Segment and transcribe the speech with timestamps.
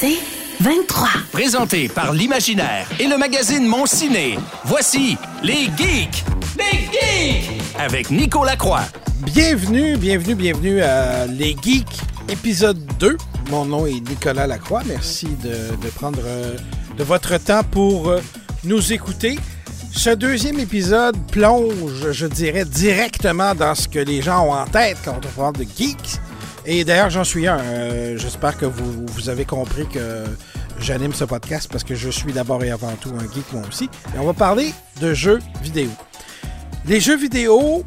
[0.00, 0.16] C'est
[0.60, 1.08] 23.
[1.30, 4.38] Présenté par l'Imaginaire et le magazine Mon Ciné.
[4.64, 6.24] Voici les geeks.
[6.56, 8.84] Les geeks avec Nico Lacroix.
[9.26, 12.00] Bienvenue, bienvenue, bienvenue à Les Geeks,
[12.30, 13.18] épisode 2.
[13.50, 14.80] Mon nom est Nicolas Lacroix.
[14.86, 16.56] Merci de, de prendre euh,
[16.96, 18.22] de votre temps pour euh,
[18.64, 19.38] nous écouter.
[19.92, 24.96] Ce deuxième épisode plonge, je dirais, directement dans ce que les gens ont en tête
[25.04, 26.18] quand on parle de geeks.
[26.72, 27.58] Et d'ailleurs, j'en suis un.
[27.58, 30.22] Euh, J'espère que vous, avez compris que
[30.78, 33.90] j'anime ce podcast parce que je suis d'abord et avant tout un geek moi aussi.
[34.14, 35.90] Et on va parler de jeux vidéo.
[36.86, 37.84] Les jeux vidéo,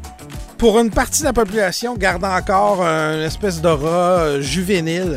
[0.58, 5.16] pour une partie de la population, gardent encore une espèce d'aura euh, juvénile,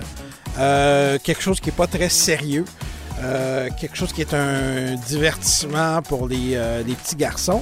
[0.58, 2.64] euh, quelque chose qui n'est pas très sérieux,
[3.77, 6.58] quelque chose qui est un divertissement pour les
[7.03, 7.61] petits garçons.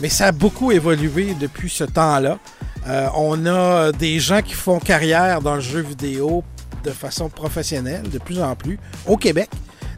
[0.00, 2.38] Mais ça a beaucoup évolué depuis ce temps-là.
[2.86, 6.44] Euh, on a des gens qui font carrière dans le jeu vidéo
[6.84, 9.50] de façon professionnelle, de plus en plus, au Québec.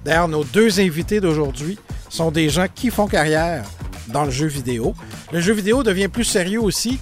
[0.05, 1.79] D'ailleurs, nos deux invités d'aujourd'hui
[2.09, 3.65] sont des gens qui font carrière
[4.09, 4.95] dans le jeu vidéo.
[5.33, 6.99] Le jeu vidéo devient plus sérieux aussi,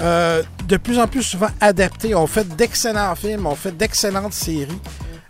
[0.00, 2.14] euh, de plus en plus souvent adapté.
[2.14, 4.80] On fait d'excellents films, on fait d'excellentes séries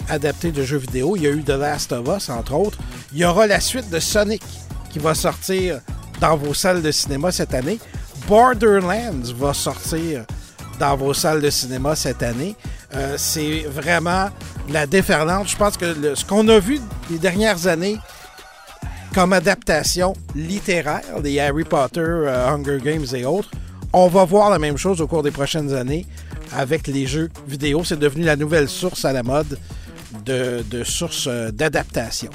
[0.09, 1.17] adaptées de jeux vidéo.
[1.17, 2.79] Il y a eu The Last of Us, entre autres.
[3.13, 4.43] Il y aura la suite de Sonic
[4.91, 5.81] qui va sortir
[6.21, 7.79] dans vos salles de cinéma cette année.
[8.29, 10.25] Borderlands va sortir
[10.79, 12.57] dans vos salles de cinéma cette année.
[12.95, 14.29] Euh, c'est vraiment
[14.69, 15.49] la déferlante.
[15.49, 17.99] Je pense que ce qu'on a vu les dernières années
[19.15, 23.51] comme adaptation littéraire des Harry Potter, euh, Hunger Games et autres,
[23.93, 26.07] on va voir la même chose au cours des prochaines années
[26.57, 27.85] avec les jeux vidéo.
[27.85, 29.59] C'est devenu la nouvelle source à la mode
[30.25, 32.31] de, de source euh, d'adaptation.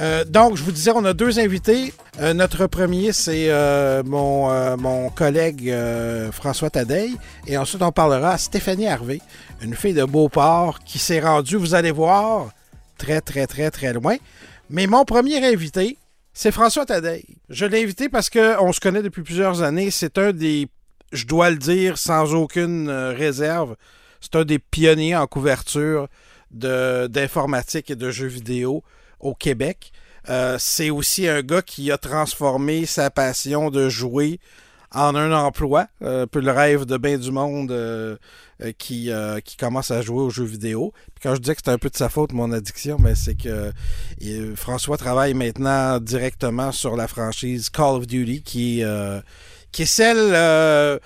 [0.00, 1.94] Euh, donc, je vous disais, on a deux invités.
[2.20, 5.72] Euh, notre premier, c'est euh, mon, mon collègue
[6.32, 7.16] François Tadeille.
[7.46, 9.20] Et ensuite, on parlera à Stéphanie Harvey,
[9.62, 12.50] une fille de Beauport qui s'est rendue, vous allez voir,
[12.98, 14.16] très, très, très, très loin.
[14.68, 15.96] Mais mon premier invité,
[16.34, 17.36] c'est François Tadeille.
[17.48, 19.90] Je l'ai invité parce qu'on se connaît depuis plusieurs années.
[19.90, 20.68] C'est un des,
[21.12, 23.76] je dois le dire sans aucune réserve,
[24.20, 26.08] c'est un des pionniers en couverture
[26.50, 28.82] d'informatique et de jeux vidéo
[29.26, 29.92] au Québec.
[30.28, 34.40] Euh, c'est aussi un gars qui a transformé sa passion de jouer
[34.92, 38.16] en un emploi, euh, un peu le rêve de bien du monde euh,
[38.62, 40.92] euh, qui, euh, qui commence à jouer aux jeux vidéo.
[41.22, 43.72] Quand je dis que c'est un peu de sa faute, mon addiction, mais c'est que
[44.22, 49.20] euh, François travaille maintenant directement sur la franchise Call of Duty, qui, euh,
[49.72, 50.98] qui est celle euh,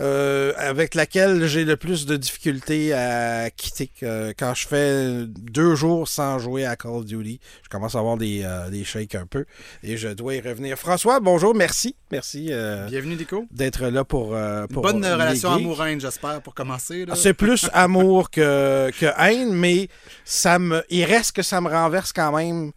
[0.00, 3.90] euh, avec laquelle j'ai le plus de difficultés à quitter.
[4.02, 7.98] Euh, quand je fais deux jours sans jouer à Call of Duty, je commence à
[7.98, 9.46] avoir des, euh, des shakes un peu
[9.82, 10.76] et je dois y revenir.
[10.78, 11.96] François, bonjour, merci.
[12.10, 13.46] Merci euh, Bienvenue, Nico.
[13.50, 14.36] d'être là pour,
[14.70, 17.06] pour Bonne les relation amoureuse, j'espère, pour commencer.
[17.14, 19.88] C'est plus amour que, que haine, mais
[20.24, 22.72] ça me, il reste que ça me renverse quand même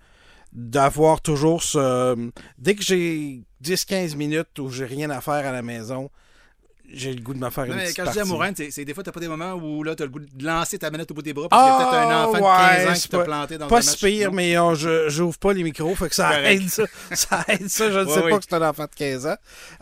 [0.53, 2.29] d'avoir toujours ce.
[2.57, 6.09] Dès que j'ai 10-15 minutes où j'ai rien à faire à la maison,
[6.93, 8.93] j'ai le goût de me faire Non, une mais quand je dis amoureuse, c'est des
[8.93, 11.13] fois, t'as pas des moments où là, t'as le goût de lancer ta manette au
[11.13, 13.01] bout des bras parce qu'il y a Ah, peut-être un enfant ouais, de 15 ans
[13.01, 16.09] qui t'a planté dans Pas si pire, mais euh, je j'ouvre pas les micros, fait
[16.09, 16.83] que ça aide ça.
[17.11, 17.91] Ça aide ça.
[17.91, 18.31] Je ne Ouais, sais oui.
[18.31, 19.35] pas que c'est un enfant de 15 ans.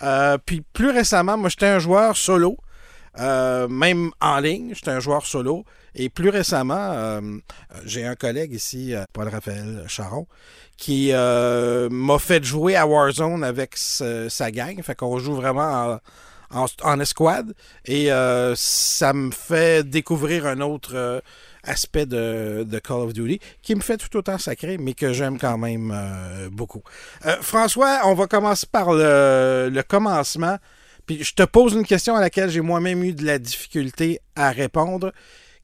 [0.03, 2.57] Euh, puis plus récemment, moi j'étais un joueur solo.
[3.19, 5.65] euh, même en ligne, j'étais un joueur solo.
[5.99, 7.21] Et plus récemment, euh,
[7.83, 10.27] j'ai un collègue ici, Paul-Raphaël Charon,
[10.77, 14.79] qui euh, m'a fait jouer à Warzone avec ce- sa gang.
[14.83, 15.97] Fait qu'on joue vraiment
[16.51, 17.53] en, escouade.
[17.85, 21.19] Et euh, ça me fait découvrir un autre euh,
[21.63, 25.57] aspect de, Call of Duty qui me fait tout autant sacré, mais que j'aime quand
[25.57, 26.83] même euh, beaucoup.
[27.41, 30.57] François, on va commencer par le, le commencement.
[31.05, 34.51] Puis je te pose une question à laquelle j'ai moi-même eu de la difficulté à
[34.51, 35.13] répondre.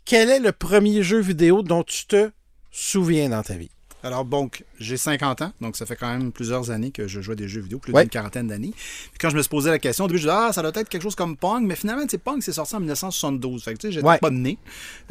[0.06, 2.32] Quel est le premier jeu vidéo dont tu te
[2.72, 3.73] souviens dans ta vie?
[4.04, 7.32] Alors, donc, j'ai 50 ans, donc ça fait quand même plusieurs années que je joue
[7.32, 8.02] à des jeux vidéo, plus Ouais.
[8.04, 8.74] d'une quarantaine d'années.
[8.76, 10.72] Puis quand je me suis posé la question, au début, je disais, ah, ça doit
[10.76, 13.64] être quelque chose comme Pong, mais finalement, tu Pong, c'est sorti en 1972.
[13.64, 14.18] Fait que, tu sais, j'étais Ouais.
[14.18, 14.58] pas né.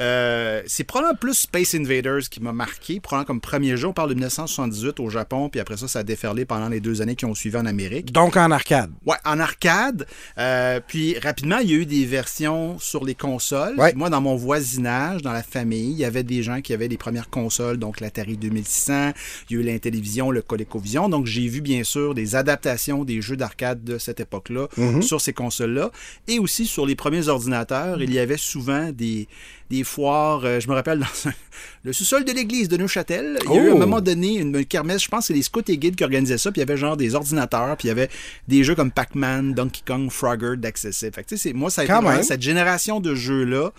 [0.01, 3.89] Euh, c'est probablement plus Space Invaders qui m'a marqué, probablement comme premier jeu.
[3.89, 7.01] On parle de 1978 au Japon, puis après ça, ça a déferlé pendant les deux
[7.03, 8.13] années qui ont suivi en Amérique.
[8.13, 8.91] Donc en arcade.
[9.07, 10.07] Ouais, en arcade.
[10.39, 13.79] Euh, puis rapidement, il y a eu des versions sur les consoles.
[13.79, 13.93] Ouais.
[13.95, 16.99] Moi, dans mon voisinage, dans la famille, il y avait des gens qui avaient les
[16.99, 21.09] premières consoles, donc l'Atari 2600, il y a eu l'Intellivision, le ColecoVision.
[21.09, 25.03] Donc, j'ai vu bien sûr des adaptations des jeux d'arcade de cette époque-là Mhm.
[25.03, 25.91] sur ces consoles-là.
[26.29, 29.29] Et aussi sur les premiers ordinateurs, il y avait souvent des,
[29.71, 30.43] des foires.
[30.45, 31.35] euh, je me rappelle dans un-
[31.85, 33.39] le sous-sol de l'église de Neuchâtel.
[33.45, 33.77] Il y a eu à Oh!
[33.77, 36.05] un moment donné une, une kermesse, je pense que c'est les Scouts et Guides qui
[36.05, 38.09] organisaient ça, puis il y avait genre des ordinateurs, puis il y avait
[38.49, 41.13] des jeux comme Pac-Man, Donkey Kong, Frogger d'accessible.
[41.15, 42.23] Fait que, tu sais, c'est- moi, ça a été Quand même.
[42.23, 43.73] cette génération de jeux-là.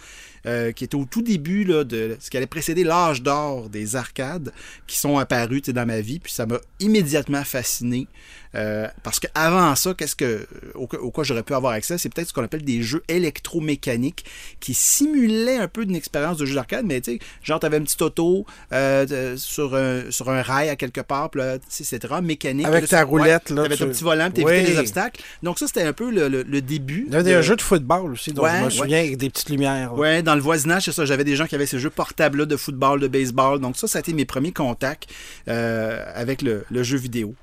[0.45, 4.51] Euh, qui était au tout début de ce qui allait précéder l'âge d'or des arcades
[4.87, 6.19] qui sont apparus dans ma vie.
[6.19, 8.07] Puis ça m'a immédiatement fasciné
[8.55, 12.27] euh, parce qu'avant ça qu'est-ce que au, au quoi j'aurais pu avoir accès c'est peut-être
[12.29, 14.25] ce qu'on appelle des jeux électromécaniques
[14.59, 17.83] qui simulaient un peu d'une expérience de jeu d'arcade mais tu sais genre t'avais une
[17.83, 21.57] petite auto euh, sur un sur un rail à quelque part puis là,
[22.03, 24.51] vraiment mécanique Avec Là, ta roulette, là, t'avais ton tu- petit volant puis Oui.
[24.51, 27.23] t'évitais les obstacles donc ça c'était un peu le, le- le début Il y avait
[27.23, 28.69] des de- jeux de football aussi, donc Ouais, je me ouais.
[28.71, 29.93] souviens avec des petites lumières.
[29.93, 29.99] là.
[29.99, 31.05] Ouais, dans le voisinage, c'est ça.
[31.05, 33.59] J'avais des gens qui avaient ces jeux portables-là de football, de baseball.
[33.59, 35.07] Donc ça, ça a été mes premiers contacts
[35.47, 37.35] euh, avec le, le jeu vidéo.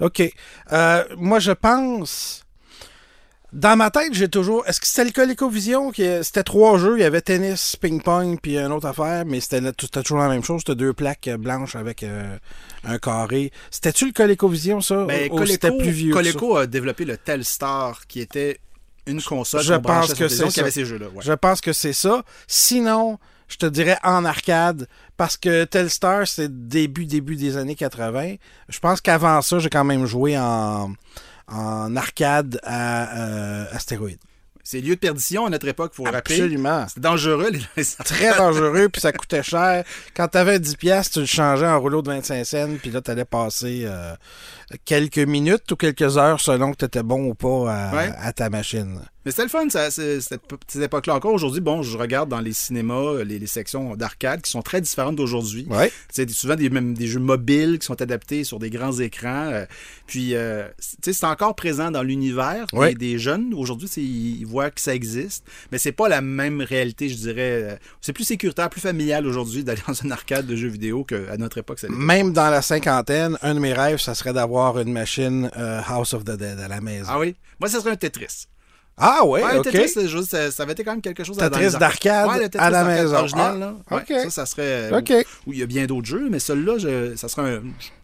[0.00, 0.22] OK.
[0.72, 2.44] Euh, moi, je pense.
[3.52, 4.64] Dans ma tête, j'ai toujours.
[4.68, 6.96] Est-ce que c'était le ColecoVision C'était trois jeux.
[6.98, 10.60] Il y avait tennis, ping-pong, puis une autre affaire, mais c'était toujours la même chose.
[10.60, 12.36] C'était deux plaques blanches avec euh,
[12.84, 13.50] un carré.
[13.72, 15.04] C'était-tu le ColecoVision, ça?
[15.04, 16.12] Ben, Ou c'était Coleco, plus vieux?
[16.12, 18.60] Coleco a développé le Telstar, qui était
[19.06, 21.06] une console Je pense que c'est qui avait ces jeux-là.
[21.06, 21.22] ouais.
[21.24, 22.22] Je pense que c'est ça.
[22.46, 23.18] Sinon,
[23.50, 28.36] je te dirais en arcade, parce que Telstar, c'est début, début des années 80.
[28.68, 30.92] Je pense qu'avant ça, j'ai quand même joué en,
[31.48, 34.18] en arcade à euh, Astéroïde.
[34.62, 36.36] C'est lieu de perdition à notre époque, faut le rappeler.
[36.36, 36.86] Absolument.
[36.92, 39.84] C'est dangereux, les les- Très dangereux, puis ça coûtait cher.
[40.14, 43.24] Quand t'avais 10 pièces, tu le changeais en rouleau de 25 cents, puis là, t'allais
[43.24, 44.14] passer euh,
[44.84, 48.10] quelques minutes ou quelques heures selon que t'étais bon ou pas à, Ouais.
[48.18, 49.00] à ta machine.
[49.26, 50.40] Mais c'était le fun, ça, cette,
[50.76, 51.14] époque-là.
[51.14, 54.80] Encore aujourd'hui, bon, je regarde dans les cinémas les, les sections d'arcade qui sont très
[54.80, 55.66] différentes d'aujourd'hui.
[55.68, 55.92] Ouais.
[56.10, 59.50] C'est souvent des, même des jeux mobiles qui sont adaptés sur des grands écrans.
[59.52, 59.66] euh,
[60.06, 60.66] puis, euh,
[61.02, 62.94] tu c'est encore présent dans l'univers des- Ouais.
[62.94, 63.52] des, jeunes.
[63.52, 65.44] Aujourd'hui, tu ils, voient que ça existe.
[65.70, 67.62] Mais c'est pas la même réalité, je dirais.
[67.62, 71.36] euh, C'est plus sécuritaire, plus familial aujourd'hui d'aller dans une arcade de jeux vidéo qu'à
[71.36, 71.78] notre époque.
[71.78, 71.88] Ça.
[71.90, 76.14] Même dans la cinquantaine, un de mes rêves, ça serait d'avoir une machine euh, House
[76.14, 77.06] of the Dead à la maison.
[77.08, 77.34] Ah oui?
[77.58, 78.46] Moi, ça serait un Tetris.
[79.02, 79.64] Ah ouais, Ouais, ok.
[79.70, 79.88] Tetris,
[80.26, 83.16] ça, ça avait été quand même quelque chose Tetris d'arcade Ouais, à la maison.
[83.16, 83.74] original, Ah, là.
[83.90, 84.22] Ouais, ok.
[84.24, 84.90] Ça, ça serait.
[84.92, 85.12] OK.
[85.46, 87.62] Où il y a bien d'autres jeux, mais celui-là, je- ça serait un.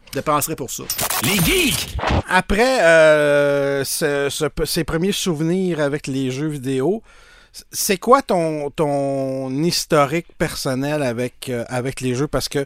[0.08, 0.84] Je dépenserais pour ça.
[1.24, 1.96] Les geeks!
[2.28, 7.02] Après euh, ce- ce- ces premiers souvenirs avec les jeux vidéo,
[7.72, 12.28] c'est quoi ton, ton historique personnel avec, euh, avec les jeux?
[12.28, 12.64] Parce que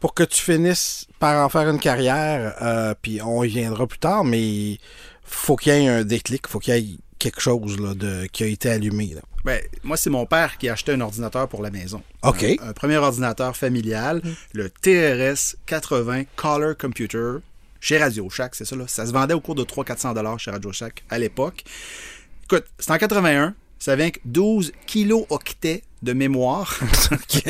[0.00, 3.98] pour que tu finisses par en faire une carrière, euh, puis on y viendra plus
[3.98, 4.78] tard, mais
[5.22, 8.44] faut qu'il y ait un déclic, faut qu'il y ait quelque chose là, de, qui
[8.44, 9.14] a été allumé.
[9.14, 9.22] là.
[9.44, 12.02] Ben, moi, c'est mon père qui a acheté un ordinateur pour la maison.
[12.22, 12.44] OK.
[12.44, 17.38] Un, un premier ordinateur familial, le TRS 80 Color Computer
[17.80, 18.84] chez Radio Shack, c'est ça là.
[18.88, 21.64] Ça se vendait au cours de 300-400 dollars chez Radio Shack à l'époque.
[22.44, 23.54] Écoute, c'est en 81.
[23.84, 26.80] Ça avec 12 kilo-octets de mémoire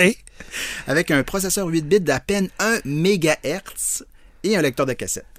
[0.89, 4.03] avec un processeur 8 bits d'à peine 1 MHz
[4.43, 5.34] et un lecteur de cassette.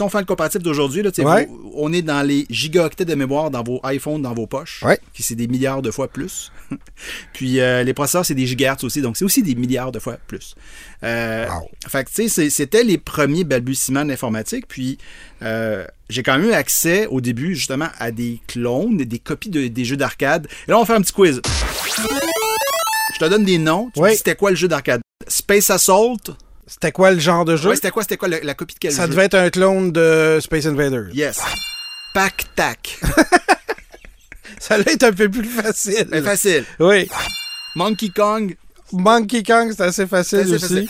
[0.00, 1.48] On fait le comparatif d'aujourd'hui, Ouais.
[1.74, 4.98] on est dans les gigaoctets de mémoire dans vos iPhones, dans vos poches, Ouais.
[5.14, 6.52] qui c'est des milliards de fois plus.
[7.32, 10.16] Puis euh, les processeurs, c'est des gigahertz aussi, donc c'est aussi des milliards de fois
[10.26, 10.54] plus.
[11.02, 11.68] Euh, Wow.
[11.88, 14.66] Fait que, tu sais, c'était les premiers balbutiements de l'informatique.
[14.68, 14.98] Puis
[15.42, 19.68] euh, j'ai quand même eu accès au début, justement, à des clones, des copies de-
[19.68, 20.46] des jeux d'arcade.
[20.66, 21.40] Et là, on va faire un petit quiz.
[23.14, 23.90] Je te donne des noms.
[23.94, 24.10] Tu me Oui.
[24.12, 25.00] dis c'était quoi le jeu d'arcade?
[25.26, 26.16] Space Assault.
[26.68, 27.70] C'était quoi le genre de jeu?
[27.70, 29.08] Ouais, c'était quoi, c'était quoi la, la copie de quel Ça jeu?
[29.10, 31.08] devait être un clone de Space Invaders.
[31.14, 31.40] Yes.
[32.14, 32.98] Pac Tac.
[34.60, 36.06] Ça allait être un peu plus facile.
[36.12, 36.64] C'est facile.
[36.80, 37.08] Oui.
[37.76, 38.56] Monkey Kong.
[38.92, 40.86] Monkey Kong, c'est assez facile assez aussi.
[40.86, 40.88] facile.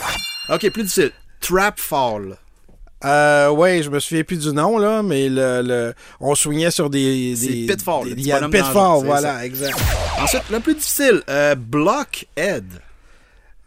[0.48, 1.12] OK, plus difficile.
[1.40, 2.36] Trap Fall.
[3.04, 6.90] Euh, ouais, je me souviens plus du nom, là, mais le, le- on soignait sur
[6.90, 7.34] des.
[7.36, 9.44] Des Pitfall, des- le Il petit y a bonhomme Pitfall, voilà, ça.
[9.46, 9.78] exact.
[10.20, 11.22] Ensuite, le plus difficile.
[11.28, 12.64] Euh, Blockhead.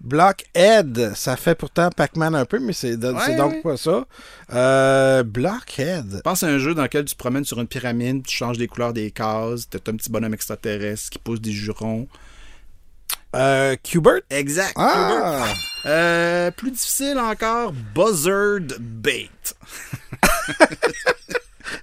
[0.03, 3.61] Blockhead, ça fait pourtant Pac-Man un peu, mais c'est Ouais, donc ouais.
[3.61, 4.05] pas ça.
[4.51, 6.21] Euh, Blockhead.
[6.23, 8.67] Pense à un jeu dans lequel tu te promènes sur une pyramide, tu changes les
[8.67, 12.07] couleurs des cases, t'as un petit bonhomme extraterrestre qui pousse des jurons.
[13.35, 14.21] Euh, Qbert?
[14.29, 14.73] Exact.
[14.75, 15.45] Ah!
[15.85, 19.29] Euh, plus difficile encore, Buzzard Bait.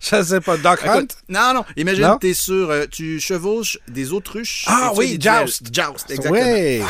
[0.01, 0.57] Je sais pas.
[0.59, 0.97] Doc Hunt?
[0.99, 1.65] Écoute, non, non.
[1.77, 2.71] Imagine, t'es sur.
[2.71, 4.65] euh, tu chevauches des autruches.
[4.67, 5.19] Ah oui.
[5.21, 5.75] Joust.
[5.75, 6.35] Joust, exactement.
[6.45, 6.83] Oui.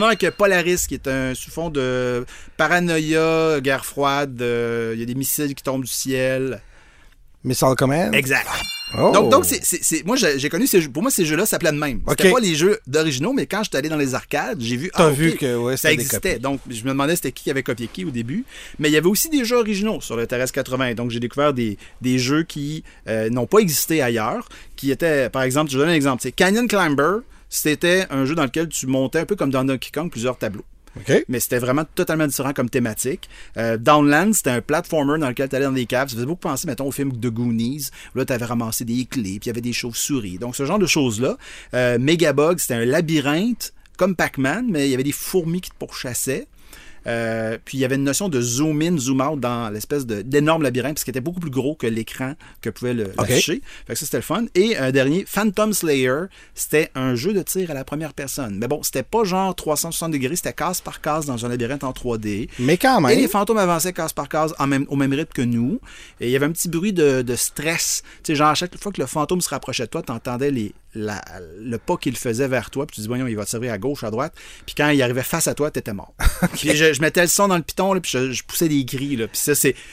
[0.00, 2.24] As avec Polaris, qui est un sous-fond de
[2.56, 4.40] paranoïa, guerre froide.
[4.40, 6.60] euh, Il y a des missiles qui tombent du ciel.
[7.44, 8.14] Missile Command?
[8.14, 8.46] Exact.
[8.96, 9.10] Oh.
[9.10, 10.90] Donc, donc c'est, c'est- c'est- moi, j'ai connu ces jeux.
[10.90, 12.02] Pour moi, ces jeux-là s'appelaient de même.
[12.10, 12.34] C'était Ok.
[12.34, 14.90] pas les jeux d'originaux, mais quand j'étais allé dans les arcades, j'ai vu.
[14.94, 16.38] T'as ah, vu que, ouais, ça existait.
[16.38, 18.44] Donc, je me demandais c'était qui avait copié qui au début.
[18.78, 20.92] Mais il y avait aussi des jeux originaux sur le TRS 80.
[20.94, 24.46] Donc, j'ai découvert des, des jeux qui euh, n'ont pas existé ailleurs,
[24.76, 26.20] qui étaient, par exemple, je vous donne un exemple.
[26.22, 27.20] C'est Canyon Climber.
[27.54, 30.64] C'était un jeu dans lequel tu montais un peu comme dans Donkey Kong plusieurs tableaux
[30.96, 31.24] OK.
[31.28, 33.28] mais c'était vraiment totalement différent comme thématique.
[33.58, 36.08] Euh, Downland, c'était un platformer dans lequel tu allais dans des caves.
[36.08, 37.88] Ça faisait beaucoup penser, mettons, au film de Goonies.
[38.14, 40.38] où Là, tu avais ramassé des clés, puis il y avait des chauves-souris.
[40.38, 41.36] Donc, ce genre de choses-là.
[41.74, 45.76] Euh, Megabug, c'était un labyrinthe comme Pac-Man, mais il y avait des fourmis qui te
[45.76, 46.46] pourchassaient.
[47.06, 50.62] Euh, puis il y avait une notion de zoom in, zoom out dans l'espèce d'énorme
[50.62, 53.28] labyrinthe, parce qu'il était beaucoup plus gros que l'écran que pouvait le- Ok.
[53.28, 53.60] l'afficher.
[53.86, 54.44] Fait que ça, c'était le fun.
[54.54, 58.56] Et un dernier, Phantom Slayer, c'était un jeu de tir à la première personne.
[58.58, 61.92] Mais bon, c'était pas genre 360 degrés, c'était case par case dans un labyrinthe en
[61.92, 62.48] 3D.
[62.58, 63.18] Mais quand Et même.
[63.18, 65.80] les fantômes avançaient case par case en même, au même rythme que nous.
[66.20, 68.02] Et il y avait un petit bruit de, de stress.
[68.22, 70.50] Tu sais, genre, à chaque fois que le fantôme se rapprochait de toi, tu entendais
[70.50, 71.22] les, la-
[71.58, 72.86] le pas qu'il faisait vers toi.
[72.86, 74.32] Puis tu dis, voyons, il va te servir à gauche, à droite.
[74.66, 76.12] Puis quand il arrivait face à toi, tu étais mort.
[76.54, 78.84] Puis je, je mettais le son dans le piton, là, puis je, je poussais des
[78.84, 79.16] cris.
[79.16, 79.26] Là.
[79.28, 79.52] Puis ça,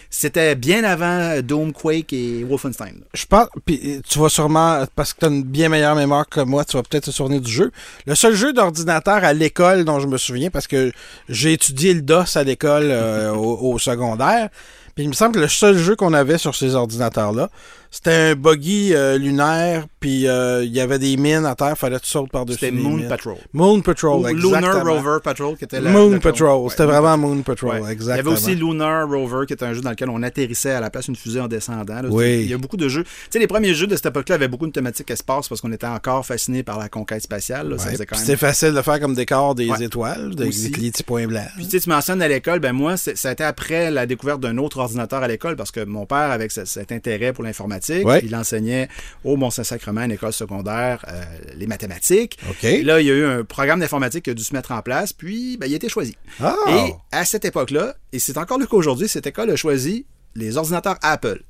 [0.10, 2.96] c'était bien avant Doom, Quake et Wolfenstein.
[3.00, 3.06] là.
[3.14, 6.42] Je pense, puis tu vas sûrement, parce que tu as une bien meilleure mémoire que
[6.42, 7.72] moi, tu vas peut-être te souvenir du jeu.
[8.06, 10.92] Le seul jeu d'ordinateur à l'école dont je me souviens, parce que
[11.30, 14.50] j'ai étudié le DOS à l'école euh, au, au secondaire,
[14.96, 17.50] puis il me semble que le seul jeu qu'on avait sur ces ordinateurs-là,
[17.92, 21.98] c'était un buggy euh, lunaire, puis euh, il y avait des mines à terre, fallait
[21.98, 23.02] que tu sautes par-dessus C'était Moon.
[23.10, 23.36] Patrol.
[23.54, 24.60] Moon Patrol, Ou exactement.
[24.60, 27.92] Lunar Rover Patrol, qui était la- Moon la- Patrol, Ouais, c'était vraiment Moon Patrol, Ouais.
[27.92, 28.16] exactement.
[28.16, 30.80] Il y avait aussi Lunar Rover, qui est un jeu dans lequel on atterrissait à
[30.82, 32.02] la place d'une fusée en descendant.
[32.02, 32.10] là.
[32.10, 32.42] Oui.
[32.44, 33.04] Il y a beaucoup de jeux.
[33.04, 35.72] Tu sais, les premiers jeux de cette époque-là avaient beaucoup de thématiques espace parce qu'on
[35.72, 37.74] était encore fasciné par la conquête spatiale.
[37.74, 38.08] Ouais, même.
[38.14, 41.44] C'est facile de faire comme décor des étoiles, des, des petits points blancs.
[41.56, 44.40] Puis tu sais, tu mentionnes à l'école, ben moi, ça a été après la découverte
[44.42, 47.79] d'un autre ordinateur à l'école parce que mon père, avec ce- cet intérêt pour l'informatique,
[48.04, 48.22] Ouais.
[48.24, 48.88] il enseignait
[49.24, 51.24] au Mont-Saint-Sacrement, une école secondaire, euh,
[51.56, 52.38] les mathématiques.
[52.64, 54.82] Et là, il y a eu un programme d'informatique qui a dû se mettre en
[54.82, 56.16] place, puis ben, il a été choisi.
[56.40, 56.56] Ah!
[56.68, 60.06] Et à cette époque-là, et c'est encore le cas aujourd'hui, cette école a choisi
[60.36, 61.44] les ordinateurs Apple.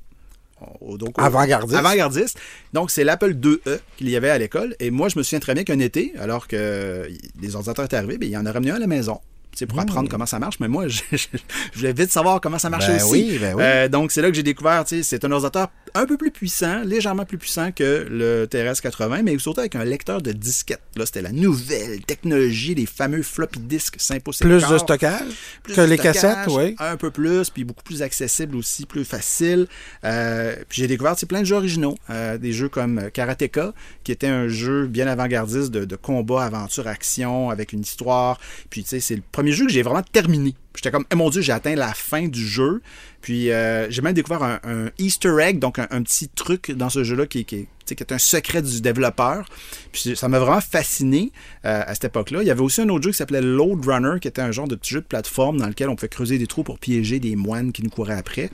[0.98, 1.78] Donc, Avant-gardiste.
[1.78, 2.38] Avant-gardiste.
[2.72, 4.76] Donc, c'est l'Apple 2E qu'il y avait à l'école.
[4.78, 7.08] Et moi, je me souviens très bien qu'un été, alors que
[7.40, 9.20] les ordinateurs étaient arrivés, ben, il y en a ramené un à la maison.
[9.54, 11.26] C'est pour apprendre comment ça marche, mais moi, je, je-
[11.72, 13.10] je voulais vite savoir comment ça marchait Ben aussi.
[13.32, 13.62] oui, ben oui.
[13.64, 16.30] Euh, donc, c'est là que j'ai découvert, tu sais, c'est un ordinateur un peu plus
[16.30, 20.80] puissant, légèrement plus puissant que le TRS-80, mais surtout avec un lecteur de disquette.
[20.96, 25.20] Là, c'était la nouvelle technologie, les fameux floppy disks 5 pouces et Plus de stockage
[25.64, 26.76] Plus que de les stockage, cassettes, oui.
[26.78, 29.66] Un peu plus, puis beaucoup plus accessible aussi, plus facile.
[30.04, 31.96] Euh, puis j'ai découvert plein de jeux originaux.
[32.08, 33.72] Euh, des jeux comme Karateka,
[34.04, 38.38] qui était un jeu bien avant-gardiste de, de combat, aventure, action, avec une histoire.
[38.70, 40.54] Puis tu sais, c'est le premier jeu que j'ai vraiment terminé.
[40.76, 42.82] J'étais comme, eh mon Dieu, j'ai atteint la fin du jeu.
[43.22, 47.24] Puis euh, j'ai même découvert un, Easter egg, donc un, petit truc dans ce jeu-là
[47.24, 49.48] qui, qui, qui est un secret du développeur.
[49.92, 51.32] Puis ça m'a vraiment fasciné
[51.64, 52.42] euh, à cette époque-là.
[52.42, 54.68] Il y avait aussi un autre jeu qui s'appelait Load Runner, qui était un genre
[54.68, 57.34] de petit jeu de plateforme dans lequel on pouvait creuser des trous pour piéger des
[57.34, 58.50] moines qui nous couraient après.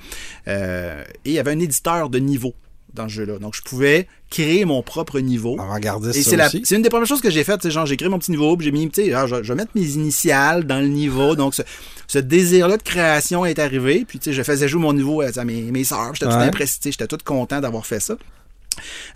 [0.46, 2.54] Euh, et il y avait un éditeur de niveau
[2.94, 3.38] dans ce jeu-là.
[3.38, 5.56] Donc je pouvais créer mon propre niveau.
[5.60, 7.62] Avant-gardiste, Et ça c'est, c'est une des premières choses que j'ai faites.
[7.62, 9.52] c'est Genre, j'ai créé mon petit niveau, puis j'ai mis, tu sais, genre, je, je
[9.52, 11.36] vais mettre mes initiales dans le niveau.
[11.36, 11.62] Donc, ce,
[12.08, 14.04] ce désir-là de création est arrivé.
[14.06, 16.12] Puis, tu sais, je faisais jouer mon niveau à, à mes, mes sœurs.
[16.14, 18.16] J'étais tout impressé, j'étais tout content d'avoir fait ça.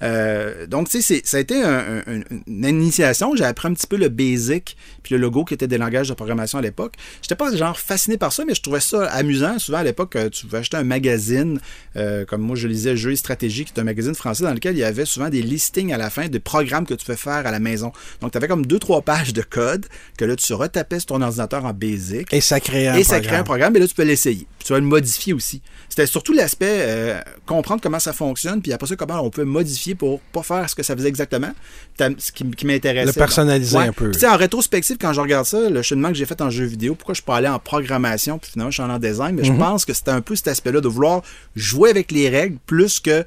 [0.02, 3.34] Euh, donc, tu sais, ça a été un- un- une initiation.
[3.36, 6.14] J'ai appris un petit peu le basic, puis le logo qui était des langages de
[6.14, 6.94] programmation à l'époque.
[7.22, 9.58] J'étais pas genre fasciné par ça, mais je trouvais ça amusant.
[9.58, 11.60] Souvent, à l'époque, euh, tu pouvais acheter un magazine,
[11.96, 14.74] euh, comme moi, je lisais Jeux et Stratégie, qui est un magazine français dans lequel
[14.76, 17.46] il y avait souvent des listings à la fin de programmes que tu peux faire
[17.46, 17.92] à la maison.
[18.20, 19.86] Donc, tu avais comme deux, trois pages de code
[20.16, 22.32] que là, tu retapais sur ton ordinateur en basic.
[22.32, 23.22] Et ça crée un Et ça programme.
[23.26, 24.46] crée un programme, mais là, tu peux l'essayer.
[24.64, 25.62] Tu vas le modifier aussi.
[25.88, 29.94] C'était surtout l'aspect euh, comprendre comment ça fonctionne, puis après ça, comment on peut modifier
[29.94, 31.50] pour pas faire ce que ça faisait exactement.
[31.98, 33.06] Ce qui, qui m'intéressait.
[33.06, 33.88] Le personnaliser Ouais.
[33.88, 34.10] un peu.
[34.10, 36.94] Puis, en rétrospective, quand je regarde ça, le cheminement que j'ai fait en jeu vidéo,
[36.94, 39.92] pourquoi je aller en programmation, puis finalement, je suis en design, mais je pense que
[39.92, 41.22] c'était un peu cet aspect-là de vouloir
[41.56, 43.24] jouer avec les règles plus que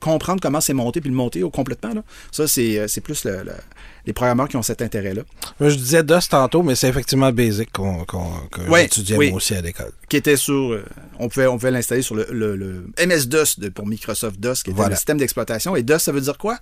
[0.00, 1.94] comprendre comment c'est monté puis le monter au complètement.
[1.94, 2.02] Là.
[2.30, 3.52] Ça, c'est euh, c'est plus le- le-
[4.06, 5.22] les programmeurs qui ont cet intérêt-là.
[5.58, 9.28] Moi, je disais DOS tantôt, mais c'est effectivement Basic qu'on qu'on que Ouais, j'étudiais oui.
[9.30, 9.90] moi aussi à l'école.
[10.08, 10.72] qui était sur.
[10.72, 10.84] euh,
[11.18, 14.76] on pouvait, on pouvait l'installer sur le, le- le MS-DOS pour Microsoft DOS, qui était
[14.76, 14.90] Voilà.
[14.90, 15.74] le système d'exploitation.
[15.76, 16.58] Et DOS, ça veut dire quoi?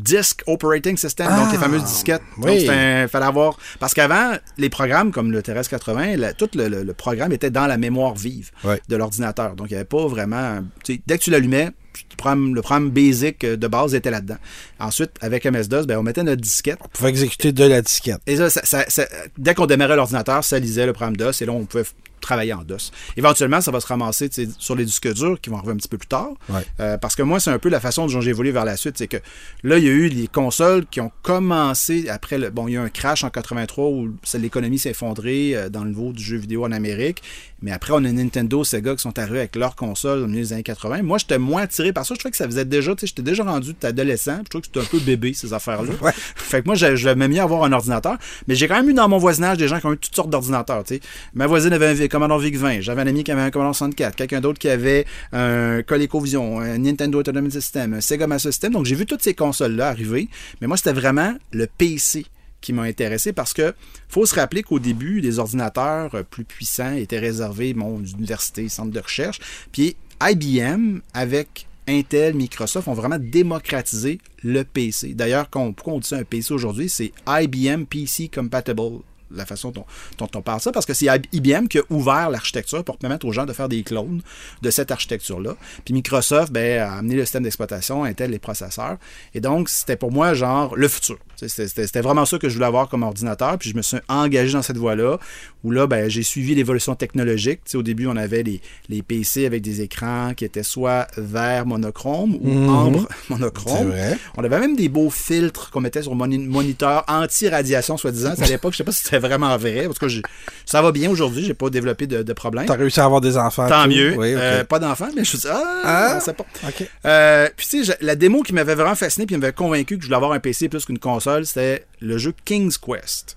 [0.00, 2.22] Disk Operating System, donc les Ah, fameuses disquettes.
[2.38, 2.64] oui.
[2.66, 3.58] Donc, un- fallait avoir.
[3.80, 7.50] Parce qu'avant, les programmes comme le TRS 80, la- tout le, le- le programme était
[7.50, 8.50] dans la mémoire vive
[8.88, 9.54] de l'ordinateur.
[9.56, 10.60] Donc, il n'y avait pas vraiment.
[10.86, 11.70] dès que tu l'allumais,
[12.10, 14.36] le programme, le programme basic de base était là-dedans.
[14.80, 16.78] Ensuite, avec MS-DOS, ben, on mettait notre disquette.
[16.84, 18.18] On pouvait exécuter de la disquette.
[18.26, 19.06] Et ça, ça- ça-
[19.38, 21.84] dès qu'on démarrait l'ordinateur, ça lisait le programme DOS et là, on pouvait
[22.24, 22.90] travailler en DOS.
[23.16, 24.28] Éventuellement, ça va se ramasser
[24.58, 26.30] sur les disques durs qui vont arriver un petit peu plus tard.
[26.48, 26.62] Ouais.
[26.80, 28.96] Euh, parce que moi, c'est un peu la façon dont j'ai évolué vers la suite.
[28.98, 29.18] C'est que
[29.62, 32.50] là, il y a eu les consoles qui ont commencé après le.
[32.50, 35.84] Bon, il y a eu un crash en 83 où l'économie s'est effondrée euh, dans
[35.84, 37.22] le niveau du jeu vidéo en Amérique.
[37.62, 40.52] Mais après, on a Nintendo, Sega qui sont arrivés avec leurs consoles au milieu des
[40.52, 41.02] années 80.
[41.02, 42.14] Moi, j'étais moins attiré par ça.
[42.14, 44.38] Je trouvais que ça faisait déjà, tu sais, j'étais déjà rendu adolescent.
[44.44, 45.92] Je trouvais que c'était un peu bébé, ces affaires-là.
[46.02, 46.12] Ouais.
[46.36, 48.18] Fait que moi, je, je m'ai mis à avoir un ordinateur.
[48.48, 50.28] Mais j'ai quand même eu dans mon voisinage des gens qui ont eu toutes sortes
[50.30, 50.84] d'ordinateurs.
[51.32, 52.80] Ma voisine avait un V- Commodore VIC-20.
[52.80, 54.14] J'avais un ami qui avait un Commodore 64.
[54.14, 58.72] Quelqu'un d'autre qui avait un ColecoVision, un Nintendo Entertainment System, un Sega Master System.
[58.72, 60.28] Donc, j'ai vu toutes ces consoles-là arriver.
[60.60, 62.24] Mais moi, c'était vraiment le PC
[62.60, 63.74] qui m'a intéressé parce que
[64.08, 68.68] faut se rappeler qu'au début, les ordinateurs euh, plus puissants étaient réservés bon, aux universités,
[68.68, 69.40] centres de recherche.
[69.72, 75.14] Puis IBM, avec Intel, Microsoft, ont vraiment démocratisé le PC.
[75.14, 79.00] D'ailleurs, pourquoi on dit ça un PC aujourd'hui, c'est IBM PC Compatible
[79.34, 79.84] la façon dont,
[80.18, 83.32] dont on parle ça, parce que c'est IBM qui a ouvert l'architecture pour permettre aux
[83.32, 84.20] gens de faire des clones
[84.62, 85.56] de cette architecture-là.
[85.84, 88.96] Puis Microsoft ben, a amené le système d'exploitation, Intel les processeurs.
[89.34, 91.18] Et donc, c'était pour moi genre le futur.
[91.46, 93.58] C'était vraiment ça que je voulais avoir comme ordinateur.
[93.58, 95.18] Puis je me suis engagé dans cette voie-là,
[95.64, 97.60] où là, ben, j'ai suivi l'évolution technologique.
[97.64, 101.08] Tu sais, au début, on avait les, les PC avec des écrans qui étaient soit
[101.16, 102.68] vert monochrome ou Mhm.
[102.68, 103.88] ambre monochrome.
[103.88, 104.16] vrai.
[104.36, 108.34] On avait même des beaux filtres qu'on mettait sur moni- moniteur anti-radiation, soi-disant.
[108.38, 109.84] À l'époque, je sais pas si c'était vraiment vrai.
[109.86, 110.22] Parce que j'ai-
[110.66, 112.66] ça va bien aujourd'hui, j'ai pas développé de, de problème.
[112.66, 113.68] T'as réussi à avoir des enfants.
[113.68, 113.90] Tant tout?
[113.90, 114.14] mieux.
[114.16, 114.34] Oui.
[114.36, 116.14] Euh, pas d'enfants, mais je me suis dit, ah, Ah.
[116.16, 116.44] on sait pas.
[116.66, 116.88] OK.
[117.06, 119.96] Euh, puis tu sais, je- la démo qui m'avait vraiment fasciné puis qui m'avait convaincu
[119.96, 123.36] que je voulais avoir un PC plus qu'une console, c'était le jeu King's Quest,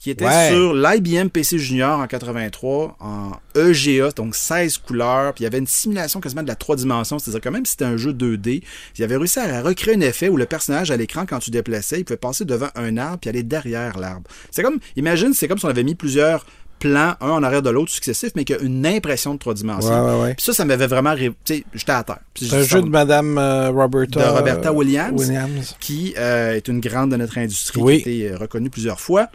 [0.00, 0.48] qui était Ouais.
[0.50, 5.58] sur l'IBM PC Junior en 83 en EGA, donc 16 couleurs, puis il y avait
[5.58, 8.62] une simulation quasiment de la 3 dimensions, c'est-à-dire que même si c'était un jeu 2D,
[8.96, 12.00] il avait réussi à recréer un effet où le personnage à l'écran, quand tu déplaçais,
[12.00, 14.28] il pouvait passer devant un arbre puis aller derrière l'arbre.
[14.50, 16.46] C'est comme, imagine, c'est comme si on avait mis plusieurs
[16.78, 19.90] plans, un en arrière de l'autre, successifs, mais qui a une impression de trois dimensions.
[20.06, 20.34] Ouais, ouais, ouais.
[20.34, 21.12] Puis ça, ça m'avait vraiment...
[21.14, 22.20] ré- Tu sais, j'étais à terre.
[22.34, 25.20] C'est un jeu de Madame euh, Roberta, De Roberta euh, Williams.
[25.20, 25.76] Williams.
[25.78, 28.02] qui euh, est une grande de notre industrie, Oui.
[28.02, 29.28] qui a été reconnue plusieurs fois.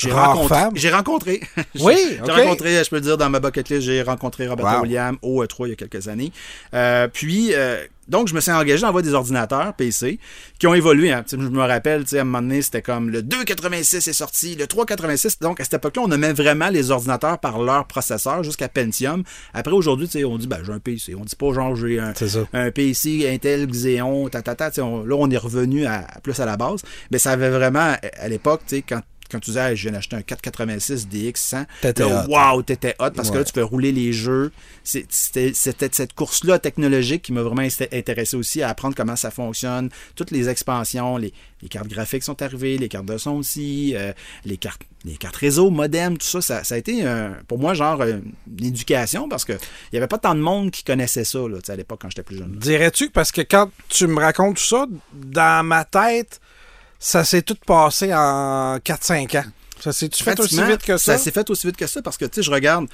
[0.00, 0.56] J'ai rencontré.
[0.74, 1.40] J'ai rencontré.
[1.80, 4.82] Oui, j'ai rencontré, je peux le dire, dans ma bucket list, j'ai rencontré Roberta Wow.
[4.82, 6.32] Williams au E3 il y a quelques années.
[6.74, 10.18] Euh, puis, euh, donc, je me suis engagé dans des ordinateurs PC
[10.58, 11.12] qui ont évolué.
[11.12, 11.24] hein.
[11.30, 14.56] Je me rappelle, tu sais, à un moment donné, c'était comme le 286 est sorti,
[14.56, 15.38] le 386.
[15.40, 19.22] Donc, à cette époque-là, on nommait vraiment les ordinateurs par leur processeur jusqu'à Pentium.
[19.54, 21.14] Après, aujourd'hui, tu sais, on dit, ben, j'ai un PC.
[21.14, 22.12] On dit pas, genre, j'ai un,
[22.52, 26.56] un PC Intel Xeon, ta, ta, ta, là, on est revenu à, plus à la
[26.56, 26.82] base.
[27.12, 29.92] Mais ça avait vraiment, à l'époque, tu sais, quand, quand tu disais, Hey, je viens
[29.92, 32.26] d'acheter un 486 DX100, T'étais hot.
[32.28, 34.52] wow, t'étais hot parce que là, tu peux rouler les jeux.
[34.84, 39.90] C'était cette course-là technologique qui m'a vraiment int- intéressé aussi à apprendre comment ça fonctionne.
[40.16, 44.12] Toutes les expansions, les, les cartes graphiques sont arrivées, les cartes de son aussi, euh,
[44.44, 47.02] les cartes les cartes réseau, modem, tout ça, ça, ça a été
[47.48, 48.18] pour moi genre euh,
[48.58, 51.56] une éducation parce que il y avait pas tant de monde qui connaissait ça là,
[51.66, 52.52] à l'époque quand j'étais plus jeune.
[52.58, 56.38] Dirais-tu que parce que quand tu me racontes tout ça, dans ma tête,
[57.00, 59.44] ça s'est tout passé en 4-5 ans.
[59.80, 61.16] Ça s'est-tu fait aussi vite que ça?
[61.16, 62.86] s'est fait aussi vite que ça parce que, tu sais, je regarde.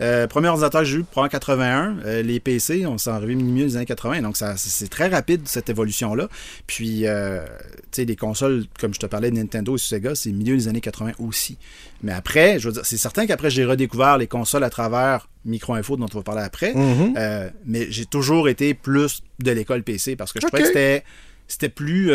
[0.00, 1.96] euh, premier ordinateur que j'ai eu, probablement 81.
[2.04, 4.22] euh, les PC, on s'est arrivé milieu des années 80.
[4.22, 6.28] Donc, ça, c'est- très rapide, cette évolution-là.
[6.66, 7.44] Puis, euh,
[7.92, 10.66] tu sais, les consoles, comme je te parlais de Nintendo et Sega, c'est milieu des
[10.68, 11.56] années 80 aussi.
[12.02, 15.96] Mais après, je veux dire, c'est certain qu'après, j'ai redécouvert les consoles à travers Micro-Info,
[15.96, 16.74] dont on va parler après.
[16.74, 17.14] Mhm.
[17.16, 20.50] Euh, mais j'ai toujours été plus de l'école PC parce que je Ok.
[20.50, 21.04] trouvais que c'était,
[21.46, 22.10] c'était plus.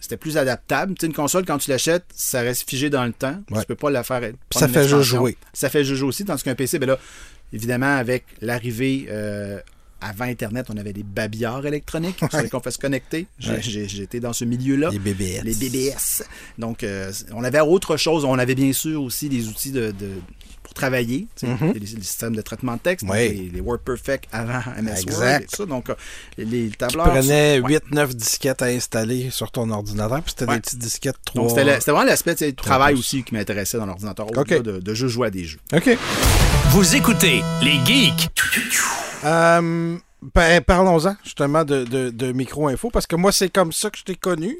[0.00, 0.94] C'était plus adaptable.
[0.94, 3.42] Tu sais, une console, quand tu l'achètes, ça reste figé dans le temps.
[3.50, 3.60] Ouais.
[3.60, 4.20] Tu peux pas la faire.
[4.20, 5.36] Puis ça fait jouer.
[5.52, 6.24] Ça fait jouer aussi.
[6.24, 6.98] Tandis qu'un PC, ben là,
[7.52, 9.06] évidemment, avec l'arrivée.
[9.10, 9.60] euh,
[10.00, 12.18] avant Internet, on avait des babillards électroniques.
[12.20, 13.26] Il fallait qu'on fasse connecter.
[13.46, 13.60] Ouais.
[13.62, 14.90] J'étais dans ce milieu-là.
[14.90, 15.42] Les BBS.
[15.42, 16.22] Les BBS.
[16.58, 18.24] Donc, euh, on avait autre chose.
[18.24, 19.92] On avait bien sûr aussi des outils de,
[20.76, 21.26] travailler.
[21.36, 21.72] tu sais, Mhm.
[21.72, 23.18] les, les systèmes de traitement de texte, Oui.
[23.18, 25.10] les, les WordPerfect avant MS Exact.
[25.18, 25.66] Word et tout ça.
[25.66, 25.94] Donc, euh,
[26.38, 27.06] les, les Tu tableurs.
[27.10, 27.78] prenais ouais.
[27.92, 30.54] 8-9 disquettes à installer sur ton ordinateur, puis c'était Ouais.
[30.56, 31.42] des petites disquettes 3.
[31.42, 34.26] Donc, c'était vraiment l'aspect Trois travail aussi qui m'intéressait dans l'ordinateur.
[34.28, 34.36] Ok.
[34.38, 35.58] Au-delà de, de juste jouer à des jeux.
[35.72, 35.96] OK.
[36.70, 38.28] Vous écoutez les geeks.
[39.24, 39.96] Euh,
[40.34, 44.04] ben, parlons-en justement de, de, de micro-info, parce que moi, c'est comme ça que je
[44.04, 44.58] t'ai connu.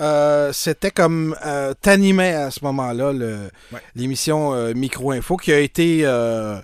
[0.00, 3.80] Euh, C'était comme euh, t'animais à ce moment-là le- Ouais.
[3.94, 6.56] l'émission euh, Micro-info qui a été, euh,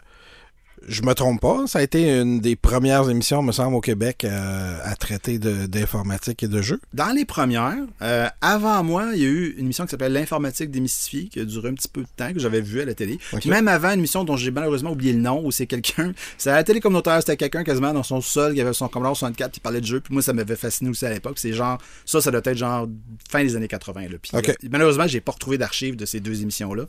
[0.89, 4.25] je me trompe pas, ça a été une des premières émissions, me semble, au Québec
[4.25, 6.81] euh, à traiter d'informatique et de jeux.
[6.95, 10.71] Dans les premières, euh, avant moi, il y a eu une émission qui s'appelle L'informatique
[10.71, 13.19] démystifiée, qui a duré un petit peu de temps, que j'avais vu à la télé.
[13.41, 16.51] Puis Même avant, une émission dont j'ai malheureusement oublié le nom, où c'est quelqu'un, c'est
[16.51, 19.53] à la télé communautaire, c'était quelqu'un quasiment dans son sol, qui avait son Commodore 64,
[19.53, 21.39] qui parlait de jeux, puis moi, ça m'avait fasciné aussi à l'époque.
[21.39, 22.89] C'est genre, ça, ça doit être genre
[23.29, 24.03] fin des années 80.
[24.03, 24.09] Là.
[24.23, 24.49] Puis, Ok.
[24.51, 26.85] euh, malheureusement, j'ai pas retrouvé d'archives de ces deux émissions-là.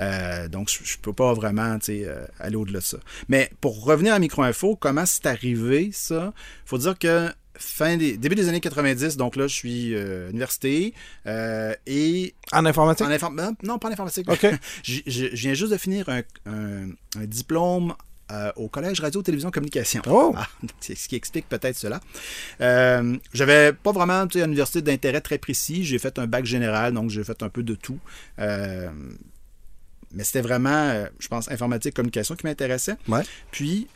[0.00, 1.78] Euh, donc, je, peux pas vraiment
[2.40, 2.98] aller au-delà de ça.
[3.28, 6.32] Mais pour revenir à Micro-Info, comment c'est arrivé, ça?
[6.64, 10.26] faut dire que fin des, début des années 90, donc là, je suis euh, à
[10.28, 10.92] l'université
[11.26, 13.06] euh, et En informatique?
[13.22, 13.30] en.
[13.62, 14.28] Non, pas en informatique.
[14.30, 14.46] OK.
[14.82, 17.94] je, je- je viens juste de finir un, un- un diplôme
[18.30, 20.02] euh, au Collège Radio, Télévision, Communication.
[20.08, 20.34] Oh!
[20.36, 20.48] Ah,
[20.80, 22.00] c'est ce qui explique peut-être cela.
[22.60, 25.84] Euh, J'avais pas vraiment tu sais, une université d'intérêt très précis.
[25.84, 27.98] J'ai fait un bac général, donc j'ai fait un peu de tout.
[28.38, 28.90] Euh,
[30.16, 32.96] mais c'était vraiment, euh, je pense, informatique, communication qui m'intéressait.
[33.06, 33.22] Ouais.
[33.50, 33.86] Puis,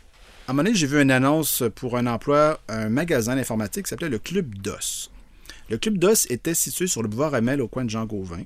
[0.47, 3.89] à un moment donné, j'ai vu une annonce pour un emploi, un magasin d'informatique qui
[3.89, 5.09] s'appelait le Club DOS.
[5.69, 8.43] Le Club DOS était situé sur le boulevard Amel au coin de Jean Gauvin.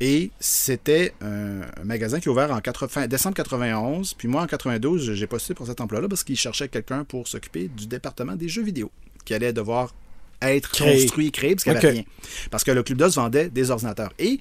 [0.00, 4.14] Et c'était un, un magasin qui a ouvert en 80 décembre 91.
[4.14, 7.68] Puis moi, en 92, j'ai postulé pour cet emploi-là parce qu'il cherchait quelqu'un pour s'occuper
[7.68, 8.90] du département des jeux vidéo,
[9.26, 9.94] qui allait devoir
[10.40, 12.04] être construit, créé, parce qu'il n'y avait rien.
[12.50, 14.12] Parce que le Club DOS vendait des ordinateurs.
[14.18, 14.40] Et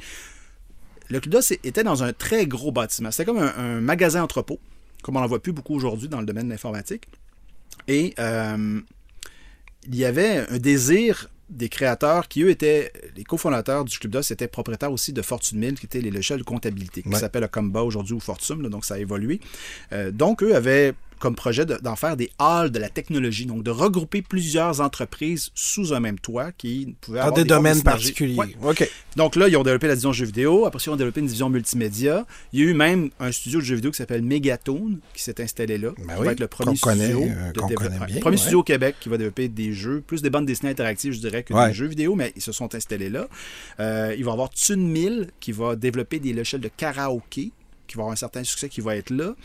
[1.09, 3.11] le Club DOS était dans un très gros bâtiment.
[3.11, 4.59] C'était comme un, un magasin entrepôt,
[5.01, 7.05] comme on n'en voit plus beaucoup aujourd'hui dans le domaine de l'informatique.
[7.87, 8.79] Et euh,
[9.87, 14.31] il y avait un désir des créateurs qui, eux, étaient les cofondateurs du Club DOS,
[14.31, 17.19] étaient propriétaires aussi de Fortune 1000, qui était les logiciels de comptabilité, qui Ouais.
[17.19, 19.39] s'appelle Comba aujourd'hui ou Fortune, là, donc ça a évolué.
[19.91, 23.63] Euh, donc, eux avaient comme projet de- d'en faire des halls de la technologie, donc
[23.63, 27.69] de regrouper plusieurs entreprises sous un même toit qui pouvaient Dans avoir des formes de
[27.69, 28.35] domaines particuliers.
[28.35, 28.55] Ouais.
[28.61, 28.89] OK.
[29.15, 30.65] Donc là, ils ont développé la division jeux vidéo.
[30.65, 32.25] Après ça, ils ont développé une division multimédia.
[32.51, 35.41] Il y a eu même un studio de jeux vidéo qui s'appelle Megatone qui s'est
[35.41, 35.91] installé là.
[35.97, 37.23] Ben qui oui, va être le premier connaît, studio.
[37.29, 38.37] euh, de connaît bien, premier ouais.
[38.37, 41.43] studio au Québec qui va développer des jeux, plus des bandes dessinées interactives, je dirais,
[41.43, 41.69] que Ouais.
[41.69, 43.27] des jeux vidéo, mais ils se sont installés là.
[43.79, 47.51] Euh, il va y avoir Tune 1000 qui va développer des logiciels de karaoké
[47.87, 49.35] qui va avoir un certain succès qui va être là.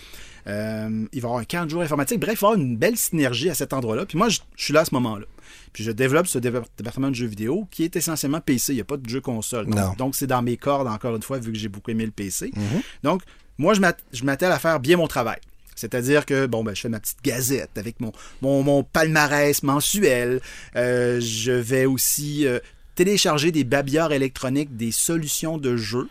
[0.48, 2.20] Euh, il va y avoir un camp de jour informatique.
[2.20, 4.06] Bref, il va y avoir une belle synergie à cet endroit-là.
[4.06, 5.26] Puis moi, je, je suis là à ce moment-là.
[5.72, 8.72] Puis je développe ce département de jeux vidéo qui est essentiellement PC.
[8.72, 9.66] Il n'y a pas de jeu console.
[9.66, 9.94] Donc- Non.
[9.98, 12.50] Donc, c'est dans mes cordes, encore une fois, vu que j'ai beaucoup aimé le PC.
[12.56, 12.82] Mhm.
[13.02, 13.22] Donc,
[13.58, 15.38] moi, je m'att- je m'attelle à faire bien mon travail.
[15.74, 20.40] C'est-à-dire que, bon, ben, je fais ma petite gazette avec mon, mon, mon palmarès mensuel.
[20.76, 22.58] Euh, je vais aussi euh,
[22.96, 26.08] télécharger des babillards électroniques, des solutions de jeux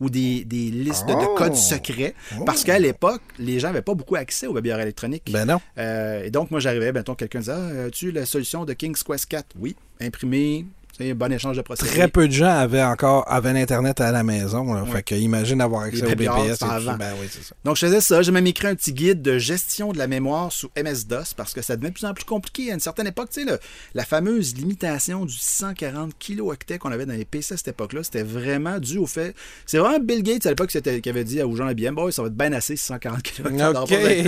[0.00, 1.20] ou des, des listes Oh!
[1.20, 2.14] de codes secrets.
[2.46, 5.30] Parce qu'à l'époque, les gens n'avaient pas beaucoup accès aux babillards électroniques.
[5.32, 5.60] Ben non.
[5.78, 9.26] Euh, et donc, moi, j'arrivais, mettons, quelqu'un disait Ah, As-tu la solution de King's Quest
[9.26, 11.90] 4 Oui, imprimé, c'est un bon échange de procédés.
[11.90, 14.72] Très peu de gens avaient encore avaient l'Internet à la maison.
[14.74, 14.82] là.
[14.84, 14.90] Ouais.
[14.90, 16.60] Fait que imagine avoir accès au BPS.
[16.62, 16.96] et avant.
[16.96, 17.54] Ben oui, c'est ça.
[17.64, 18.22] Donc, je faisais ça.
[18.22, 21.62] J'ai même écrit un petit guide de gestion de la mémoire sous MS-DOS parce que
[21.62, 22.70] ça devenait de plus en plus compliqué.
[22.70, 23.58] À une certaine époque, tu sais, le-
[23.94, 28.22] la fameuse limitation du 140 kilooctets qu'on avait dans les PC à cette époque-là, c'était
[28.22, 29.34] vraiment dû au fait.
[29.66, 32.28] C'est vraiment Bill Gates à l'époque qui avait dit aux gens IBM Bon, ça va
[32.28, 34.24] être bien assez 140 kilooctets.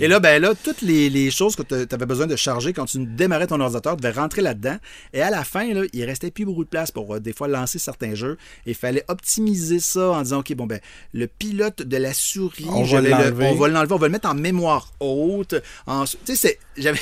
[0.00, 2.86] Et là, ben là, toutes les, les choses que tu avais besoin de charger quand
[2.86, 4.76] tu démarrais ton ordinateur devaient rentrer là-dedans.
[5.12, 7.48] Et à la fin, là, il restait plus beaucoup de place pour euh, des fois
[7.48, 8.38] lancer certains jeux.
[8.66, 10.80] Et il fallait optimiser ça en disant OK, bon, ben,
[11.12, 13.46] le pilote de la souris, On va vais le- l'enlever.
[13.46, 15.54] on va l'enlever, on va le mettre en mémoire haute.
[15.86, 16.98] En- tu sais, c'est- j'avais,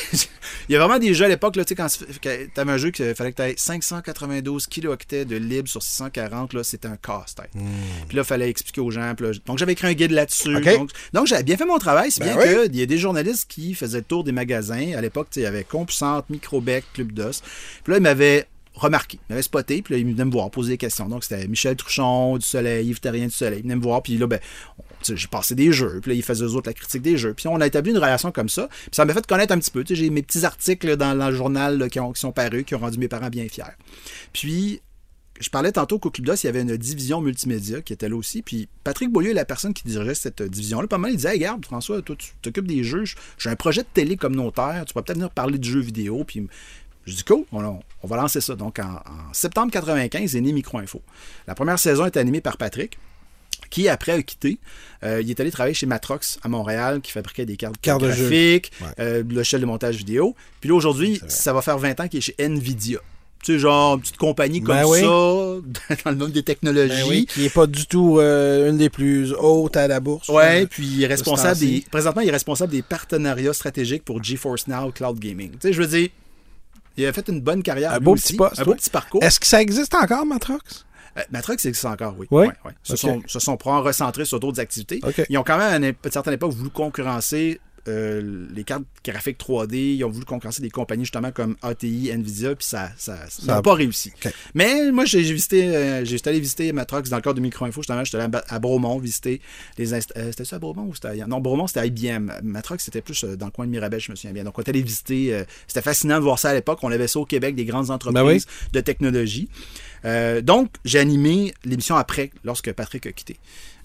[0.68, 2.76] il y a vraiment des jeux à l'époque, là, tu sais, quand tu avais un
[2.78, 6.96] jeu qu'il fallait que tu aies 592 kilooctets de libre sur 640, là, c'était un
[6.96, 7.50] casse-tête.
[8.08, 9.14] Puis là, il fallait expliquer aux gens.
[9.16, 10.54] puis là, donc, j'avais écrit un guide là-dessus.
[10.60, 12.68] Donc, donc, j'avais bien fait mon travail, si Ben bien oui.
[12.70, 14.92] qu'il y a des journalistes qui faisaient le tour des magasins.
[14.96, 17.40] À l'époque, il y avait Compuissante, Microbec, Club DOS.
[17.82, 20.72] Puis là, ils m'avaient remarqué, ils m'avaient spoté, puis là, ils venaient me voir, poser
[20.72, 21.08] des questions.
[21.08, 23.60] Donc, c'était Michel Truchon du Soleil, Yves Terrien du Soleil.
[23.60, 24.40] Ils venaient me voir, puis là, ben,
[25.02, 27.34] j'ai passé des jeux, puis là, ils faisaient eux autres la critique des jeux.
[27.34, 28.68] Puis on a établi une relation comme ça.
[28.68, 29.84] Puis ça m'a fait connaître un petit peu.
[29.88, 32.98] J'ai mes petits articles dans, le journal qui, ont- qui sont parus, qui ont rendu
[32.98, 33.64] mes parents bien fiers.
[34.32, 34.80] Puis,
[35.40, 38.16] je parlais tantôt qu'au Club DOS, il y avait une division multimédia qui était là
[38.16, 38.42] aussi.
[38.42, 40.86] Puis Patrick Beaulieu est la personne qui dirigeait cette division-là.
[40.86, 43.02] Pas mal, il disait Hey, regarde, François, toi, tu t'occupes des jeux.
[43.36, 44.84] J'ai un projet de télé communautaire.
[44.86, 46.22] Tu pourrais peut-être venir parler de jeux vidéo.
[46.24, 46.46] Puis
[47.06, 48.54] je dis cool, on, on va lancer ça.
[48.54, 51.02] Donc en, en septembre 95 est né Micro-Info.
[51.46, 52.98] La première saison est animée par Patrick
[53.70, 54.58] qui après a quitté.
[55.02, 58.06] Euh, il est allé travailler chez Matrox à Montréal, qui fabriquait des cartes, Cartes de
[58.06, 58.86] graphiques, Ouais.
[59.00, 60.36] euh, logiciel de montage vidéo.
[60.60, 62.98] Puis là, aujourd'hui, ça va faire 20 ans qu'il est chez Nvidia.
[63.42, 65.00] Tu sais, genre, une petite compagnie comme Ben oui.
[65.00, 65.06] ça,
[66.04, 67.02] dans le monde des technologies.
[67.02, 70.28] Ben oui, qui n'est pas du tout euh, une des plus hautes à la bourse.
[70.28, 71.84] Ouais, Euh, puis il est responsable des.
[71.90, 75.50] Présentement, il est responsable des partenariats stratégiques pour GeForce Now Cloud Gaming.
[75.52, 76.08] Tu sais, je veux dire,
[76.96, 77.92] il a fait une bonne carrière.
[77.92, 78.76] Un beau aussi, petit poste, Un beau ouais.
[78.76, 79.22] petit parcours.
[79.22, 80.84] Est-ce que ça existe encore, Matrox?
[81.16, 82.26] Euh, Matrox existe encore, oui.
[82.30, 82.46] Oui?
[82.46, 82.72] Ouais, ouais.
[82.82, 85.00] Se, sont, se sont probablement recentrés sur d'autres activités.
[85.28, 89.96] Ils ont quand même, à une certaine époque, voulu concurrencer euh, les cartes graphiques 3D,
[89.96, 93.56] ils ont voulu concurrencer des compagnies justement comme ATI, Nvidia, puis ça ça, ça n'a
[93.56, 94.12] a- pas réussi.
[94.54, 98.04] Mais moi, j'ai visité, euh, j'ai allé visiter Matrox dans le cadre de Micro-Info, justement,
[98.04, 99.40] j'étais allé à, à Bromont visiter
[99.78, 101.28] les inst- euh, C'était ça à Bromont ou c'était ailleurs?
[101.28, 102.30] Non, Bromont, c'était à IBM.
[102.42, 104.44] Matrox, c'était plus dans le coin de Mirabel, je me souviens bien.
[104.44, 105.44] Donc, on est allé visiter.
[105.66, 106.78] c'était fascinant de voir ça à l'époque.
[106.82, 108.68] On avait ça au Québec, des grandes entreprises Ben oui.
[108.72, 109.48] de technologie.
[110.42, 113.36] Donc, j'ai animé l'émission après, lorsque Patrick a quitté.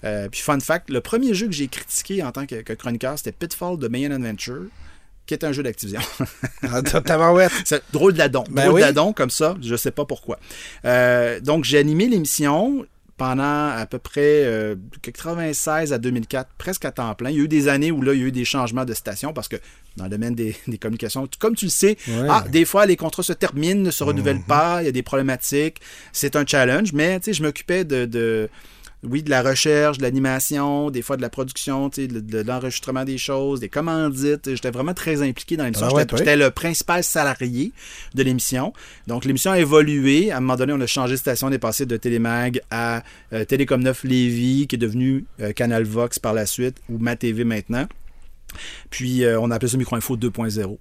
[0.04, 3.18] Euh, puis, fun fact, le premier jeu que j'ai critiqué en tant que, que chroniqueur,
[3.18, 4.64] c'était Pitfall de Mayan Adventure,
[5.26, 6.00] qui est un jeu d'Activision.
[6.62, 6.80] Ah.
[7.64, 8.44] C'est drôle d'adon.
[8.50, 8.80] Ben drôle oui.
[8.80, 10.38] d'adon comme ça, je sais pas pourquoi.
[10.84, 12.84] Euh, donc, j'ai animé l'émission
[13.16, 17.28] pendant à peu près euh, 96 à 2004, presque à temps plein.
[17.28, 18.94] Il y a eu des années où là, il y a eu des changements de
[18.94, 19.56] station parce que
[19.98, 22.26] dans le domaine des, des communications, comme tu le sais, Ouais.
[22.30, 24.44] ah, des fois, les contrats se terminent, ne se renouvellent Mhm.
[24.44, 25.80] pas, il y a des problématiques.
[26.12, 28.48] C'est un challenge, mais tu sais, je m'occupais de, de-
[29.02, 32.38] oui, de la recherche, de l'animation, des fois de la production, tu sais, de, de
[32.42, 34.54] l'enregistrement des choses, des commandites.
[34.54, 35.88] J'étais vraiment très impliqué dans l'émission.
[35.90, 37.72] Ah ouais, J'étais le principal salarié
[38.14, 38.74] de l'émission.
[39.06, 40.30] Donc, l'émission a évolué.
[40.30, 41.46] À un moment donné, on a changé de station.
[41.46, 45.84] On est passé de Télémag à euh, Télécom 9 Lévis, qui est devenu euh, Canal
[45.84, 47.86] Vox par la suite, ou Ma TV maintenant.
[48.90, 50.76] Puis, euh, on a appelé ça Micro-Info 2.0.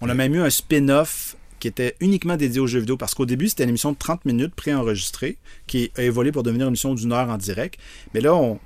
[0.00, 3.26] On a même eu un spin-off qui était uniquement dédié aux jeux vidéo parce qu'au
[3.26, 6.94] début, c'était une émission de 30 minutes préenregistrée qui a évolué pour devenir une émission
[6.94, 7.78] d'une heure en direct.
[8.14, 8.58] Mais là, on,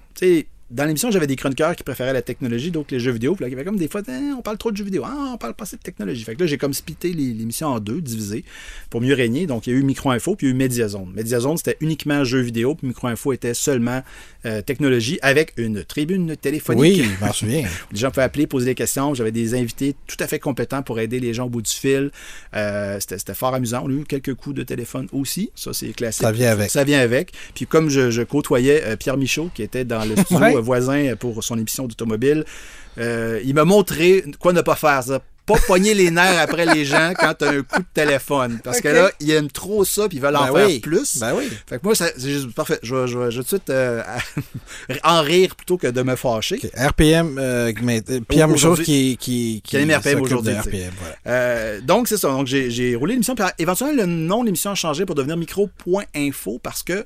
[0.70, 3.34] dans l'émission, j'avais des chroniqueurs qui préféraient la technologie, d'autres les jeux vidéo.
[3.34, 4.02] Puis là, il y avait comme des fois,
[4.36, 6.24] on parle trop de jeux vidéo, ah, on parle pas assez de technologie.
[6.24, 8.44] Fait que là, j'ai comme splitté l'émission en deux, divisé,
[8.90, 9.46] pour mieux régner.
[9.46, 11.12] Donc, il y a eu Micro-Info, puis il y a eu Mediazone.
[11.14, 14.02] Mediazone, c'était uniquement jeux vidéo, puis Micro-Info était seulement
[14.46, 16.80] euh, technologie avec une tribune téléphonique.
[16.80, 17.64] Oui, je m'en souviens.
[17.92, 19.14] Les gens pouvaient appeler, poser des questions.
[19.14, 22.10] J'avais des invités tout à fait compétents pour aider les gens au bout du fil.
[22.54, 23.82] Euh, C'était c'était fort amusant.
[23.84, 25.50] On a eu quelques coups de téléphone aussi.
[25.54, 26.22] Ça, c'est classique.
[26.22, 26.70] Ça vient avec.
[26.70, 27.32] Ça vient avec.
[27.54, 30.62] Puis comme je, je côtoyais euh, Pierre Michaud, qui était dans le studio Ouais.
[30.62, 32.44] voisin pour son émission d'automobile,
[32.98, 35.02] euh, il m'a montré quoi ne pas faire.
[35.02, 35.20] Ça.
[35.46, 38.60] Pas pogner les nerfs après les gens quand tu as un coup de téléphone.
[38.64, 41.18] Parce que là, ils aiment trop ça, puis ils veulent en Ben faire plus.
[41.18, 41.50] Ben oui.
[41.68, 42.78] Fait que moi, c'est juste parfait.
[42.82, 44.02] Je vais, je vais- je vais tout de suite euh,
[45.04, 46.58] en rire plutôt que de me fâcher.
[46.74, 50.54] RPM, euh, mais, Pierre Aujourd'hui- qui, qui, Qui anime RPM aujourd'hui,
[51.24, 51.80] voilà.
[51.82, 52.28] Donc, c'est ça.
[52.28, 53.34] Donc, j'ai j'ai roulé l'émission.
[53.34, 57.04] Puis, éventuellement, le nom de l'émission a changé pour devenir micro.info parce que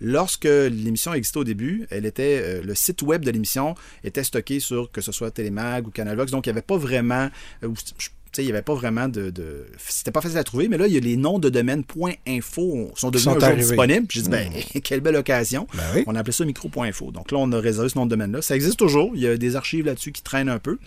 [0.00, 4.60] lorsque l'émission existait au début, elle était, euh, le site web de l'émission était stocké
[4.60, 6.30] sur que ce soit Télémag ou Canalvox.
[6.32, 7.28] Donc, il n'y avait pas vraiment.
[7.64, 8.08] euh, je-
[8.38, 9.30] il n'y avait pas vraiment de.
[9.30, 11.82] de- C'était pas facile à trouver, mais là, il y a les noms de domaine
[12.28, 13.62] .info sont devenus Sont un jour arrivés.
[13.62, 14.06] disponibles.
[14.08, 14.50] J'ai dit, ben,
[14.84, 15.66] quelle belle occasion.
[15.74, 16.04] Ben oui.
[16.06, 17.10] On appelait ça micro.info.
[17.10, 18.40] Donc là, on a réservé ce nom de domaine-là.
[18.40, 19.10] Ça existe toujours.
[19.16, 20.78] Il y a des archives là-dessus qui traînent un peu.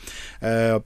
[0.44, 0.80] Euh,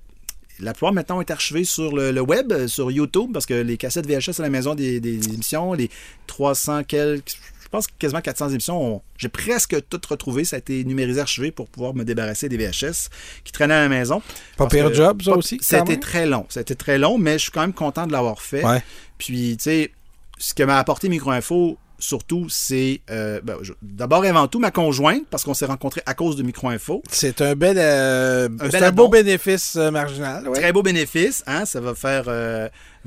[0.59, 3.77] la plupart maintenant est archivée sur le, le web, euh, sur YouTube, parce que les
[3.77, 5.91] cassettes VHS à la maison des, des émissions, les
[6.25, 7.35] 300 quelques,
[7.67, 10.45] je pense quasiment 400 émissions, ont- j'ai presque tout retrouvé.
[10.45, 13.09] Ça a été numérisé, archivé pour pouvoir me débarrasser des VHS
[13.43, 14.21] qui traînaient à la maison.
[14.55, 15.99] Pas pire que- job, ça pas- aussi, Ça a quand été même.
[15.99, 16.45] très long.
[16.55, 18.63] Été très long, mais je suis quand même content de l'avoir fait.
[18.65, 18.81] Ouais.
[19.17, 19.91] Puis, tu sais,
[20.37, 25.23] ce que m'a apporté Micro-Info, surtout, c'est euh, ben, d'abord et avant tout ma conjointe,
[25.29, 27.01] parce qu'on s'est rencontrés à cause de Micro-Info.
[27.09, 30.47] C'est un bel, euh, bel un beau bénéfice euh, marginal.
[30.47, 30.59] ouais.
[30.59, 31.65] Très beau bénéfice, hein?
[31.65, 32.25] ça va faire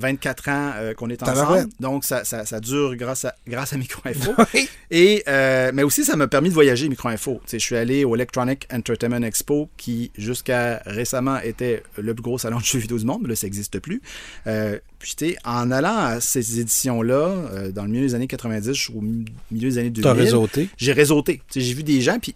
[0.00, 1.68] 24 ans euh, qu'on est ensemble.
[1.78, 4.32] Donc, ça, ça, ça dure grâce à, grâce à Micro-Info.
[4.54, 4.68] Oui.
[4.90, 7.40] Et, euh, mais aussi, ça m'a permis de voyager Micro-Info.
[7.44, 12.22] Tu sais, Je suis allé au Electronic Entertainment Expo, qui jusqu'à récemment était le plus
[12.22, 14.02] gros salon de jeux vidéo du monde, mais là, ça n'existe plus.
[14.48, 18.26] Euh, puis, tu sais, en allant à ces éditions-là, euh, dans le milieu des années
[18.26, 20.68] 90 jusqu'au mi- milieu des années 2000, T'as réseauté.
[20.76, 21.42] j'ai réseauté.
[21.50, 22.34] Tu sais, J'ai vu des gens, puis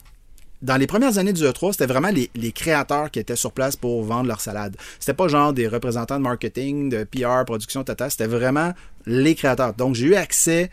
[0.64, 3.76] dans les premières années du E3, c'était vraiment les, les créateurs qui étaient sur place
[3.76, 4.76] pour vendre leur salade.
[4.98, 8.08] C'était pas genre des représentants de marketing, de PR, production, tata.
[8.08, 8.72] C'était vraiment
[9.04, 9.74] les créateurs.
[9.74, 10.70] Donc, j'ai eu accès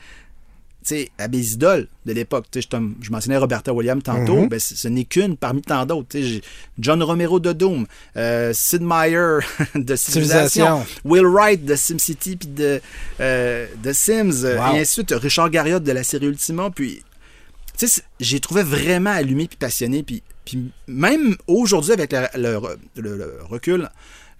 [1.20, 2.46] à mes idoles de l'époque.
[2.56, 4.48] Je, mentionnais Roberta Williams tantôt.
[4.48, 6.18] Ben, ce n'est qu'une parmi tant d'autres.
[6.80, 7.86] John Romero de Doom,
[8.18, 9.40] euh, Sid Meier
[9.76, 10.84] de Civilization.
[11.04, 12.82] Will Wright de SimCity puis de,
[13.20, 14.76] euh, de Sims, Wow.
[14.76, 15.12] et ainsi de suite.
[15.12, 16.72] Richard Garriott de la série Ultima.
[16.72, 17.04] Puis
[18.20, 20.06] j'ai trouvé vraiment allumé puis passionné.
[20.88, 22.58] Même aujourd'hui, avec le
[23.44, 23.90] recul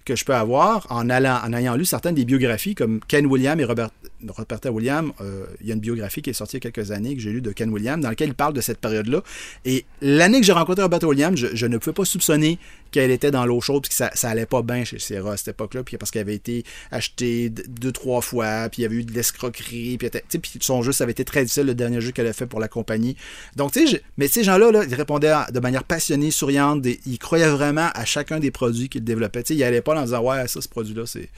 [0.04, 3.60] que je peux avoir, en, allant, en ayant lu certaines des biographies, comme Ken Williams
[3.60, 3.90] et Robert,
[4.28, 6.90] Roberta Williams, euh, il y a une biographie qui est sortie il y a quelques
[6.90, 9.22] années que j'ai lue de Ken Williams, dans laquelle il parle de cette période-là.
[9.64, 12.58] Et l'année que j'ai rencontré Roberta Williams, je, je ne pouvais pas soupçonner
[12.90, 15.48] qu'elle était dans l'eau chaude, puis que ça, allait pas bien chez Sierra à cette
[15.48, 19.04] époque-là, puis parce qu'elle avait été achetée deux, trois fois, puis il y avait eu
[19.04, 22.12] de l'escroquerie, puis, était- puis son jeu, ça avait été très difficile, le dernier jeu
[22.12, 23.16] qu'elle a fait pour la compagnie.
[23.56, 27.48] Donc, tu sais, mais ces gens-là, là, ils répondaient de manière passionnée, souriante, ils croyaient
[27.48, 29.42] vraiment à chacun des produits qu'ils développaient.
[29.42, 31.30] Tu sais, ils allaient pas en disant, ouais, ça, ce produit-là, c'est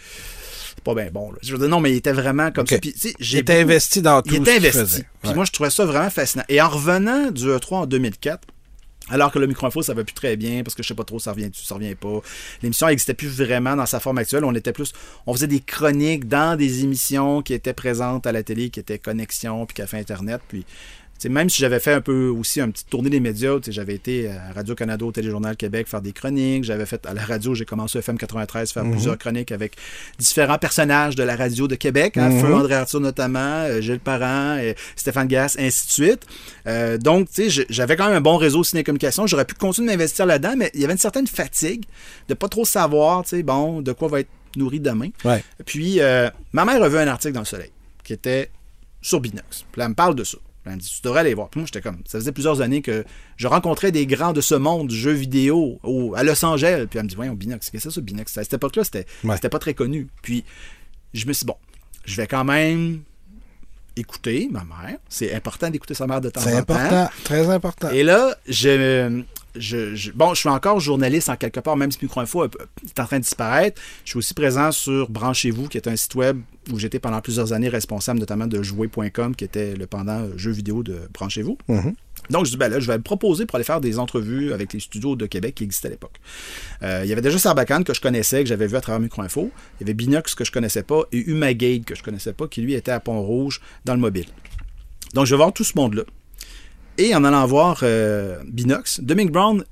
[0.77, 1.31] c'est pas bien bon.
[1.33, 1.39] là.
[1.43, 2.79] Je veux dire, non, mais il était vraiment comme ça.
[2.79, 4.79] Puis, Il était beaucoup- investi dans tout il était investi.
[4.81, 5.07] faisait.
[5.23, 5.35] Puis Ouais.
[5.37, 6.45] moi, je trouvais ça vraiment fascinant.
[6.49, 8.49] Et en revenant du E3 en 2004,
[9.11, 11.19] Alors que le micro-info, ça va plus très bien parce que je sais pas trop,
[11.19, 12.21] ça revient, ça revient pas.
[12.63, 14.47] L'émission n'existait plus vraiment dans sa forme actuelle.
[14.47, 14.95] On était plus,
[15.27, 18.99] on faisait des chroniques dans des émissions qui étaient présentes à la télé, qui étaient
[18.99, 20.41] Connexion, puis Café Internet.
[20.49, 20.65] Puis
[21.19, 24.29] T'sais, même si j'avais fait un peu aussi un petit tournée des médias, j'avais été
[24.29, 26.65] à Radio-Canada, au Téléjournal Québec faire des chroniques.
[26.65, 29.77] J'avais fait à la radio, j'ai commencé à FM 93 faire plusieurs chroniques avec
[30.19, 32.17] différents personnages de la radio de Québec.
[32.17, 34.59] Hein, Feu André Arthur notamment, euh, Gilles Parent,
[34.97, 36.27] Stéphane Gass, ainsi de suite.
[36.67, 39.27] Euh, donc, tu sais, j'avais quand même un bon réseau ciné-communication.
[39.27, 41.85] J'aurais pu continuer d'investir là-dedans, mais il y avait une certaine fatigue
[42.29, 45.11] de pas trop savoir, bon, de quoi va être nourri demain.
[45.25, 45.43] Ouais.
[45.65, 47.71] Puis, euh, ma mère a vu un article dans le Soleil
[48.03, 48.51] qui était
[49.01, 49.65] sur Binox.
[49.73, 50.39] Puis elle me parle de ça.
[50.67, 51.49] Elle me dit, tu devrais aller voir.
[51.51, 53.05] Puis moi, j'étais comme, ça faisait plusieurs années que
[53.37, 56.87] je rencontrais des grands de ce monde du jeu vidéo au- à Los Angeles.
[56.89, 58.39] Puis elle me dit, voyons, Binox, qu'est-ce que c'est ça, Binox?
[58.39, 59.39] À cette époque-là, c'était Ouais.
[59.39, 60.09] pas très connu.
[60.23, 60.43] Puis
[61.13, 61.57] je me suis dit, bon,
[62.07, 63.03] je vais quand même
[63.97, 64.99] écouter ma mère.
[65.09, 66.75] C'est important d'écouter sa mère de temps C'est en temps.
[66.75, 67.91] important, très important.
[67.91, 69.23] Et là, je,
[69.57, 73.05] je, je- bon, je suis encore journaliste en quelque part, même si Microinfo est en
[73.07, 73.81] train de disparaître.
[74.05, 76.41] Je suis aussi présent sur Branchez-vous, qui est un site web
[76.73, 80.83] où j'étais pendant plusieurs années responsable notamment de jouer.com, qui était le pendant jeu vidéo
[80.83, 81.59] de Branchez-vous.
[81.69, 81.95] Mhm.
[82.31, 84.73] Donc, je dis, ben là, je vais me proposer pour aller faire des entrevues avec
[84.73, 86.19] les studios de Québec qui existaient à l'époque.
[86.83, 89.51] Euh, il y avait déjà Sarbacane que je connaissais, que j'avais vu à travers Microinfo.
[89.79, 92.63] Il y avait Binox que je connaissais pas et Humagate que je connaissais pas, qui
[92.63, 94.25] lui était à Pont-Rouge dans le mobile.
[95.13, 96.05] Donc, je vais voir tout ce monde-là.
[96.99, 99.65] Et en allant voir euh, Binox, Dominic Brown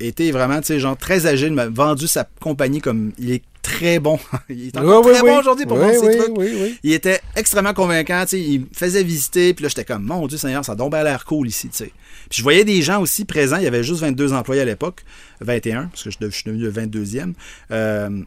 [0.00, 3.98] était vraiment, tu sais, genre très agile, m'a vendu sa compagnie comme il est très
[4.00, 4.18] bon.
[4.48, 5.30] il est encore Oui, très oui.
[5.30, 6.78] bon aujourd'hui pour vendre ses trucs.
[6.82, 10.26] Il était extrêmement convaincant, tu sais, il me faisait visiter, puis là, j'étais comme, mon
[10.26, 11.92] Dieu Seigneur, ça a donc bien l'air cool ici, tu sais.
[12.28, 15.04] Puis je voyais des gens aussi présents, il y avait juste 22 employés à l'époque,
[15.40, 17.34] 21, parce que je, je suis devenu le 22e.
[17.70, 18.22] Euh,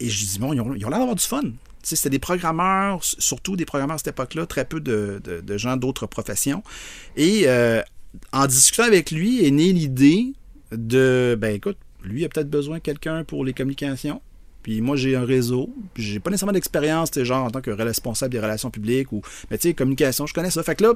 [0.00, 1.42] et je dis, bon, ils ont ils ont l'air d'avoir du fun.
[1.82, 5.20] C'était des programmeurs, surtout des programmeurs à cette époque-là, très peu de,
[5.56, 6.62] gens d'autres professions.
[7.16, 7.82] Et euh,
[8.32, 10.32] en discutant avec lui est née l'idée
[10.70, 14.20] de, ben écoute, lui a peut-être besoin de quelqu'un pour les communications.
[14.62, 15.74] Puis moi, j'ai un réseau.
[15.94, 19.58] Puis j'ai pas nécessairement d'expérience, genre en tant que responsable des relations publiques ou, mais
[19.58, 20.62] tu sais, communication, je connais ça.
[20.62, 20.94] Fait que là,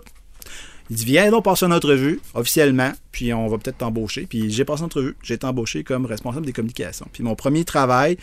[0.88, 4.26] il dit, viens donc passer une entrevue officiellement, puis on va peut-être t'embaucher.
[4.26, 7.08] Puis j'ai passé une entrevue, j'ai été embauché comme responsable des communications.
[7.12, 8.18] Puis mon premier travail,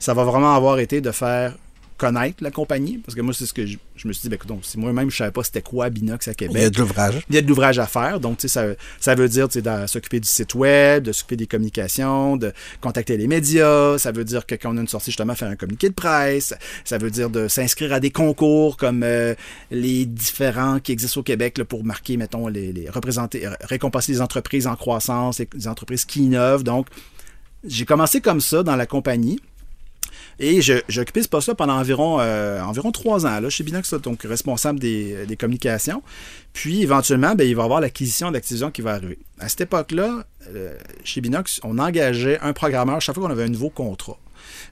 [0.00, 1.54] ça va vraiment avoir été de faire
[1.98, 4.36] connaître la compagnie, parce que moi, c'est ce que je, je me suis dit, ben,
[4.36, 6.72] écoute, donc, si moi-même, je savais pas c'était quoi Binox à Il y a Québec.
[6.72, 7.20] de l'ouvrage.
[7.28, 8.20] Il y a de l'ouvrage à faire.
[8.20, 8.64] Donc, tu sais, ça,
[9.00, 12.52] ça veut dire, tu sais, de s'occuper du site web, de s'occuper des communications, de
[12.80, 13.98] contacter les médias.
[13.98, 16.54] Ça veut dire que quand on a une sortie, justement, faire un communiqué de presse.
[16.84, 19.34] Ça veut dire de s'inscrire à des concours comme euh,
[19.70, 24.20] les différents qui existent au Québec là, pour marquer, mettons, les, les représenter, récompenser les
[24.20, 26.62] entreprises en croissance, les, les entreprises qui innovent.
[26.62, 26.86] Donc,
[27.64, 29.40] j'ai commencé comme ça dans la compagnie.
[30.40, 30.60] Et
[30.98, 35.26] occupé ce poste-là pendant environ, euh, environ trois ans, là, chez Binox, donc responsable des,
[35.26, 36.02] des communications.
[36.52, 39.18] Puis, éventuellement, ben, il va y avoir l'acquisition d'Activision qui va arriver.
[39.38, 43.48] À cette époque-là, euh, chez Binox, on engageait un programmeur chaque fois qu'on avait un
[43.48, 44.18] nouveau contrat,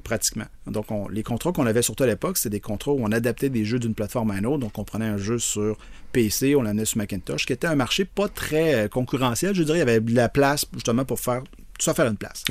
[0.05, 0.47] pratiquement.
[0.67, 3.49] Donc, on- les contrats qu'on avait surtout à l'époque, c'était des contrats où on adaptait
[3.51, 4.59] des jeux d'une plateforme à une autre.
[4.59, 5.77] Donc, on prenait un jeu sur
[6.13, 9.55] PC, on l'amenait sur Macintosh, qui était un marché pas très euh, concurrentiel.
[9.55, 11.43] Je dirais, il y avait de la place, justement, pour faire
[11.85, 12.43] ça faire une place.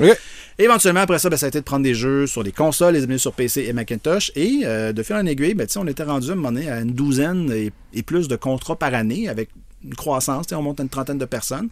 [0.58, 3.04] Éventuellement, après ça, ben, ça a été de prendre des jeux sur des consoles, les
[3.04, 4.32] amener sur PC et Macintosh.
[4.36, 6.80] Et euh, de fil en aiguille, ben, on était rendu à un moment donné à
[6.80, 9.50] une douzaine et, et plus de contrats par année avec
[9.86, 10.46] une croissance.
[10.52, 11.68] On monte à une trentaine de personnes.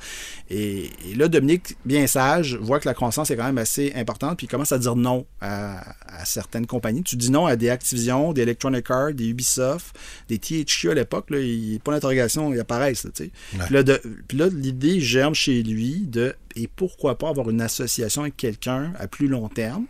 [0.50, 4.38] Et, et là, Dominique, bien sage, voit que la croissance est quand même assez importante.
[4.38, 7.02] Puis il commence à dire non à, à certaines compagnies.
[7.02, 9.96] Tu dis non à des Activision, des Electronic Arts, des Ubisoft,
[10.28, 11.26] des THQ à l'époque.
[11.30, 13.04] Il, pas d'interrogation, ils apparaissent.
[13.04, 13.10] Là.
[13.18, 13.28] Ouais.
[13.66, 17.60] Puis là, de- puis là, l'idée germe chez lui de et pourquoi pas avoir une
[17.60, 19.86] association avec quelqu'un à plus long terme,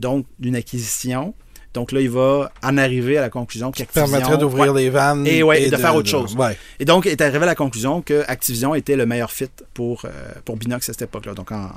[0.00, 1.34] donc d'une acquisition.
[1.74, 4.10] Donc là, il va en arriver à la conclusion qu'Activision...
[4.12, 4.82] permettrait d'ouvrir Ouais.
[4.84, 5.26] les vannes.
[5.26, 6.34] Et ouais, et de faire autre chose.
[6.36, 6.56] Ouais.
[6.78, 10.10] Et donc, est arrivé à la conclusion que Activision était le meilleur fit pour, euh,
[10.44, 11.34] pour Binox à cette époque-là.
[11.34, 11.70] Donc, en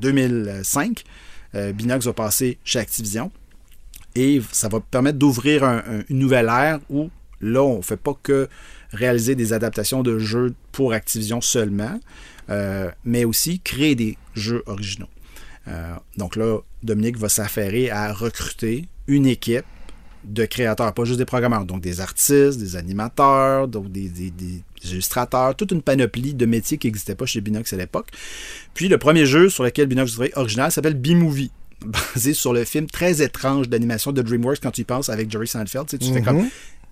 [0.00, 1.04] 2005,
[1.54, 3.30] euh, Binox va passer chez Activision.
[4.14, 7.10] Et ça va permettre d'ouvrir un- un- une nouvelle ère où,
[7.40, 8.48] là, on ne fait pas que
[8.92, 11.98] réaliser des adaptations de jeux pour Activision seulement,
[12.50, 15.08] euh, mais aussi créer des jeux originaux.
[15.68, 19.64] Euh, donc là, Dominique va s'affairer à recruter une équipe
[20.24, 24.62] de créateurs, pas juste des programmeurs, donc des artistes, des animateurs, donc des, des- des
[24.84, 28.08] illustrateurs, toute une panoplie de métiers qui n'existaient pas chez Binox à l'époque.
[28.74, 31.50] Puis le premier jeu sur lequel Binox travaille original s'appelle B-Movie,
[32.14, 35.48] basé sur le film très étrange d'animation de DreamWorks quand tu y penses avec Jerry
[35.48, 35.86] Seinfeld.
[35.86, 36.46] Tu, sais, tu fais comme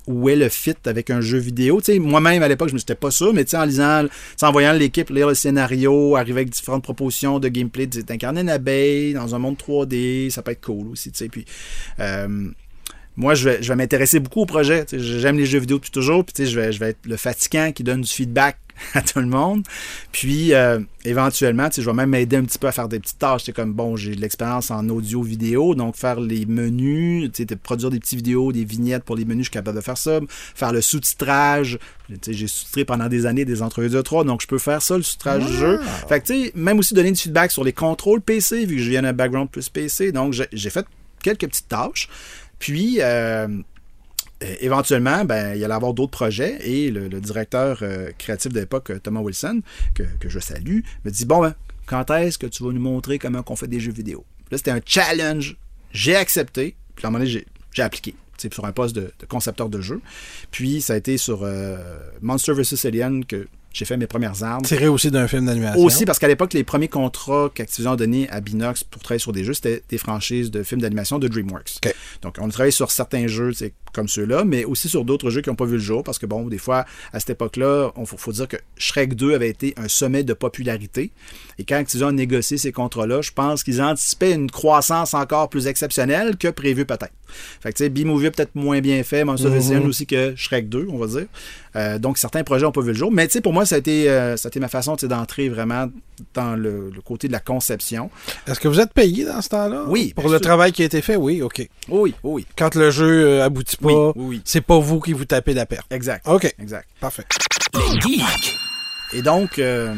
[0.06, 1.80] où est le fit avec un jeu vidéo.
[1.98, 4.04] Moi-même, à l'époque, je me disais pas ça, mais en lisant,
[4.42, 9.14] en voyant l'équipe lire le scénario, arriver avec différentes propositions de gameplay, d'incarner une abeille
[9.14, 11.10] dans un monde 3D, ça peut être cool aussi.
[11.10, 11.44] Puis,
[11.98, 12.50] euh,
[13.16, 14.86] moi, je vais, je vais m'intéresser beaucoup au projet.
[14.92, 16.24] J'aime les jeux vidéo depuis toujours.
[16.24, 18.56] Puis, je, vais, je vais être le fatigant qui donne du feedback
[18.94, 19.62] à tout le monde.
[20.12, 23.42] Puis, euh, éventuellement, je vais même m'aider un petit peu à faire des petites tâches.
[23.44, 28.00] C'est comme, bon, j'ai de l'expérience en audio-vidéo, donc faire les menus, de produire des
[28.00, 30.20] petites vidéos, des vignettes pour les menus, je suis capable de faire ça.
[30.54, 31.78] Faire le sous-titrage.
[32.26, 35.02] J'ai sous-titré pendant des années des entrevues de 3, donc je peux faire ça, le
[35.02, 35.80] sous-titrage du jeu.
[36.08, 39.02] Fait que, même aussi donner du feedback sur les contrôles PC, vu que je viens
[39.02, 40.12] d'un background plus PC.
[40.12, 40.86] Donc, j'ai fait
[41.22, 42.08] quelques petites tâches.
[42.60, 48.52] Puis, euh, euh, éventuellement, ben, il allait avoir d'autres projets et le, directeur euh, créatif
[48.52, 49.62] de l'époque, Thomas Wilson,
[49.94, 51.54] que, je salue, me dit Bon, ben,
[51.86, 54.24] quand est-ce que tu vas nous montrer comment on fait des jeux vidéo?
[54.52, 55.56] Là, c'était un challenge.
[55.90, 56.76] J'ai accepté.
[56.94, 58.14] Puis à un moment donné, j'ai- appliqué.
[58.52, 60.00] Sur un poste de, concepteur de jeu.
[60.50, 61.46] Puis ça a été sur
[62.22, 62.86] Monster vs.
[62.86, 64.62] Alien que j'ai fait mes premières armes.
[64.62, 65.80] Tiré aussi d'un film d'animation.
[65.80, 69.32] Aussi parce qu'à l'époque, les premiers contrats qu'Activision a donnés à Binox pour travailler sur
[69.32, 71.80] des jeux, c'était des franchises de films d'animation de DreamWorks.
[72.22, 73.52] Donc, on a travaillé sur certains jeux
[73.92, 76.26] comme ceux-là, mais aussi sur d'autres jeux qui n'ont pas vu le jour, parce que,
[76.26, 79.74] bon, des fois, à cette époque-là, il faut, faut dire que Shrek 2 avait été
[79.76, 81.12] un sommet de popularité.
[81.60, 85.66] Et quand Activision a négocié ces contrats-là, je pense qu'ils anticipaient une croissance encore plus
[85.66, 87.12] exceptionnelle que prévu peut-être.
[87.60, 89.72] Fait que, tu sais, B-Movie peut-être moins bien fait, Monster vs.
[89.72, 91.26] Alien aussi que Shrek 2, on va dire.
[91.76, 93.12] Euh, donc, certains projets n'ont pas vu le jour.
[93.12, 95.50] Mais, tu sais, pour moi, ça a été, euh, ça a été ma façon d'entrer
[95.50, 95.90] vraiment
[96.32, 98.10] dans le, le côté de la conception.
[98.46, 99.84] Est-ce que vous êtes payé dans ce temps-là?
[99.86, 100.40] Oui, Pour le sûr.
[100.40, 101.68] travail qui a été fait, oui, OK.
[101.90, 104.42] Oui, oui, Quand le jeu euh, aboutit pas, Oui, oui, oui.
[104.46, 105.92] c'est pas vous qui vous tapez la perte.
[105.92, 106.26] exact.
[106.26, 106.88] OK, Exact.
[107.00, 107.24] parfait.
[107.74, 108.56] Les geeks.
[109.12, 109.92] Et donc, euh,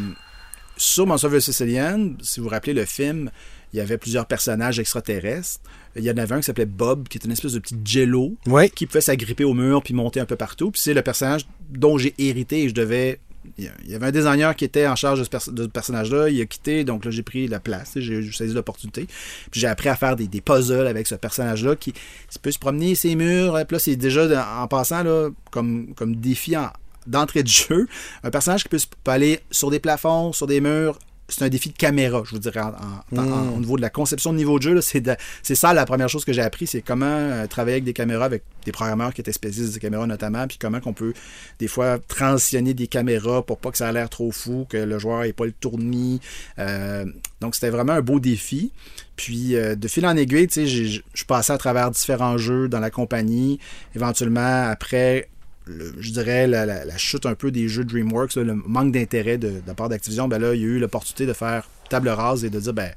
[0.83, 1.63] sur Monster vs.
[1.63, 3.31] Alien, si vous vous rappelez le film,
[3.73, 5.61] il y avait plusieurs personnages extraterrestres.
[5.95, 8.35] Il y en avait un qui s'appelait Bob, qui était une espèce de petit jello
[8.75, 10.73] qui pouvait s'agripper au mur puis monter un peu partout.
[10.73, 13.21] Puis c'est le personnage dont j'ai hérité et je devais.
[13.59, 16.31] Il y avait un designer qui était en charge de ce, personnage-là.
[16.31, 17.93] Il a quitté, donc là, j'ai pris la place.
[17.97, 19.07] J'ai saisi l'opportunité.
[19.51, 22.59] Puis j'ai appris à faire des, des puzzles avec ce personnage-là qui, qui peut se
[22.59, 23.55] promener ses murs.
[23.67, 26.71] Puis là, c'est déjà, en passant, là, comme, comme défi en-
[27.07, 27.87] d'entrée de jeu,
[28.23, 30.99] un personnage qui peut, aller sur des plafonds, sur des murs.
[31.29, 33.89] C'est un défi de caméra, je vous dirais, en- en- en- au niveau de la
[33.89, 34.81] conception de niveau de jeu.
[34.83, 38.27] C'est ça la première chose que j'ai appris, c'est comment euh, travailler avec des caméras,
[38.27, 41.15] avec des programmeurs qui étaient spécialistes des caméras notamment, puis comment qu'on peut
[41.59, 44.99] des fois transitionner des caméras pour pas que ça a l'air trop fou, que le
[44.99, 46.21] joueur n'ait pas le tournis.
[46.59, 47.07] Euh,
[47.41, 48.71] donc c'était vraiment un beau défi.
[49.17, 52.69] Puis euh, de fil en aiguille, tu sais, j'ai- je passais à travers différents jeux
[52.69, 53.59] dans la compagnie.
[53.95, 55.29] Éventuellement, après,
[55.67, 58.93] le- je dirais la, la- la chute un peu des jeux DreamWorks, là, le manque
[58.93, 61.69] d'intérêt de, de la part d'Activision, ben là, il y a eu l'opportunité de faire
[61.89, 62.91] table rase et de dire, ben,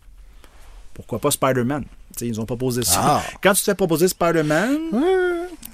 [0.93, 1.83] pourquoi pas Spider-Man?
[1.83, 2.99] Tu sais, ils ont proposé ça.
[3.03, 3.23] Ah.
[3.43, 4.77] Quand tu te fais proposer Spider-Man,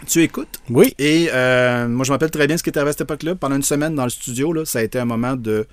[0.08, 0.60] tu écoutes.
[0.70, 0.96] Oui.
[0.98, 3.36] Et euh, moi, je me rappelle très bien ce qui était arrivé à cette époque-là.
[3.36, 5.68] Pendant une semaine dans le studio, là, ça a été un moment de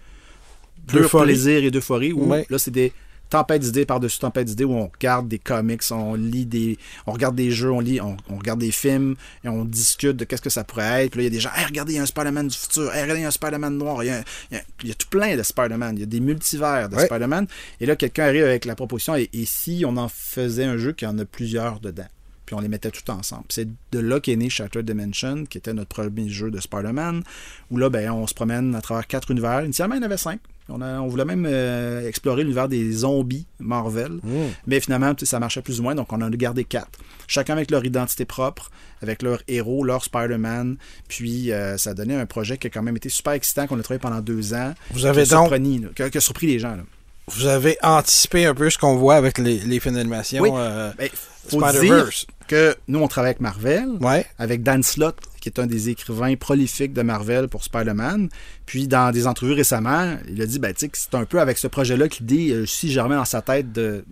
[0.87, 2.93] pur plaisir et d'euphorie où là, c'est des
[3.31, 6.79] tempêtes d'idées par-dessus tempêtes d'idées où on regarde des comics, on lit des.
[7.07, 9.14] On regarde des jeux, on lit, on, on regarde des films
[9.45, 11.12] et on discute de qu'est-ce que ça pourrait être.
[11.12, 12.57] Puis là, il y a des gens, hey, regardez, il y a un Spider-Man du
[12.57, 14.64] futur, hey, regardez, il y a un Spider-Man noir, il y a, il y a-
[14.83, 17.07] il y a tout plein de Spider-Man, il y a des multivers de Ouais.
[17.07, 17.47] Spider-Man.
[17.81, 20.93] Et là, quelqu'un arrive avec la proposition, et, et si on en faisait un jeu
[20.93, 22.07] qui en a plusieurs dedans?
[22.49, 23.44] Puis on les mettait tout ensemble.
[23.51, 27.22] C'est de là qu'est né Shattered Dimension, qui était notre premier jeu de Spider-Man,
[27.70, 29.62] où là, ben, on se promène à travers quatre univers.
[29.66, 30.40] Initialement, il y en avait cinq.
[30.70, 34.18] On, a- on voulait même euh, explorer l'univers des zombies Marvel,
[34.66, 36.99] mais finalement, ça marchait plus ou moins, donc on en a gardé quatre.
[37.26, 38.70] Chacun avec leur identité propre,
[39.03, 42.82] avec leur héros, leur Spider-Man, puis euh, ça a donné un projet qui a quand
[42.82, 44.72] même été super excitant, qu'on a travaillé pendant deux ans.
[44.90, 46.76] Vous avez qui donc- là, qui a- qui a surpris les gens.
[46.76, 46.82] là.
[47.30, 50.42] Vous avez anticipé un peu ce qu'on voit avec les, les films d'animation.
[50.42, 50.51] Oui.
[50.55, 51.09] euh, Ben,
[51.46, 52.26] Spider-Verse.
[52.49, 54.26] Que nous, on travaille avec Marvel, Ouais.
[54.38, 58.28] avec Dan Slott, qui est un des écrivains prolifiques de Marvel pour Spider-Man.
[58.66, 61.68] Puis, dans des entrevues récemment, il a dit ben, que c'est un peu avec ce
[61.68, 63.66] projet-là que l'idée, euh, si germait dans sa tête,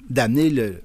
[0.09, 0.83] d'amener le,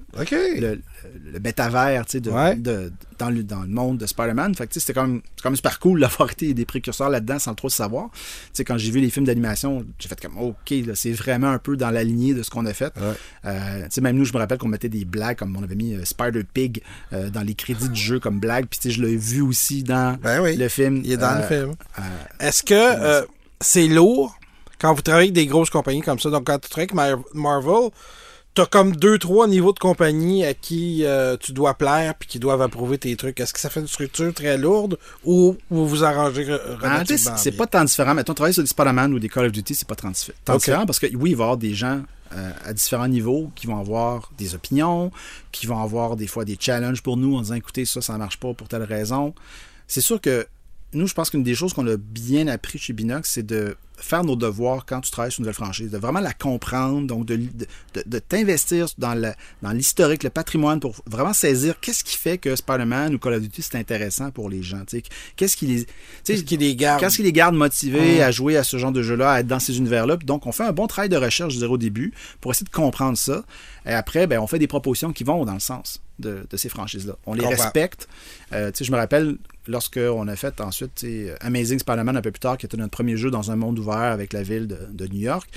[1.32, 2.56] le métavers tu sais, de, Ouais.
[2.56, 4.54] de- dans, le, dans le monde de Spider-Man.
[4.54, 7.38] Fait que, tu sais, c'était comme, c'est comme super cool d'avoir été des précurseurs là-dedans
[7.38, 8.10] sans trop le savoir.
[8.12, 8.18] Tu
[8.54, 11.58] sais, quand j'ai vu les films d'animation, j'ai fait comme, OK, là, c'est vraiment un
[11.58, 12.92] peu dans la lignée de ce qu'on a fait.
[12.98, 13.12] Ouais.
[13.46, 15.74] Euh, tu sais, même nous, je me rappelle qu'on mettait des blagues, comme on avait
[15.74, 16.82] mis euh, Spider-Pig
[17.12, 18.66] euh, dans les crédits du jeu comme blague.
[18.66, 20.56] Puis, tu sais, je l'ai vu aussi dans Ben oui.
[20.56, 21.02] le film.
[21.04, 21.72] Il est dans le film.
[21.98, 22.02] euh,
[22.40, 23.22] Est-ce que euh,
[23.60, 24.36] c'est lourd
[24.80, 26.30] quand vous travaillez avec des grosses compagnies comme ça?
[26.30, 26.94] Donc, quand tu travailles avec
[27.34, 27.90] Mar- Marvel,
[28.54, 32.38] t'as comme deux, trois niveaux de compagnie à qui euh, tu dois plaire puis qui
[32.38, 33.40] doivent approuver tes trucs.
[33.40, 37.36] Est-ce que ça fait une structure très lourde ou vous vous arrangez Ah, sais, relativement
[37.36, 38.14] c'est pas tant différent.
[38.14, 40.98] Mettons, travailler sur des Spider-Man ou des Call of Duty, c'est pas tant, différent parce
[40.98, 42.02] que oui, il va y avoir des gens
[42.34, 45.10] euh, à différents niveaux qui vont avoir des opinions,
[45.50, 48.38] qui vont avoir des fois des challenges pour nous en disant écoutez, ça, ça marche
[48.38, 49.34] pas pour telle raison.
[49.86, 50.46] C'est sûr que
[50.94, 54.24] nous, je pense qu'une des choses qu'on a bien appris chez Binox, c'est de faire
[54.24, 57.36] nos devoirs quand tu travailles sur une nouvelle franchise, de vraiment la comprendre, donc de,
[57.36, 57.46] de,
[57.94, 59.32] de- de t'investir dans le-
[59.62, 63.42] dans l'historique, le patrimoine, pour vraiment saisir qu'est-ce qui fait que Spider-Man ou Call of
[63.42, 64.82] Duty, c'est intéressant pour les gens.
[65.36, 65.86] Qu'est-ce qui les...
[66.24, 67.00] Qu'est-ce qui les garde?
[67.00, 69.60] Qu'est-ce qui les garde motivés à jouer à ce genre de jeu-là, à être dans
[69.60, 70.16] ces univers-là?
[70.18, 72.70] Donc, on fait un bon travail de recherche, je dirais, au début, pour essayer de
[72.70, 73.44] comprendre ça.
[73.86, 76.68] Et après, ben, on fait des propositions qui vont dans le sens de, de ces
[76.68, 77.16] franchises-là.
[77.26, 77.62] On les Comprends.
[77.62, 78.08] respecte.
[78.52, 81.04] Euh, je me rappelle, lorsqu'on a fait ensuite
[81.40, 83.96] Amazing Spider-Man un peu plus tard, qui était notre premier jeu dans un monde ouvert
[83.96, 85.48] avec la ville de, de New York.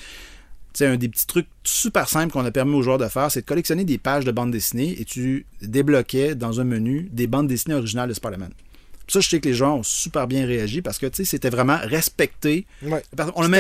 [0.82, 3.46] Un des petits trucs super simples qu'on a permis aux joueurs de faire, c'est de
[3.46, 7.76] collectionner des pages de bandes dessinées et tu débloquais dans un menu des bandes dessinées
[7.76, 8.52] originales de Spider-Man.
[9.08, 11.50] Ça, je sais que les gens ont super bien réagi parce que tu sais, c'était
[11.50, 12.66] vraiment respecté.
[12.82, 13.04] Ouais.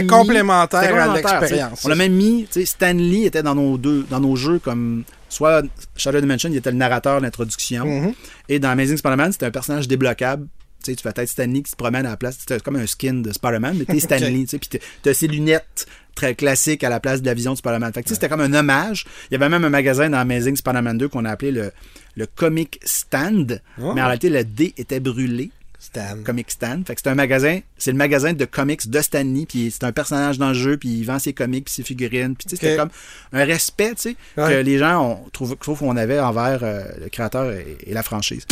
[0.01, 1.85] Mis- complémentaire à l'expérience.
[1.85, 5.03] On a même mis, tu sais, Stanley était dans nos deux, dans nos jeux comme
[5.29, 5.63] soit
[5.97, 8.13] Shadow Dimension, il était le narrateur, l'introduction, Mhm.
[8.49, 10.47] et dans Amazing Spider-Man, c'était un personnage débloquable.
[10.83, 12.37] Tu sais, tu fais peut-être Stanley qui se promène à la place.
[12.39, 13.99] C'était comme un skin de Spider-Man, mais t'es
[14.33, 17.51] Stanley, tu sais, puis t'as ses lunettes très classiques à la place de la vision
[17.53, 17.91] de Spider-Man.
[17.91, 19.05] Fait que, tu sais, c'était comme un hommage.
[19.29, 21.71] Il y avait même un magasin dans Amazing Spider-Man 2 qu'on a appelé le,
[22.15, 23.93] le Comic Stand, Oh.
[23.93, 25.51] mais en réalité, le D était brûlé.
[25.77, 26.17] Stan.
[26.25, 26.87] Comic Stand.
[26.87, 29.91] Fait que c'est un magasin, c'est le magasin de comics de Stanley, puis c'est un
[29.91, 32.89] personnage dans le jeu, puis il vend ses comics, puis ses figurines, puis c'était comme
[33.33, 34.49] un respect, tu sais, Ouais.
[34.51, 38.01] que les gens ont, trouvent, trouvent qu'on avait envers euh, le créateur et, et la
[38.01, 38.47] franchise.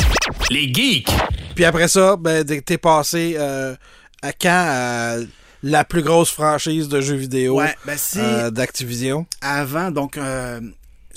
[0.51, 1.09] Les geeks.
[1.55, 3.75] Puis après ça, ben, t'es passé euh,
[4.21, 5.25] à quand
[5.63, 9.25] la plus grosse franchise de jeux vidéo Ouais, ben c'est euh, d'Activision?
[9.41, 10.61] avant, donc, euh,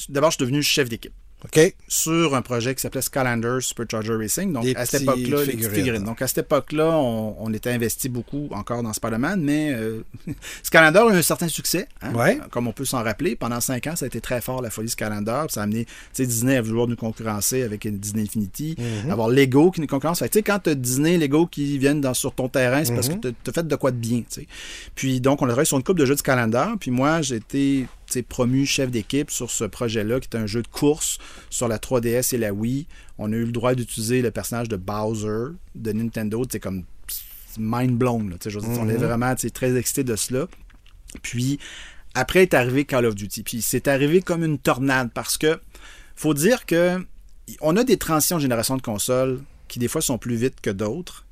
[0.08, 1.12] d'abord, je suis devenu chef d'équipe.
[1.44, 1.74] OK?
[1.86, 4.52] sur un projet qui s'appelait Skylander Supercharger Racing.
[4.52, 6.02] Donc, à cette époque-là, figurines.
[6.02, 10.02] Donc, à cette époque-là, on, on était investi beaucoup encore dans Spider-Man, mais euh,
[10.62, 12.38] Skylander a eu un certain succès, hein, Ouais.
[12.50, 13.36] comme on peut s'en rappeler.
[13.36, 15.42] Pendant cinq ans, ça a été très fort, la folie Skylander.
[15.46, 18.74] Puis Ça a amené Disney à vouloir nous concurrencer avec Disney Infinity,
[19.04, 19.10] Mhm.
[19.10, 20.18] avoir Lego qui nous concurrence.
[20.20, 22.96] Fait quand tu as Disney, Lego qui viennent dans, sur ton terrain, c'est Mhm.
[22.96, 24.20] parce que tu as fait de quoi de bien.
[24.20, 24.46] tu sais.
[24.94, 26.64] Puis, donc, on a travaillé sur une coupe de jeux de Skylander.
[26.80, 27.84] Puis, moi, sais,
[28.22, 31.18] promu chef d'équipe sur ce projet-là, qui est un jeu de course
[31.50, 32.86] sur la 3DS et la Wii.
[33.18, 36.44] On a eu le droit d'utiliser le personnage de Bowser de Nintendo.
[36.50, 36.84] C'est comme
[37.58, 38.30] mind blown.
[38.30, 40.46] là, tu sais, je veux dire, On est vraiment tu sais, très excités de cela.
[41.22, 41.58] Puis
[42.14, 43.42] après est arrivé Call of Duty.
[43.42, 45.60] Puis c'est arrivé comme une tornade parce que
[46.14, 47.04] faut dire que
[47.60, 50.70] on a des transitions de génération de consoles qui des fois sont plus vite que
[50.70, 51.26] d'autres.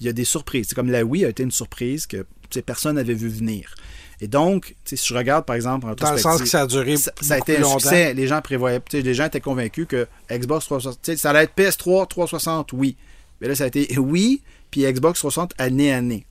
[0.00, 0.66] Il y a des surprises.
[0.68, 2.24] C'est comme la Wii a été une surprise que
[2.64, 3.74] personne n'avait vu venir.
[4.20, 6.96] Et donc, si je regarde par exemple en Dans le sens que ça a duré
[6.96, 7.78] ça, ça a été un longtemps.
[7.78, 8.12] succès.
[8.14, 11.56] Les gens prévoyaient, les gens étaient convaincus que Xbox 360, tu sais, ça allait être
[11.56, 12.96] PS3 360, oui.
[13.40, 16.26] Mais là, ça a été oui, puis Xbox 360 année à année.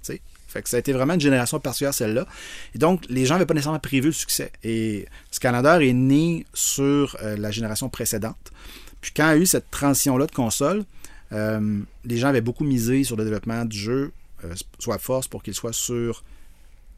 [0.49, 2.25] Fait que ça a été vraiment une génération particulière, celle-là.
[2.73, 4.51] Et donc, les gens n'avaient pas nécessairement prévu le succès.
[4.63, 8.51] Et Scanner est né sur euh, la génération précédente.
[8.99, 10.85] Puis quand il y a eu cette transition-là de console,
[11.33, 14.11] euh, les gens avaient beaucoup misé sur le développement du jeu,
[14.43, 16.23] euh, soit Force, pour qu'il soit sur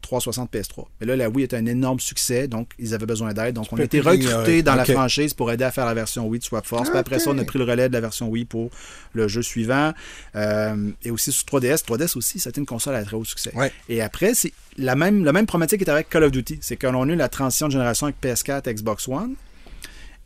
[0.02, 0.86] 360 PS3.
[1.00, 3.54] Mais là, la Wii est un énorme succès, donc ils avaient besoin d'aide.
[3.54, 4.88] Donc, on a été recrutés dans Ok.
[4.88, 6.90] la franchise pour aider à faire la version Wii de Swap Force.
[6.90, 8.70] Puis après ça, on a pris le relais de la version Wii pour
[9.14, 9.92] le jeu suivant.
[10.36, 11.84] Euh, et aussi sur 3DS.
[11.84, 13.52] 3DS aussi, c'était une console à très haut succès.
[13.54, 13.72] Ouais.
[13.88, 16.58] Et après, c'est la même, la même problématique est avec Call of Duty.
[16.60, 19.34] C'est qu'on a eu la transition de génération avec PS4 et Xbox One.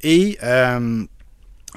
[0.02, 1.04] Et euh,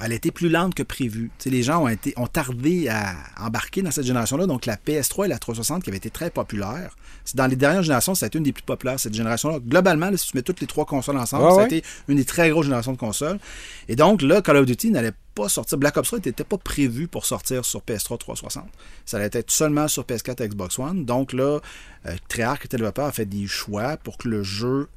[0.02, 1.30] elle a été plus lente que prévu.
[1.44, 4.46] Les gens ont, été, ont tardé à embarquer dans cette génération-là.
[4.46, 7.82] Donc, la PS3 et la 360, qui avaient été très populaires, c'est dans les dernières
[7.82, 9.58] générations, ça a été une des plus populaires, cette génération-là.
[9.60, 12.24] Globalement, là, si tu mets toutes les trois consoles ensemble, ça a été une des
[12.24, 13.38] très grosses générations de consoles.
[13.88, 15.78] Et donc, là, Call of Duty n'allait pas sortir.
[15.78, 18.64] Black Ops 3 n'était pas prévu pour sortir sur PS3 360.
[19.06, 21.04] Ça allait être seulement sur PS4 et Xbox One.
[21.04, 21.60] Donc, là,
[22.06, 24.88] euh, Treyarch, le développeur, a fait des choix pour que le jeu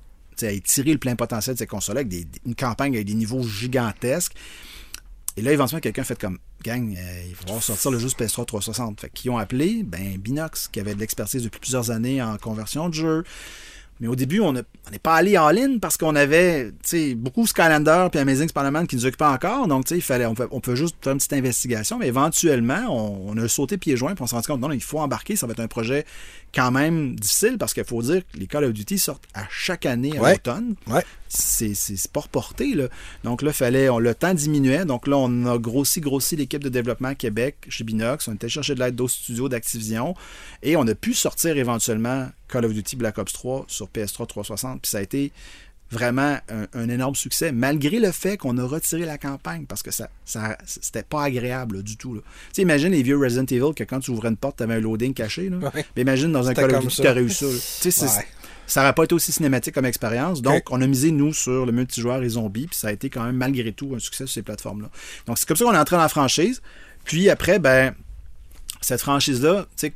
[0.41, 3.43] ait tiré le plein potentiel de ces consoles avec des- une campagne avec des niveaux
[3.43, 4.33] gigantesques.
[5.37, 8.07] Et là, éventuellement, quelqu'un a fait comme gang, euh, il va falloir sortir le jeu
[8.09, 9.01] sur PS3 360.
[9.01, 12.87] Fait qu'ils ont appelé ben, Binox, qui avait de l'expertise depuis plusieurs années en conversion
[12.89, 13.23] de jeu.
[13.99, 14.63] Mais au début, on n'est
[15.01, 18.95] pas allé en ligne parce qu'on avait tu sais, beaucoup Skylander puis Amazing Spider-Man qui
[18.95, 19.67] nous occupaient encore.
[19.67, 21.99] Donc, tu sais, il fallait, on peut, on peut juste faire une petite investigation.
[21.99, 24.73] Mais éventuellement, on, on a sauté pieds joints puis on s'est rendu compte non, non,
[24.73, 25.35] il faut embarquer.
[25.35, 26.05] Ça va être un projet
[26.53, 29.85] quand même difficile parce qu'il faut dire que les Call of Duty sortent à chaque
[29.85, 30.31] année à Ouais.
[30.33, 31.05] l'automne Ouais.
[31.33, 32.75] C'est pas reporté.
[32.75, 32.87] Là.
[33.23, 34.85] Donc là, fallait, on, le temps diminuait.
[34.85, 38.27] Donc là, on a grossi, grossi l'équipe de développement à Québec chez Binox.
[38.27, 40.15] On était chercher de l'aide d'autres studios d'Activision.
[40.61, 44.81] Et on a pu sortir éventuellement Call of Duty Black Ops 3 sur PS3 360.
[44.81, 45.31] Puis ça a été
[45.93, 49.91] vraiment un, un énorme succès, malgré le fait qu'on a retiré la campagne, parce que
[49.91, 52.15] ça, ça c'était pas agréable là, du tout.
[52.15, 52.21] là.
[52.57, 55.13] Imagine les vieux Resident Evil que quand tu ouvrais une porte, tu avais un loading
[55.13, 55.49] caché.
[55.49, 55.57] Là.
[55.57, 55.85] Ouais.
[55.95, 57.03] Mais imagine dans un Call of Duty, ça.
[57.03, 57.29] tu aurais eu
[58.67, 58.81] ça.
[58.81, 60.41] n'aurait pas été aussi cinématique comme expérience.
[60.41, 63.23] Donc, on a misé, nous, sur le multijoueur et zombies, puis ça a été quand
[63.23, 64.89] même, malgré tout, un succès sur ces plateformes-là.
[65.27, 66.61] Donc, c'est comme ça qu'on est entré dans la franchise.
[67.03, 67.93] Puis après, ben,
[68.81, 69.93] cette franchise-là, tu sais,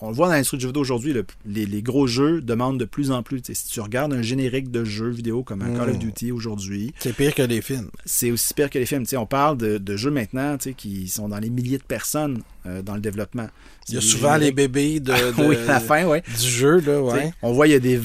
[0.00, 2.78] on le voit dans l'industrie du jeu vidéo aujourd'hui, le- les, les gros jeux demandent
[2.78, 3.40] de plus en plus.
[3.52, 7.12] Si tu regardes un générique de jeu vidéo comme un Call of Duty aujourd'hui, C'est
[7.14, 7.90] pire que les films.
[8.04, 9.04] c'est aussi pire que les films.
[9.16, 12.94] On parle de, de jeux maintenant qui sont dans les milliers de personnes euh, dans
[12.94, 13.48] le développement.
[13.88, 16.22] Il y a souvent les bébés de, de- oui, à la fin, ouais.
[16.38, 17.32] du jeu, là, ouais.
[17.42, 18.00] On voit, il y a des.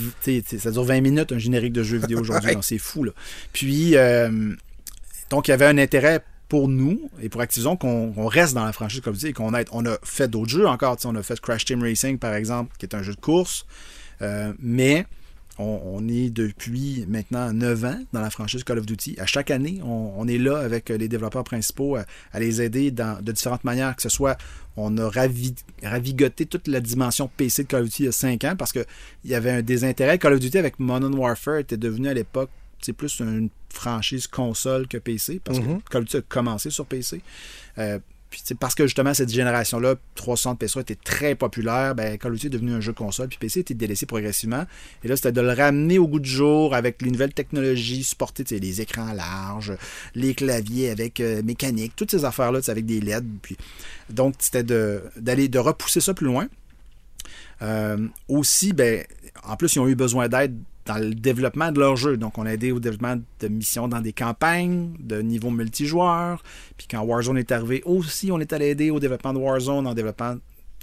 [0.58, 2.52] ça dure 20 minutes, un générique de jeu vidéo aujourd'hui.
[2.56, 2.62] Ouais.
[2.62, 3.12] C'est fou, là.
[3.52, 4.54] Puis, euh,
[5.30, 8.74] donc, il y avait un intérêt pour nous et pour Activision qu'on reste dans la
[8.74, 10.98] franchise comme ça et qu'on ait- on a fait d'autres jeux encore.
[11.06, 13.66] On a fait Crash Team Racing, par exemple, qui est un jeu de course.
[14.22, 15.06] Euh, mais
[15.60, 19.16] on, est depuis maintenant 9 ans dans la franchise Call of Duty.
[19.20, 23.32] À chaque année, on, est là avec les développeurs principaux à, les aider dans, de
[23.32, 24.38] différentes manières, que ce soit
[24.78, 28.12] on a ravi- ravigoté toute la dimension PC de Call of Duty il y a
[28.12, 28.86] 5 ans parce qu'il
[29.26, 30.18] y avait un désintérêt.
[30.18, 32.50] Call of Duty avec Modern Warfare était devenu à l'époque
[32.86, 36.86] c'est plus une franchise console que PC parce que Call of Duty a commencé sur
[36.86, 37.22] PC.
[37.78, 42.32] Euh, puis c'est parce que justement cette génération-là, 360 PS3 était très populaire, ben, Call
[42.32, 44.66] of Duty est devenu un jeu console, puis PC était délaissé progressivement.
[45.04, 48.44] Et là, c'était de le ramener au goût du jour avec les nouvelles technologies, supporter
[48.44, 49.74] tu sais, les écrans larges,
[50.16, 53.24] les claviers avec euh, mécanique, toutes ces affaires-là, tu avec des LED.
[53.44, 53.56] Puis,
[54.10, 56.48] donc, c'était de- d'aller de repousser ça plus loin.
[57.62, 59.04] Euh, aussi, ben,
[59.44, 62.18] en plus, ils ont eu besoin d'aide dans le développement de leur jeu.
[62.18, 66.44] Donc, on a aidé au développement de missions dans des campagnes, de niveaux multijoueurs.
[66.78, 69.94] Puis quand Warzone est arrivé aussi, on est allé aider au développement de Warzone, en
[69.94, 70.36] développant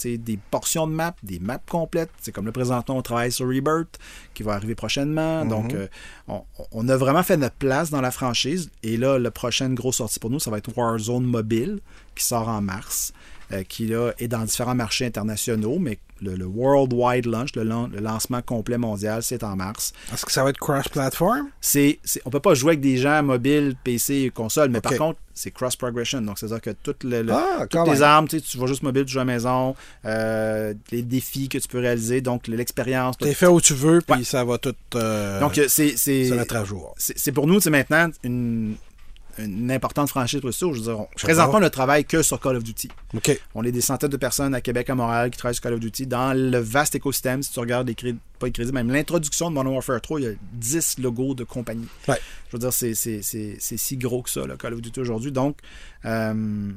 [0.02, 2.10] des portions de maps, des maps complètes.
[2.20, 3.98] C'est comme le présentement, on travaille sur Rebirth,
[4.32, 5.44] qui va arriver prochainement.
[5.44, 5.88] Donc, euh,
[6.26, 6.42] on,
[6.72, 8.70] on a vraiment fait notre place dans la franchise.
[8.82, 11.80] Et là, la prochaine grosse sortie pour nous, ça va être Warzone Mobile,
[12.14, 13.12] qui sort en mars,
[13.52, 17.88] euh, qui là est dans différents marchés internationaux, mais le, le Worldwide Launch, le, lan-
[17.92, 19.92] le lancement complet mondial, c'est en mars.
[20.12, 21.48] Est-ce que ça va être cross-platform?
[21.60, 24.94] C'est, c'est- on peut pas jouer avec des gens mobiles, PC et console, mais par
[24.96, 26.20] contre, c'est cross-progression.
[26.20, 28.82] Donc, c'est-à-dire que toutes, le- le- Ah, toutes les armes, tu sais, tu vas juste
[28.82, 33.16] mobile, tu joues à la maison, euh, les défis que tu peux réaliser, donc l'expérience.
[33.18, 34.24] T'es fait où tu veux, puis Ouais.
[34.24, 36.94] ça va tout euh, Donc, euh, c'est, c'est, se mettre à jour.
[36.98, 38.74] c'est, c'est pour nous, c'est maintenant une,
[39.44, 40.66] une importante franchise pour ça.
[40.70, 42.88] Je veux dire, on- présentement, ne travaille que sur Call of Duty.
[43.54, 45.80] On est des centaines de personnes à Québec, à Montréal, qui travaillent sur Call of
[45.80, 46.06] Duty.
[46.06, 49.54] Dans le vaste écosystème, si tu regardes les crédits, pas les crédits, même l'introduction de
[49.54, 51.88] Modern Warfare 3, il y a 10 logos de compagnie.
[52.08, 52.18] Ouais.
[52.48, 55.32] Je veux dire, c'est, c'est, c'est, c'est si gros que ça, Call of Duty aujourd'hui.
[55.32, 55.58] Donc,
[56.04, 56.70] euh,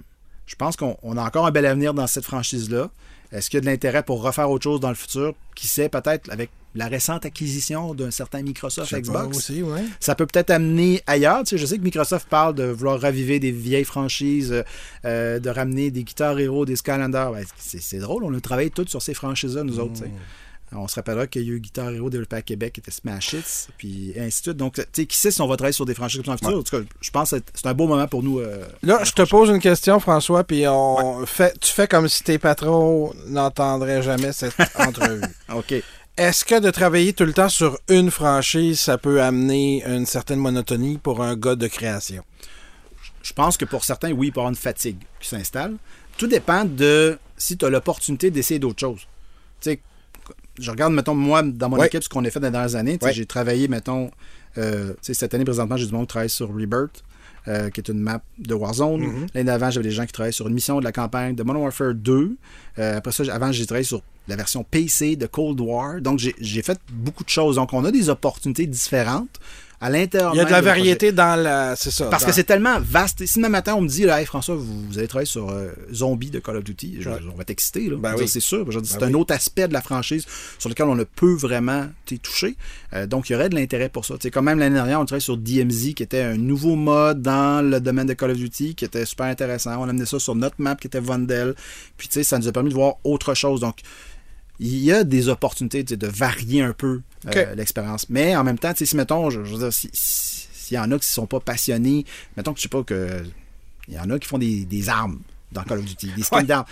[0.45, 2.89] je pense qu'on on a encore un bel avenir dans cette franchise-là.
[3.33, 5.33] Est-ce qu'il y a de l'intérêt pour refaire autre chose dans le futur?
[5.55, 9.83] Qui sait, peut-être, avec la récente acquisition d'un certain Microsoft Je Xbox aussi, ouais.
[9.99, 11.43] ça peut peut-être amener ailleurs.
[11.43, 14.63] Tu sais, je sais que Microsoft parle de vouloir raviver des vieilles franchises, euh,
[15.05, 17.33] euh, de ramener des Guitar Hero, des Skylanders.
[17.57, 19.93] C'est, drôle, on a travaillé tous sur ces franchises-là, nous autres.
[19.93, 20.11] tu sais.
[20.75, 23.33] On se rappellera qu'il y a eu Guitar Hero développé à Québec qui était Smash
[23.33, 24.57] Hits, puis ainsi de suite.
[24.57, 26.57] Donc, tu sais, qui sait si on va travailler sur des franchises comme ça le
[26.57, 26.57] futur.
[26.57, 28.39] En tout cas, je pense que c'est- c'est un beau moment pour nous.
[28.39, 32.23] euh, Là, je te pose une question, François, puis on fait, tu fais comme si
[32.23, 35.21] tes patrons n'entendraient jamais cette entrevue.
[35.53, 35.75] OK.
[36.15, 40.39] Est-ce que de travailler tout le temps sur une franchise, ça peut amener une certaine
[40.39, 42.23] monotonie pour un gars de création?
[43.23, 45.75] Je pense que pour certains, oui, il peut y avoir une fatigue qui s'installe.
[46.17, 49.01] Tout dépend de si tu as l'opportunité d'essayer d'autres choses.
[49.61, 49.79] Tu sais,
[50.59, 51.87] je regarde, mettons, moi, dans mon Ouais.
[51.87, 52.97] équipe, ce qu'on a fait dans les dernières années.
[53.01, 53.13] Ouais.
[53.13, 54.11] J'ai travaillé, mettons,
[54.57, 57.03] euh, cette année, présentement, j'ai du monde qui travaille sur Rebirth,
[57.47, 59.01] euh, qui est une map de Warzone.
[59.01, 59.27] Mm-hmm.
[59.33, 61.63] L'année d'avant, j'avais des gens qui travaillaient sur une mission de la campagne de Modern
[61.63, 62.37] Warfare 2.
[62.79, 65.99] Euh, après ça, avant, j'ai travaillé sur la version PC de Cold War.
[66.01, 67.55] Donc, j'ai fait beaucoup de choses.
[67.57, 69.39] Donc, on a des opportunités différentes
[69.83, 70.33] à l'intérieur.
[70.33, 71.75] Il y a de la variété dans la.
[71.75, 72.05] C'est ça.
[72.05, 73.25] Parce dans- que c'est tellement vaste.
[73.25, 75.69] Si demain matin, on me dit, là, Hey, François, vous, vous allez travailler sur euh,
[75.93, 77.17] Zombie de Call of Duty, je- Ouais.
[77.33, 77.89] on va t'exciter.
[77.89, 77.97] là.
[77.97, 78.27] Ben oui.
[78.27, 78.65] C'est sûr.
[78.85, 80.25] C'est Ben un autre aspect de la franchise
[80.59, 81.87] sur lequel on ne peut vraiment
[82.21, 82.55] toucher.
[82.93, 84.13] Euh, donc, il y aurait de l'intérêt pour ça.
[84.15, 87.21] Tu sais, quand même, l'année dernière, on travaillait sur DMZ, qui était un nouveau mode
[87.21, 89.75] dans le domaine de Call of Duty, qui était super intéressant.
[89.79, 91.55] On a amené ça sur notre map, qui était Vondel.
[91.97, 93.59] Puis, tu sais, ça nous a permis de voir autre chose.
[93.61, 93.77] Donc,
[94.65, 97.01] il y a des opportunités de varier un peu
[97.35, 98.05] euh, l'expérience.
[98.09, 100.83] Mais en même temps, si mettons, je, je veux dire, si- si- s'il y en
[100.91, 102.05] a qui ne sont pas passionnés,
[102.37, 103.23] mettons que je sais pas que.
[103.89, 105.19] Il y en a qui font des, des armes
[105.51, 106.43] dans Call of Duty, des skins Ouais.
[106.45, 106.65] d'armes.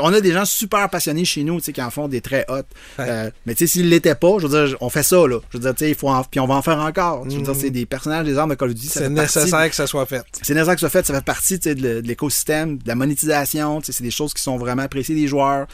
[0.00, 2.64] On a des gens super passionnés chez nous, qui en font des très hautes.
[2.98, 3.04] Ouais.
[3.08, 5.38] Euh, mais s'ils l'étaient pas, je veux dire, on fait ça, là.
[5.50, 7.26] Je veux dire, tu sais, il faut en- puis on va en faire encore.
[7.58, 8.86] C'est des personnages des armes de Call of Duty.
[8.86, 8.90] Mm.
[8.90, 10.22] c'est partie- nécessaire que ça soit fait.
[10.40, 12.94] c'est nécessaire que ça soit fait, ça fait partie de l'é- de l'écosystème, de la
[12.94, 15.66] monétisation, c'est des choses qui sont vraiment appréciées des joueurs.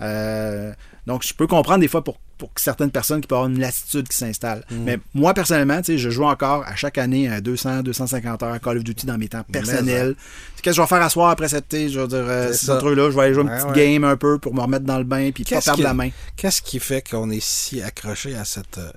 [0.00, 0.72] Euh,
[1.06, 4.06] donc, je peux comprendre des fois pour, pour certaines personnes qui peuvent avoir une lassitude
[4.08, 4.64] qui s'installe.
[4.70, 4.76] Mm.
[4.84, 8.78] Mais moi, personnellement, je joue encore à chaque année à 200, 250 heures à Call
[8.78, 10.14] of Duty dans mes temps personnels.
[10.62, 13.10] Qu'est-ce que je vais faire à soir après cette, sais, je veux dire, euh, trucs-là,
[13.10, 13.92] je vais aller jouer une Ouais, petite ouais.
[13.94, 15.94] game un peu pour me remettre dans le bain puis pas Qu'est-ce perdre qui- la
[15.94, 16.10] main.
[16.36, 18.90] Qu'est-ce qui fait qu'on est si accroché à cette, euh,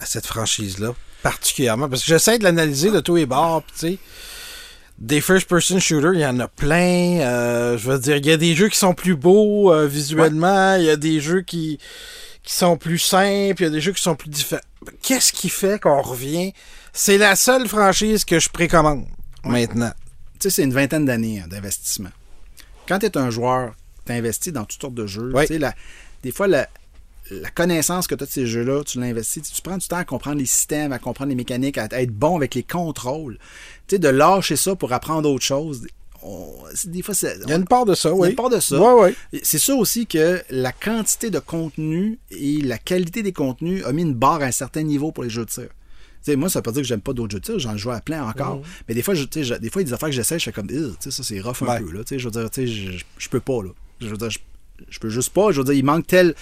[0.00, 0.92] à cette franchise-là,
[1.22, 1.88] particulièrement?
[1.88, 3.98] Parce que j'essaie de l'analyser de tous les bords, tu sais,
[4.98, 7.20] des first-person shooters, il y en a plein.
[7.20, 10.74] Euh, je veux dire, il y a des jeux qui sont plus beaux euh, visuellement,
[10.76, 11.78] il y a des jeux qui,
[12.42, 14.62] qui sont plus simples, il y a des jeux qui sont plus différents.
[15.02, 16.52] Qu'est-ce qui fait qu'on revient?
[16.92, 19.04] C'est la seule franchise que je précommande
[19.44, 19.92] maintenant.
[20.40, 22.10] Tu sais, c'est une vingtaine d'années hein, d'investissement.
[22.88, 23.72] Quand tu es un joueur,
[24.06, 25.30] tu investis dans toutes sortes de jeux.
[25.42, 25.74] Tu sais, la-
[26.22, 26.68] des fois, la,
[27.30, 29.42] la connaissance que tu as de ces jeux-là, tu l'investis.
[29.42, 32.36] Tu prends du temps à comprendre les systèmes, à comprendre les mécaniques, à être bon
[32.36, 33.38] avec les contrôles.
[33.86, 35.86] Tu sais, de lâcher ça pour apprendre autre chose.
[36.20, 36.52] on-
[36.86, 38.28] des fois, c'est- Il y a une part de ça, il y a oui.
[38.30, 38.76] une part de ça.
[38.80, 39.40] Oui, oui.
[39.44, 44.02] C'est sûr aussi que la quantité de contenu et la qualité des contenus a mis
[44.02, 45.68] une barre à un certain niveau pour les jeux de tir.
[45.68, 47.76] Tu sais, moi, ça veut pas dire que j'aime pas d'autres jeux de tir, j'en
[47.76, 48.60] joue à plein encore.
[48.88, 50.44] Mais des fois, je, je- des fois, il y a des affaires que j'essaie, je
[50.46, 51.78] fais comme, Ugh, tu sais, ça c'est rough un Ouais.
[51.78, 51.92] peu.
[51.92, 52.00] Là.
[52.02, 53.62] Tu sais, Je veux dire, tu sais, je, je- peux pas.
[53.62, 53.70] Là.
[54.00, 54.38] Je veux dire, je,
[54.90, 55.52] je peux juste pas.
[55.52, 56.34] Je veux dire, il manque tel,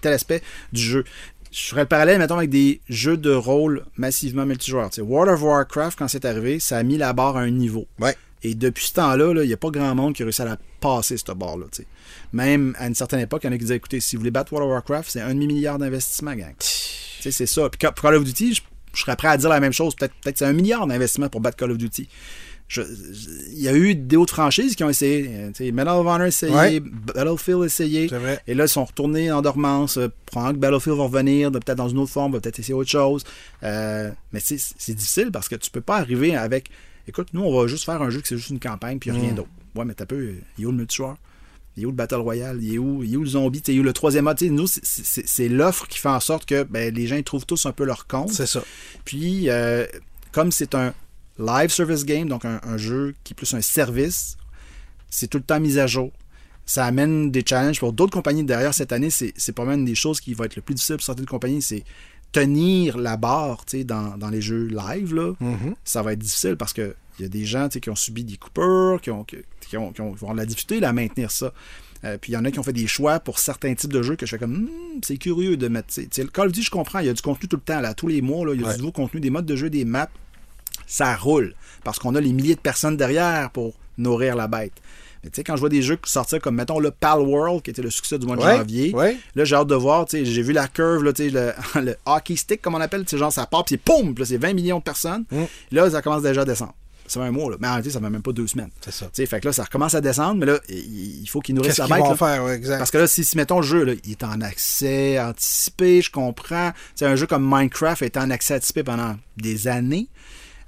[0.00, 0.42] tel aspect
[0.72, 1.04] du jeu.
[1.52, 4.90] Je ferais le parallèle, mettons, avec des jeux de rôle massivement multijoueurs.
[4.90, 7.50] Tu sais, World of Warcraft, quand c'est arrivé, ça a mis la barre à un
[7.50, 7.86] niveau.
[7.98, 8.16] Ouais.
[8.42, 10.46] Et depuis ce temps-là, là, il n'y a pas grand monde qui a réussi à
[10.46, 11.66] la passer, cette barre-là.
[12.32, 14.30] Même à une certaine époque, il y en a qui disaient écoutez, si vous voulez
[14.30, 16.54] battre World of Warcraft, c'est un demi-milliard d'investissement, gang.
[16.58, 17.68] C'est ça.
[17.68, 18.62] Puis pour Call of Duty, je,
[18.94, 19.94] je serais prêt à dire la même chose.
[19.94, 22.08] Peut-être peut-être que c'est un milliard d'investissement pour battre Call of Duty.
[22.76, 25.26] Il y a eu d'autres franchises qui ont essayé.
[25.28, 26.80] Euh, tu sais, Medal of Honor a essayé, Ouais.
[26.80, 28.08] Battlefield a essayé.
[28.46, 29.96] Et là, ils sont retournés en dormance.
[29.96, 32.90] Euh, Probablement que Battlefield va revenir, peut-être dans une autre forme, va peut-être essayer autre
[32.90, 33.24] chose.
[33.64, 36.70] Euh, mais c'est difficile parce que tu peux pas arriver avec.
[37.08, 39.32] Écoute, nous, on va juste faire un jeu qui c'est juste une campagne, puis rien
[39.32, 39.48] d'autre.
[39.74, 40.34] Ouais, mais t'as peu.
[40.58, 41.16] Il est où le multijoueur?
[41.76, 42.58] Il est où le Battle Royale?
[42.62, 43.62] Il est où, il est où le zombie?
[43.66, 44.40] Il est où le troisième mode?
[44.42, 47.72] Nous, c'est- l'offre qui fait en sorte que ben, les gens ils trouvent tous un
[47.72, 48.32] peu leur compte.
[48.32, 48.62] C'est ça.
[49.04, 49.86] Puis, euh,
[50.32, 50.92] comme c'est un
[51.40, 54.36] live service game, donc un, un jeu qui est plus un service,
[55.08, 56.12] c'est tout le temps mis à jour.
[56.66, 59.10] Ça amène des challenges pour d'autres compagnies derrière cette année.
[59.10, 61.26] C'est c'est pas mal une des choses qui va être le plus difficile pour certaines
[61.26, 61.62] compagnies.
[61.62, 61.82] C'est
[62.32, 65.14] tenir la barre dans, dans les jeux live.
[65.14, 65.32] Là,
[65.84, 68.36] Ça va être difficile parce que il y a des gens qui ont subi des
[68.38, 70.88] coupures, qui, ont, qui, qui ont, qui ont- qui vont avoir de la difficulté là,
[70.88, 71.52] à maintenir ça.
[72.04, 74.00] Euh, puis il y en a qui ont fait des choix pour certains types de
[74.00, 75.88] jeux que je fais comme Hmm, c'est curieux de mettre.
[75.88, 77.46] tu sais, tu sais, le Call of Duty, je comprends, il y a du contenu
[77.46, 78.72] tout le temps, là, tous les mois, là, il y a Ouais.
[78.74, 80.08] du nouveau contenu, des modes de jeu, des maps.
[80.90, 81.54] Ça roule.
[81.84, 84.72] Parce qu'on a les milliers de personnes derrière pour nourrir la bête.
[85.22, 87.70] Mais tu sais, quand je vois des jeux sortir comme, mettons, le Pal World, qui
[87.70, 89.16] était le succès du mois de Ouais, janvier, ouais.
[89.34, 91.52] là, j'ai hâte de voir, tu sais, j'ai vu la curve, là, tu sais, le,
[91.82, 94.24] le hockey stick, comme on appelle, tu sais, genre, ça part, puis c'est poum, là,
[94.24, 95.24] c'est 20 millions de personnes.
[95.30, 95.42] Mm.
[95.72, 96.74] Là, ça commence déjà à descendre.
[97.06, 97.56] Ça fait un mois, là.
[97.60, 98.70] Mais en réalité, ça fait même pas deux semaines.
[98.80, 99.06] C'est ça.
[99.06, 101.76] Tu sais, fait que là, ça recommence à descendre, mais là, il faut qu'ils nourrissent
[101.76, 102.04] Qu'est-ce la qu'ils bête.
[102.04, 102.16] vont là.
[102.16, 102.78] faire, ouais, exact.
[102.78, 106.10] Parce que là, si, si mettons le jeu, là, il est en accès anticipé, je
[106.10, 106.70] comprends.
[106.94, 110.06] C'est un jeu comme Minecraft est en accès anticipé pendant des années.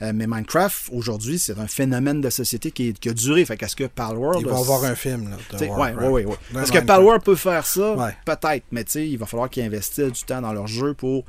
[0.03, 3.45] Euh, mais Minecraft, aujourd'hui, c'est un phénomène de société qui, qui a duré.
[3.45, 4.41] Fait qu'est-ce que Palworld.
[4.41, 5.59] Ils vont avoir un film, là.
[5.59, 5.99] de Warcraft.
[6.01, 6.37] ouais, ouais, ouais.
[6.53, 6.79] Dans Est-ce que.
[6.79, 8.15] Palworld peut faire ça?
[8.25, 8.65] Peut-être.
[8.73, 11.25] Mais tu sais, il va falloir qu'ils investissent du temps dans leur jeu pour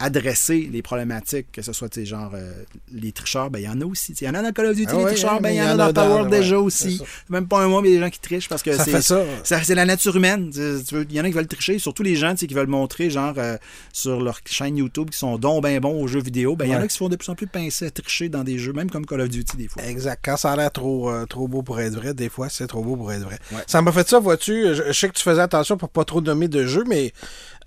[0.00, 2.52] adresser les problématiques, que ce soit, genre, euh,
[2.92, 4.12] les tricheurs, ben, il y en a aussi.
[4.20, 5.62] Il y en a dans Call of Duty, Ah les tricheurs, ouais, ben, il y
[5.62, 7.00] en a dans ouais, déjà aussi.
[7.28, 8.90] Même pas un mois, mais il y a des gens qui trichent parce que c'est
[8.90, 9.22] fait ça.
[9.44, 10.50] ça- c'est la nature humaine.
[10.54, 13.56] Il y en a qui veulent tricher, surtout les gens qui veulent montrer, genre, euh,
[13.92, 16.56] sur leur chaîne YouTube, qui sont donc ben bons aux jeux vidéo.
[16.56, 18.28] Ben, il y en a qui se font de plus en plus pincer à tricher
[18.28, 19.82] dans des jeux, même comme Call of Duty, des fois.
[19.84, 20.20] Exact.
[20.24, 22.82] Quand ça a l'air trop, euh, trop beau pour être vrai, des fois, c'est trop
[22.82, 23.38] beau pour être vrai.
[23.52, 23.62] Ouais.
[23.66, 24.74] Ça m'a fait ça, vois-tu?
[24.74, 27.12] Je, je sais que tu faisais attention pour pas trop nommer de jeux, mais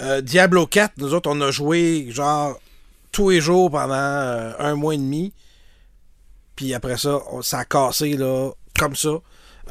[0.01, 2.59] euh, Diablo 4, nous autres, on a joué genre
[3.11, 5.33] tous les jours pendant euh, un mois et demi.
[6.55, 9.09] Puis après ça, on- ça a cassé là, comme ça.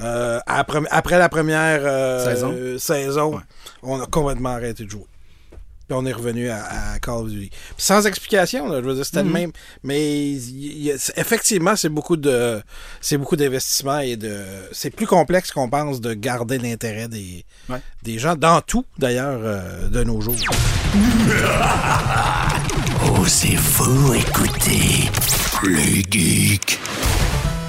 [0.01, 1.83] Euh, après, après la première
[2.25, 2.55] Saison.
[2.79, 3.43] saison, Ouais.
[3.83, 5.07] on a complètement arrêté de jouer.
[5.89, 7.49] Puis on est revenu à, à Call of Duty.
[7.51, 9.33] Puis sans explication, là, je veux dire, c'était le Mhm.
[9.33, 9.53] même.
[9.83, 12.63] Mais y c'est- effectivement, c'est beaucoup de
[13.01, 14.41] c'est beaucoup d'investissement et de.
[14.73, 17.81] C'est plus complexe qu'on pense de garder l'intérêt des, Ouais.
[18.03, 20.37] des gens, dans tout d'ailleurs, euh, de nos jours.
[23.21, 25.11] Osez-vous écouter
[25.65, 26.79] les geeks?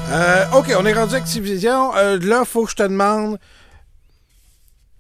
[0.10, 1.96] Euh, ok, on est rendu à Activision.
[1.96, 3.38] Euh, là, faut que je te demande.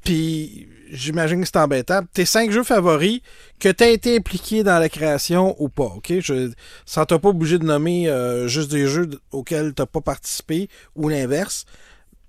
[0.03, 2.01] Puis, j'imagine que c'est embêtant.
[2.13, 3.21] Tes cinq jeux favoris
[3.59, 6.13] que tu as été impliqué dans la création ou pas, ok?
[6.19, 6.51] Je
[6.85, 11.09] sans t'as pas obligé de nommer euh, juste des jeux auxquels t'as pas participé ou
[11.09, 11.65] l'inverse.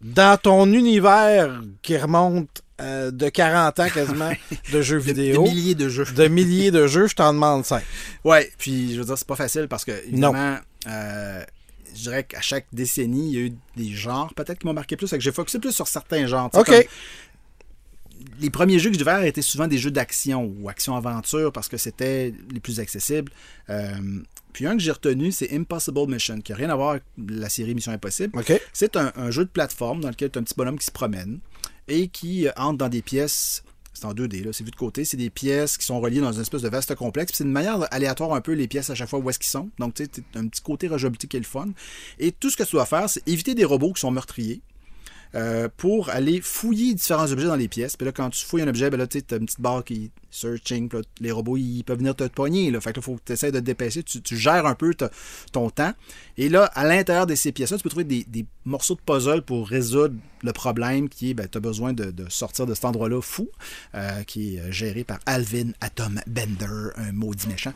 [0.00, 4.32] Dans ton univers qui remonte euh, de 40 ans quasiment
[4.72, 6.04] de jeux vidéo, Des milliers de jeux.
[6.04, 7.84] de milliers de jeux, je t'en demande cinq.
[8.24, 10.58] Ouais, puis je veux dire, c'est pas facile parce que, évidemment,
[10.88, 11.44] euh,
[11.94, 14.96] je dirais qu'à chaque décennie, il y a eu des genres peut-être qui m'ont marqué
[14.96, 15.06] plus.
[15.08, 16.50] Fait que j'ai focusé plus sur certains genres.
[16.52, 16.66] Ok.
[16.66, 16.82] comme
[18.40, 21.76] les premiers jeux que j'ai fait étaient souvent des jeux d'action ou action-aventure parce que
[21.76, 23.32] c'était les plus accessibles.
[23.70, 27.02] Euh, puis un que j'ai retenu, c'est Impossible Mission, qui n'a rien à voir avec
[27.18, 28.38] la série Mission Impossible.
[28.72, 30.92] C'est un, un jeu de plateforme dans lequel tu as un petit bonhomme qui se
[30.92, 31.40] promène
[31.88, 33.62] et qui euh, entre dans des pièces
[33.92, 34.52] C'est en 2D, là.
[34.52, 35.04] C'est vu de côté.
[35.04, 37.32] C'est des pièces qui sont reliées dans une espèce de vaste complexe.
[37.32, 39.48] Puis c'est une manière aléatoire un peu les pièces à chaque fois où est-ce qu'ils
[39.48, 39.70] sont.
[39.78, 41.68] Donc, tu sais, un petit côté rejouabilité qui est le fun.
[42.18, 44.62] Et tout ce que tu dois faire, c'est éviter des robots qui sont meurtriers.
[45.34, 47.96] Euh, pour aller fouiller différents objets dans les pièces.
[47.96, 50.10] Puis là, quand tu fouilles un objet, ben là, tu as une petite barre qui
[50.34, 50.88] searching.
[50.92, 52.70] Là, les robots, ils peuvent venir te pogner.
[52.70, 52.80] Là.
[52.80, 54.02] Fait que là, faut que tu essaies de te dépêcher.
[54.02, 54.94] Tu, tu gères un peu
[55.52, 55.92] ton temps.
[56.36, 59.42] Et là, à l'intérieur de ces pièces-là, tu peux trouver des, des morceaux de puzzle
[59.42, 62.84] pour résoudre le problème qui est, ben, tu as besoin de, de sortir de cet
[62.84, 63.48] endroit-là fou,
[63.94, 67.72] euh, qui est euh, géré par Alvin Atom Bender, un maudit méchant.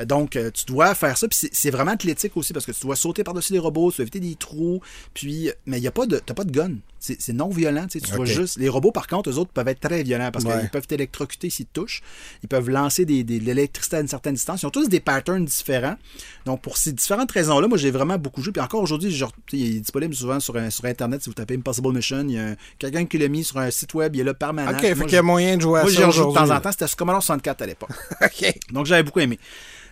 [0.00, 1.28] Euh, Donc, tu dois faire ça.
[1.28, 4.02] Puis c'est- vraiment athlétique aussi parce que tu dois sauter par-dessus les robots, tu dois
[4.02, 4.80] éviter des trous.
[5.14, 6.72] Puis, mais il a pas de, t'as pas de gun.
[6.98, 7.86] C'est non violent.
[7.90, 8.58] Tu sais, tu juste.
[8.58, 10.60] Les robots, par contre, eux autres peuvent être très violents parce Ouais.
[10.60, 11.99] qu'ils peuvent t'électrocuter s'ils te touchent.
[12.42, 14.62] Ils peuvent lancer des, des- de l'électricité à une certaine distance.
[14.62, 15.96] Ils ont tous des patterns différents.
[16.46, 18.52] Donc, pour ces différentes raisons-là, moi, j'ai vraiment beaucoup joué.
[18.52, 19.10] Puis encore aujourd'hui,
[19.52, 21.22] il est disponible souvent sur, Internet.
[21.22, 23.70] Si vous tapez Impossible Mission, il y a un- quelqu'un qui l'a mis sur un
[23.70, 24.14] site web.
[24.14, 24.70] Il est là permanent.
[24.70, 26.34] OK, fait Moi, qu'il y a moyen de jouer à moi, ça j'y rejoue de
[26.34, 26.72] temps en temps.
[26.72, 27.90] C'était sur Commodore 64 à l'époque.
[28.22, 28.54] OK.
[28.72, 29.38] Donc j'avais beaucoup aimé.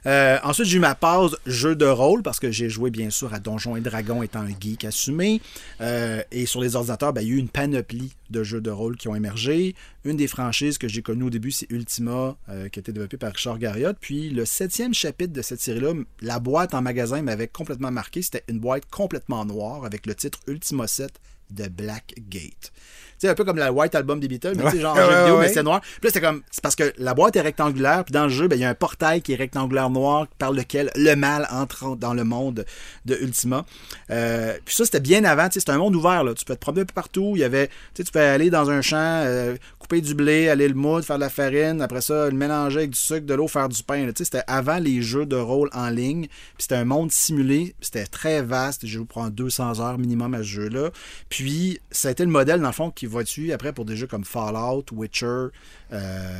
[0.06, 3.32] Euh, ensuite, j'ai eu ma pause jeu de rôle parce que j'ai joué bien sûr
[3.34, 5.40] à Donjons et Dragons étant un geek assumé.
[5.80, 8.70] Euh, et sur les ordinateurs, ben, il y a eu une panoplie de jeux de
[8.70, 9.74] rôle qui ont émergé.
[10.04, 13.16] Une des franchises que j'ai connues au début, c'est Ultima, euh, qui a été développée
[13.16, 13.96] par Richard Garriott.
[14.00, 18.22] Puis le septième chapitre de cette série-là, la boîte en magasin m'avait complètement marqué.
[18.22, 21.10] C'était une boîte complètement noire avec le titre Ultima 7
[21.50, 22.72] de Blackgate.
[23.20, 24.98] Tu sais, un peu comme la White Album des Beatles, mais tu sais, genre en
[25.00, 25.46] Ouais, jeu ouais, vidéo, ouais.
[25.48, 25.80] mais c'est noir.
[25.80, 28.46] Puis là, c'est comme, c'est parce que la boîte est rectangulaire, puis dans le jeu,
[28.46, 31.96] ben, il y a un portail qui est rectangulaire noir par lequel le mal entre
[31.96, 32.64] dans le monde
[33.06, 33.64] de Ultima.
[34.10, 36.32] Euh, puis ça, c'était bien avant, tu sais, c'était un monde ouvert, là.
[36.34, 37.32] Tu peux te promener un peu partout.
[37.34, 38.96] Il y avait, tu sais, tu peux aller dans un champ,
[39.26, 39.56] euh,
[39.88, 42.90] couper du blé, aller le moudre, faire de la farine, après ça, le mélanger avec
[42.90, 44.06] du sucre, de l'eau, faire du pain.
[44.14, 46.26] c'était avant les jeux de rôle en ligne.
[46.26, 48.86] Puis c'était un monde simulé, c'était très vaste.
[48.86, 50.90] Je vous prends 200 heures minimum à ce jeu-là.
[51.30, 53.96] Puis ça a été le modèle, dans le fond, qui va suivi après pour des
[53.96, 55.46] jeux comme Fallout, Witcher,
[55.94, 56.38] euh,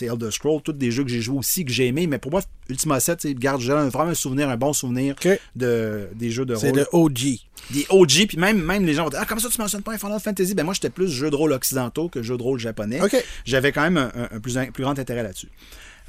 [0.00, 2.06] Elder Scrolls, tous des jeux que j'ai joués aussi, que j'ai aimés.
[2.06, 5.14] Mais pour moi, Ultima 7, tu sais, garde j'ai vraiment un souvenir, un bon souvenir
[5.54, 7.18] de, des jeux de C'est rôle le OG.
[7.70, 9.92] des OG, puis même, même les gens vont dire Ah, comment ça tu mentionnes pas
[9.94, 10.54] un Final Fantasy?
[10.54, 13.00] Ben moi, j'étais plus jeu de rôle occidentaux que jeu de rôle japonais.
[13.44, 15.48] J'avais quand même un, un- un plus, un plus grand intérêt là-dessus.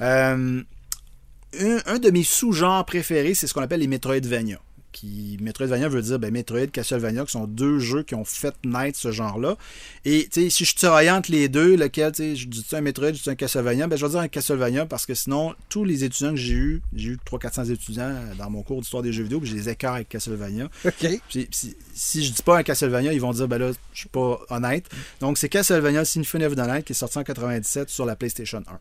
[0.00, 0.62] Euh,
[1.60, 4.58] un, un de mes sous-genres préférés, c'est ce qu'on appelle les Metroidvania.
[4.90, 8.98] Qui, Metroidvania veut dire ben, Metroid, Castlevania, qui sont deux jeux qui ont fait naître
[8.98, 9.56] ce genre-là.
[10.04, 13.34] Et si je tiraille entre les deux, lequel, je dis un Metroid, je dis un
[13.34, 16.54] Castlevania, ben, je vais dire un Castlevania parce que sinon, tous les étudiants que j'ai
[16.54, 19.68] eu, j'ai eu 300-400 étudiants dans mon cours d'histoire des jeux vidéo, puis je les
[19.68, 20.68] écarte avec Castlevania.
[21.28, 24.08] Puis, si, si je dis pas un Castlevania, ils vont dire ben là, je suis
[24.08, 24.86] pas honnête.
[25.20, 28.62] Donc c'est Castlevania Symphony of the Night qui est sorti en 97 sur la PlayStation
[28.66, 28.78] 1.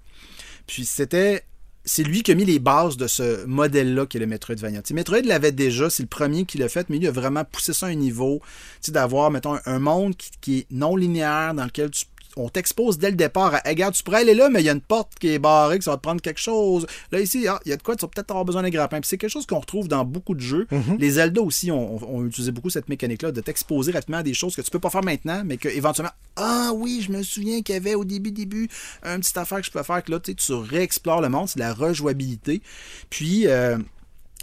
[0.68, 1.43] Puis c'était
[1.88, 4.81] c'est lui qui a mis les bases de ce modèle-là qui est le Metroidvania.
[4.81, 7.45] Tu sais, Metroid l'avait déjà, c'est le premier qui l'a fait, mais il a vraiment
[7.45, 10.97] poussé ça à un niveau, tu sais, d'avoir, mettons, un, monde qui, qui est non
[10.97, 12.05] linéaire, dans lequel tu-
[12.38, 14.69] on t'expose dès le départ à, Hey, regarde, tu pourrais aller là, mais il y
[14.69, 16.85] a une porte qui est barrée, que ça va te prendre quelque chose.
[17.11, 18.99] Là, ici, ah, il y a de quoi, tu vas peut-être avoir besoin d'un grappin.
[18.99, 20.67] Puis c'est quelque chose qu'on retrouve dans beaucoup de jeux.
[20.99, 24.61] Les Zelda aussi ont, utilisé beaucoup cette mécanique-là de t'exposer rapidement à des choses que
[24.61, 27.77] tu peux pas faire maintenant, mais que éventuellement, ah oui, je me souviens qu'il y
[27.77, 28.69] avait au début, début,
[29.03, 31.47] un petit affaire que je peux faire, que là, tu sais, tu réexplores le monde,
[31.47, 32.61] c'est de la rejouabilité.
[33.09, 33.77] Puis, euh,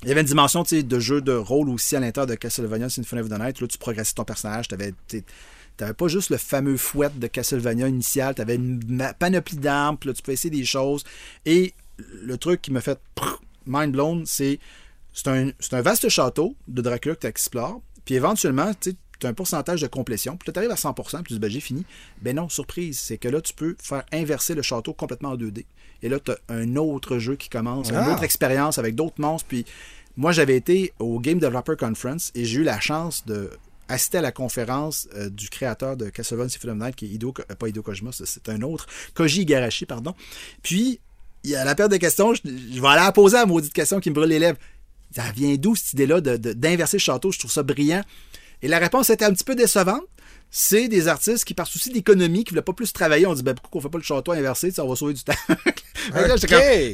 [0.02, 3.22] il y avait une dimension de jeu de rôle aussi à l'intérieur de Castlevania Symphony
[3.22, 3.60] of the Night.
[3.60, 4.68] Là, tu progressais ton personnage.
[4.68, 5.24] Tu
[5.80, 8.34] n'avais pas juste le fameux fouet de Castlevania initial.
[8.34, 9.98] Tu avais une panoplie d'armes.
[9.98, 11.04] Tu peux essayer des choses.
[11.46, 11.74] Et
[12.22, 12.98] le truc qui m'a fait
[13.66, 14.58] mind blown, c'est
[15.12, 17.80] c'est un, c'est un vaste château de Dracula que tu explores.
[18.04, 20.36] Puis éventuellement, tu as un pourcentage de complétion.
[20.36, 21.86] Puis là, tu arrives à 100%, puis tu dis, ben, j'ai fini.
[22.20, 25.64] Ben non, surprise, c'est que là, tu peux faire inverser le château complètement en 2D.
[26.02, 28.12] Et là, tu as un autre jeu qui commence, une Ah.
[28.12, 29.46] autre expérience avec d'autres monstres.
[29.48, 29.64] Puis
[30.16, 33.50] moi, j'avais été au Game Developer Conference et j'ai eu la chance de
[33.88, 37.34] assister à la conférence euh, du créateur de Castlevania Symphony of Night, qui est Ko-
[37.50, 40.14] euh, pas Hideo Kojima, c'est- un autre, Koji Igarashi, pardon.
[40.62, 41.00] Puis,
[41.44, 43.46] il y a la période de questions, je, je vais aller la poser à la
[43.46, 44.58] maudite question qui me brûle les lèvres.
[45.14, 47.30] Ça vient d'où cette idée-là de- de- d'inverser le château?
[47.30, 48.02] Je trouve ça brillant.
[48.62, 50.02] Et la réponse était un petit peu décevante.
[50.50, 53.42] C'est des artistes qui, par souci d'économie, qui ne voulaient pas plus travailler, on dit
[53.42, 55.32] ben, pourquoi on fait pas le château inversé, on va sauver du temps.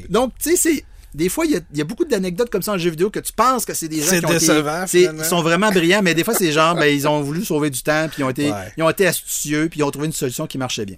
[0.09, 0.85] Donc, tu sais, c'est.
[1.15, 3.11] Des fois, il y a, il y a beaucoup d'anecdotes comme ça en jeu vidéo
[3.11, 4.87] que tu penses que c'est des gens qui ont décevant, été.
[4.87, 5.23] c'est- finalement.
[5.23, 7.83] Ils sont vraiment brillants, mais des fois, c'est genre, ben, ils ont voulu sauver du
[7.83, 8.73] temps, puis ils ont été, Ouais.
[8.77, 10.97] ils ont été astucieux, puis ils ont trouvé une solution qui marchait bien.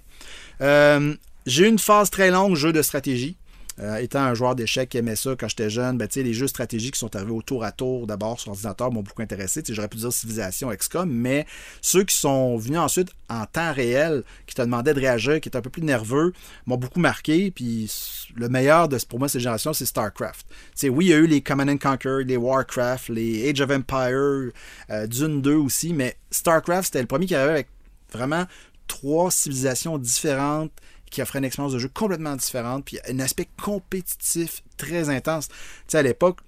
[0.61, 1.15] Euh,
[1.47, 3.35] j'ai eu une phase très longue jeu de stratégie.
[3.79, 6.93] Euh, étant un joueur d'échecs qui aimait ça quand j'étais jeune, ben, les jeux stratégiques
[6.93, 9.63] qui sont arrivés au tour à tour d'abord sur ordinateur m'ont beaucoup intéressé.
[9.67, 11.47] J'aurais pu dire Civilisation, XCOM, mais
[11.81, 15.57] ceux qui sont venus ensuite en temps réel, qui te demandaient de réagir, qui étaient
[15.57, 16.33] un peu plus nerveux,
[16.67, 17.49] m'ont beaucoup marqué.
[17.49, 17.91] Puis
[18.35, 20.45] le meilleur de, pour moi, cette génération, c'est StarCraft.
[20.83, 24.51] Oui, il y a eu les Command and Conquer, les Warcraft, les Age of Empire,
[24.91, 27.67] euh, Dune 2 aussi, mais StarCraft, c'était le premier qui arrivait avec
[28.11, 28.45] vraiment
[28.87, 30.71] trois civilisations différentes
[31.13, 35.47] qui offrait une expérience de jeu complètement différente, puis un aspect compétitif très intense.
[35.47, 35.55] Tu
[35.89, 36.39] sais, à l'époque,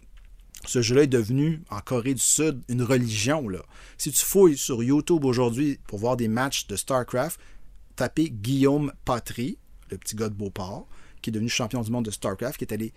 [0.66, 3.46] ce jeu-là est devenu, en Corée du Sud, une religion.
[4.00, 7.40] Si tu fouilles sur YouTube aujourd'hui pour voir des matchs de StarCraft,
[7.96, 9.60] tapez Guillaume Patry,
[9.92, 10.88] le petit gars de Beauport,
[11.22, 12.92] qui est devenu champion du monde de StarCraft, qui est allé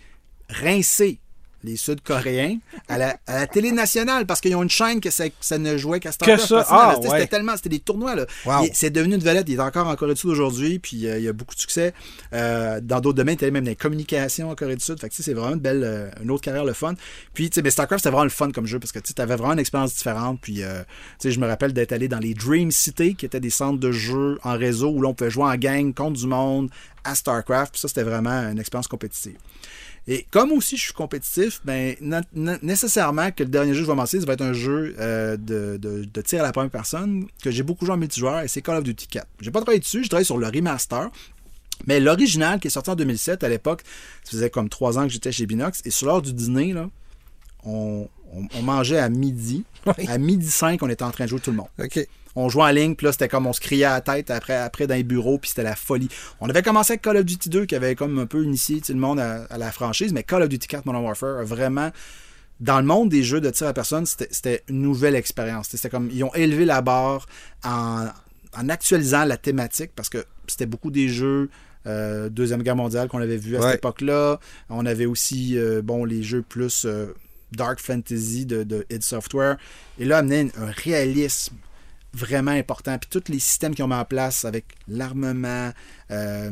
[0.49, 1.21] rincer
[1.65, 5.25] les Sud-Coréens à la, à la télé nationale parce qu'ils ont une chaîne que ça,
[5.41, 6.47] ça ne jouait qu'à StarCraft.
[6.47, 6.55] ça?
[6.57, 7.27] Parce que, là, Ah, c'était ouais.
[7.27, 8.15] tellement, c'était des tournois.
[8.15, 8.27] Là.
[8.47, 8.67] Wow.
[8.73, 9.49] C'est devenu une vedette.
[9.49, 11.61] Il est encore en Corée du Sud aujourd'hui, puis euh, il y a beaucoup de
[11.61, 11.93] succès.
[12.33, 15.01] Euh, dans d'autres domaines, il était même dans les communications en Corée du Sud.
[15.01, 16.95] Fait que, tu sais, c'est vraiment une belle, euh, une autre carrière, le fun.
[17.35, 19.37] Puis, tu sais, mais StarCraft, c'était vraiment le fun comme jeu parce que tu avais
[19.37, 20.39] vraiment une expérience différente.
[20.41, 20.63] Puis, tu
[21.19, 23.91] sais, je me rappelle d'être allé dans les Dream City, qui étaient des centres de
[23.93, 26.71] jeux en réseau où l'on pouvait jouer en gang contre du monde
[27.05, 27.73] à StarCraft.
[27.73, 29.37] Puis ça, c'était vraiment une expérience compétitive.
[30.11, 31.95] Et comme aussi je suis compétitif, ben,
[32.63, 35.37] nécessairement que le dernier jeu que je vais mentionner, ça va être un jeu euh,
[35.37, 38.49] de, de- de tir à la première personne que j'ai beaucoup joué en multijoueur et
[38.49, 39.27] c'est Call of Duty 4.
[39.41, 41.09] J'ai pas travaillé dessus, je travaille sur le remaster.
[41.87, 43.83] Mais l'original qui est sorti en 2007, à l'époque,
[44.25, 45.81] ça faisait comme trois ans que j'étais chez Binox.
[45.85, 46.89] Et sur l'heure du dîner, là,
[47.65, 49.65] on, on- on mangeait à midi.
[49.87, 50.07] Oui.
[50.09, 51.69] À midi 5, on était en train de jouer tout le monde.
[52.37, 54.57] On jouait en ligne, puis là, c'était comme on se criait à la tête après,
[54.57, 56.09] après dans les bureaux, puis c'était la folie.
[56.41, 58.93] On avait commencé avec Call of Duty 2, qui avait comme un peu initié sais,
[58.93, 61.91] le monde à, à la franchise, mais Call of Duty 4 Modern Warfare a vraiment.
[62.61, 65.69] Dans le monde des jeux de tir à personne, c'était c'était une nouvelle expérience.
[65.71, 66.11] C'était comme.
[66.13, 67.27] Ils ont élevé la barre
[67.65, 68.07] en,
[68.57, 71.51] en actualisant la thématique, parce que c'était beaucoup des jeux.
[71.87, 73.67] euh, Deuxième Guerre mondiale qu'on avait vu à Ouais.
[73.67, 74.41] cette époque-là.
[74.71, 77.15] On avait aussi euh, bon, les jeux plus euh,
[77.53, 79.57] Dark Fantasy de, de id Software.
[80.01, 81.55] Et là, amener un réalisme
[82.13, 82.99] vraiment important.
[82.99, 85.73] Puis tous les systèmes qu'ils ont mis en place avec l'armement,
[86.11, 86.51] euh,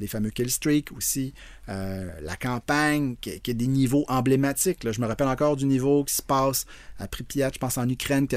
[0.00, 1.34] les fameux kill streak aussi,
[1.68, 4.90] euh, la campagne, qui, qui a des niveaux emblématiques.
[4.90, 6.66] Je me rappelle encore du niveau qui se passe
[6.98, 8.36] à Pripyat, je pense en Ukraine, tu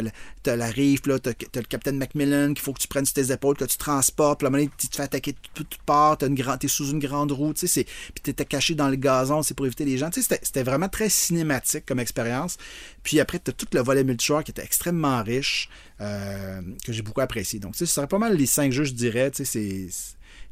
[0.49, 1.19] as la rive, tu as,
[1.55, 4.45] le capitaine Macmillan qu'il faut que tu prennes sur tes épaules, que tu transportes, puis
[4.45, 6.99] à un moment donné, tu te fais attaquer de toutes parts, tu es sous une
[6.99, 7.85] grande roue, puis
[8.23, 10.09] tu étais caché dans le gazon, c'est pour éviter les gens.
[10.11, 12.57] C'était- vraiment très cinématique comme expérience.
[13.03, 15.69] Puis après, tu as tout le volet multijoueur qui était extrêmement riche,
[16.01, 17.59] euh, que j'ai beaucoup apprécié.
[17.59, 19.31] Donc, ce serait pas mal les cinq jeux, je dirais.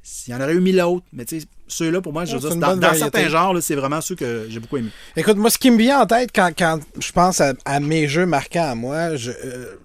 [0.08, 2.38] C'est- Il y en aurait eu mille autres, mais tu sais, ceux-là, pour moi, je
[2.38, 4.89] veux dire, dans, certains genres, c'est vraiment ceux que j'ai beaucoup aimé.
[5.16, 8.08] Écoute, moi, ce qui me vient en tête quand, quand je pense à, à mes
[8.08, 9.76] jeux marquants à moi, je, euh,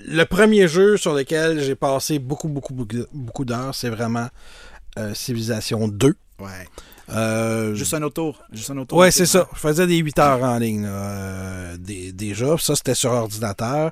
[0.00, 4.28] le premier jeu sur lequel j'ai passé beaucoup, beaucoup, beaucoup, beaucoup d'heures, c'est vraiment
[4.98, 6.14] euh, Civilization 2.
[6.40, 6.48] Ouais.
[7.12, 8.38] Euh, Juste un autre tour.
[8.52, 8.98] Juste un autre tour.
[8.98, 9.48] Ouais, c'est ça.
[9.54, 12.56] Je faisais des 8 heures en ligne là, euh, des- déjà.
[12.58, 13.90] Ça, c'était sur ordinateur.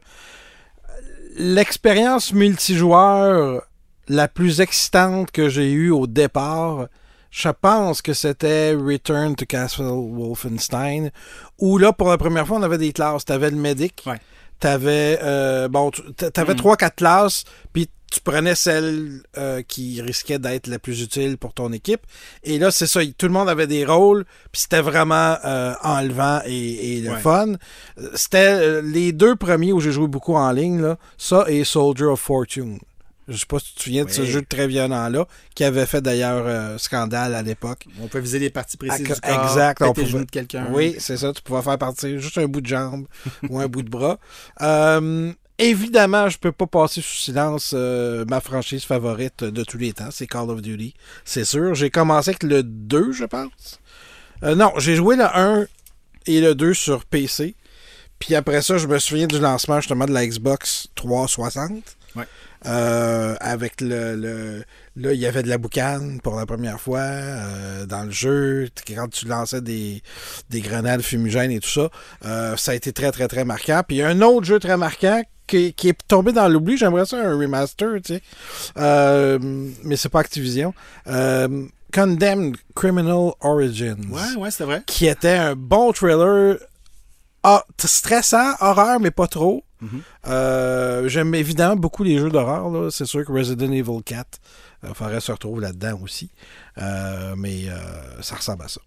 [1.36, 3.62] L'expérience multijoueur
[4.08, 6.86] la plus excitante que j'ai eue au départ,
[7.30, 11.10] je pense que c'était Return to Castle Wolfenstein,
[11.58, 13.24] où là, pour la première fois, on avait des classes.
[13.24, 14.18] T'avais le medic, Ouais.
[14.60, 16.54] t'avais euh, bon, tu- Mm.
[16.56, 21.52] trois, quatre classes, puis tu prenais celle euh, qui risquait d'être la plus utile pour
[21.52, 22.00] ton équipe.
[22.42, 26.40] Et là, c'est ça, tout le monde avait des rôles, puis c'était vraiment euh, enlevant
[26.46, 27.18] et, et le Ouais.
[27.20, 27.56] fun.
[28.14, 32.20] C'était les deux premiers où j'ai joué beaucoup en ligne, là, ça et Soldier of
[32.20, 32.78] Fortune.
[33.28, 36.00] Je sais pas si tu te souviens de ce jeu très violent-là, qui avait fait
[36.00, 37.84] d'ailleurs euh, scandale à l'époque.
[38.00, 40.66] On peut viser les parties précises du corps, exact, on pouvait- de quelqu'un.
[40.72, 41.32] Oui, c'est ça.
[41.34, 43.06] Tu pouvais faire partir juste un bout de jambe
[43.50, 44.18] ou un bout de bras.
[44.62, 49.92] Euh, évidemment, je peux pas passer sous silence euh, ma franchise favorite de tous les
[49.92, 50.94] temps, c'est Call of Duty.
[51.24, 51.74] C'est sûr.
[51.74, 53.78] J'ai commencé avec le 2, je pense.
[54.42, 55.66] Euh, non, j'ai joué le 1
[56.26, 57.56] et le 2 sur PC.
[58.18, 61.97] Puis après ça, je me souviens du lancement justement de la Xbox 360.
[62.16, 62.24] Ouais.
[62.66, 64.64] Euh, avec le, le-
[64.96, 68.68] Là, il y avait de la boucane pour la première fois euh, dans le jeu.
[68.88, 70.02] Quand tu lançais des,
[70.50, 71.88] des grenades fumigènes et tout ça,
[72.24, 73.82] euh, ça a été très, très, très marquant.
[73.86, 76.76] Puis il y a un autre jeu très marquant qui, qui est tombé dans l'oubli.
[76.76, 79.38] J'aimerais ça un remaster, tu sais.
[79.84, 80.74] Mais c'est pas Activision.
[81.94, 84.82] Condemned Criminal Origins Ouais, ouais, c'est vrai.
[84.86, 86.58] qui était un bon thriller
[87.44, 89.62] ah, stressant, horreur, mais pas trop.
[90.26, 92.92] Euh, J'aime évidemment beaucoup les jeux d'horreur.
[92.92, 94.40] C'est sûr que Resident Evil 4
[94.84, 96.30] euh, faudrait se retrouver là-dedans aussi.
[96.78, 98.80] Euh, mais euh, ça ressemble à ça.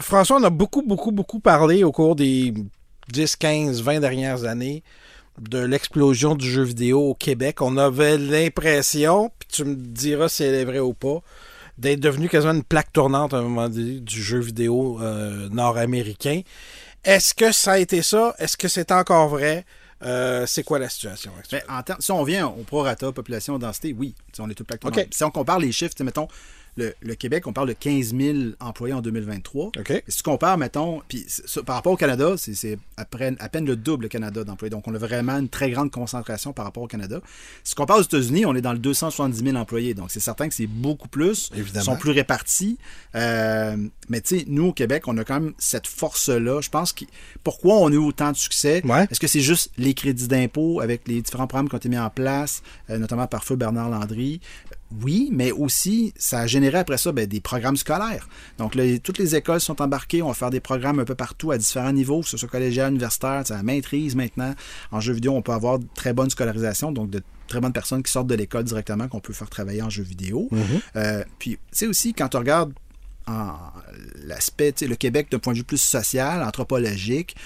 [0.00, 2.52] François, on a beaucoup, beaucoup, beaucoup parlé au cours des
[3.12, 4.82] 10, 15, 20 dernières années
[5.40, 7.62] de l'explosion du jeu vidéo au Québec.
[7.62, 11.20] On avait l'impression, puis tu me diras si elle est vraie ou pas,
[11.78, 15.00] d'être devenu quasiment une plaque tournante à un moment donné du jeu vidéo
[15.50, 16.42] nord-américain.
[17.04, 18.34] Est-ce que ça a été ça?
[18.38, 19.64] Est-ce que c'est encore vrai?
[20.04, 21.64] Euh, c'est quoi la situation actuelle?
[21.68, 25.06] En si on vient au prorata population densité, oui, on est tout plaque OK.
[25.10, 26.28] Si on compare les chiffres, mettons,
[26.76, 29.66] le, le Québec, on parle de 15 000 employés en 2023.
[29.78, 29.90] OK.
[29.90, 31.26] Et Si tu compares, mettons, puis
[31.66, 34.70] par rapport au Canada, c'est- à peine, à peine le double le Canada d'employés.
[34.70, 37.20] Donc, on a vraiment une très grande concentration par rapport au Canada.
[37.64, 39.92] Si tu compares aux États-Unis, on est dans le 270 000 employés.
[39.94, 41.50] Donc, c'est certain que c'est beaucoup plus.
[41.54, 41.82] Évidemment.
[41.82, 42.78] Ils sont plus répartis.
[43.14, 43.76] Euh,
[44.08, 46.60] mais tu sais, nous, au Québec, on a quand même cette force-là.
[46.60, 47.04] Je pense que
[47.44, 48.82] pourquoi on a eu autant de succès?
[48.84, 49.06] Ouais.
[49.10, 51.98] Est-ce que c'est juste les crédits d'impôt avec les différents programmes qui ont été mis
[51.98, 54.40] en place, euh, notamment par feu Bernard Landry?
[55.00, 58.28] Oui, mais aussi, ça a généré après ça ben, des programmes scolaires.
[58.58, 60.22] Donc, là, toutes les écoles sont embarquées.
[60.22, 62.90] On va faire des programmes un peu partout à différents niveaux, que ce soit collégial,
[62.90, 64.54] universitaire, la maîtrise maintenant.
[64.90, 68.02] En jeux vidéo, on peut avoir de très bonne scolarisation, donc de très bonnes personnes
[68.02, 70.48] qui sortent de l'école directement qu'on peut faire travailler en jeux vidéo.
[70.96, 72.72] Euh, puis, tu sais aussi, quand on regarde
[74.26, 77.36] l'aspect, le Québec d'un point de vue plus social, anthropologique,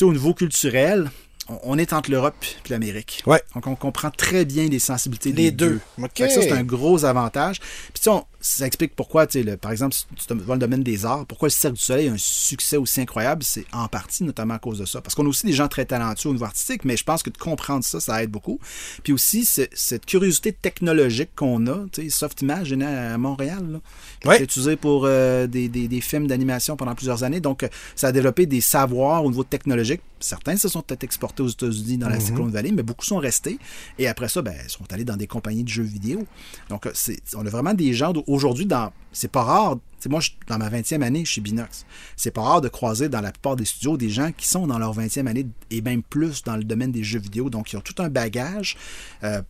[0.00, 1.10] au niveau culturel,
[1.48, 3.22] on, on est entre l'Europe et l'Amérique.
[3.26, 3.42] Ouais.
[3.54, 5.80] Donc, on comprend très bien les sensibilités Les des deux.
[5.98, 6.26] deux.
[6.28, 7.60] Ça, c'est un gros avantage.
[7.60, 10.44] Puis, tu sais, on- ça explique pourquoi, tu sais, le- par exemple, si tu vas
[10.44, 13.42] dans le domaine des arts, pourquoi le Cirque du Soleil a un succès aussi incroyable,
[13.42, 15.00] c'est en partie notamment à cause de ça.
[15.00, 17.30] Parce qu'on a aussi des gens très talentueux au niveau artistique, mais je pense que
[17.30, 18.60] de comprendre ça, ça aide beaucoup.
[19.02, 23.80] Puis aussi, cette curiosité technologique qu'on a, tu sais, Softimage est né à Montréal, là,
[24.20, 24.34] qui a Ouais.
[24.36, 27.40] été utilisé pour euh, des, des- des films d'animation pendant plusieurs années.
[27.40, 30.00] Donc, euh, ça a développé des savoirs au niveau technologique.
[30.20, 33.58] Certains se sont peut-être exportés aux États-Unis dans la Silicon Valley, mais beaucoup sont restés.
[34.00, 36.24] Et après ça, ben, ils sont allés dans des compagnies de jeux vidéo.
[36.70, 36.92] Donc, euh,
[37.36, 38.68] on a vraiment des gens aujourd'hui.
[39.12, 39.78] C'est pas rare.
[40.08, 41.84] moi, je- dans ma 20e année chez Binox,
[42.16, 44.78] c'est pas rare de croiser dans la plupart des studios des gens qui sont dans
[44.78, 47.50] leur 20e année et même plus dans le domaine des jeux vidéo.
[47.50, 48.76] Donc, ils ont tout un bagage.
[49.24, 49.42] Euh,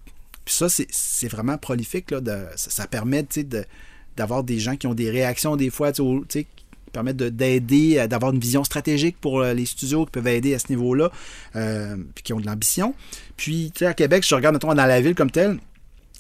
[0.47, 2.15] puis ça, c'est, vraiment prolifique.
[2.57, 3.27] Ça, permet
[4.17, 6.47] d'avoir des gens qui ont des réactions des fois, qui
[6.93, 10.55] permettent de- d'aider, à- d'avoir une vision stratégique pour euh, les studios qui peuvent aider
[10.55, 11.11] à ce niveau-là,
[11.57, 12.95] euh, puis qui ont de l'ambition.
[13.37, 15.59] Puis, à Québec, je regarde, mettons, dans la ville comme telle,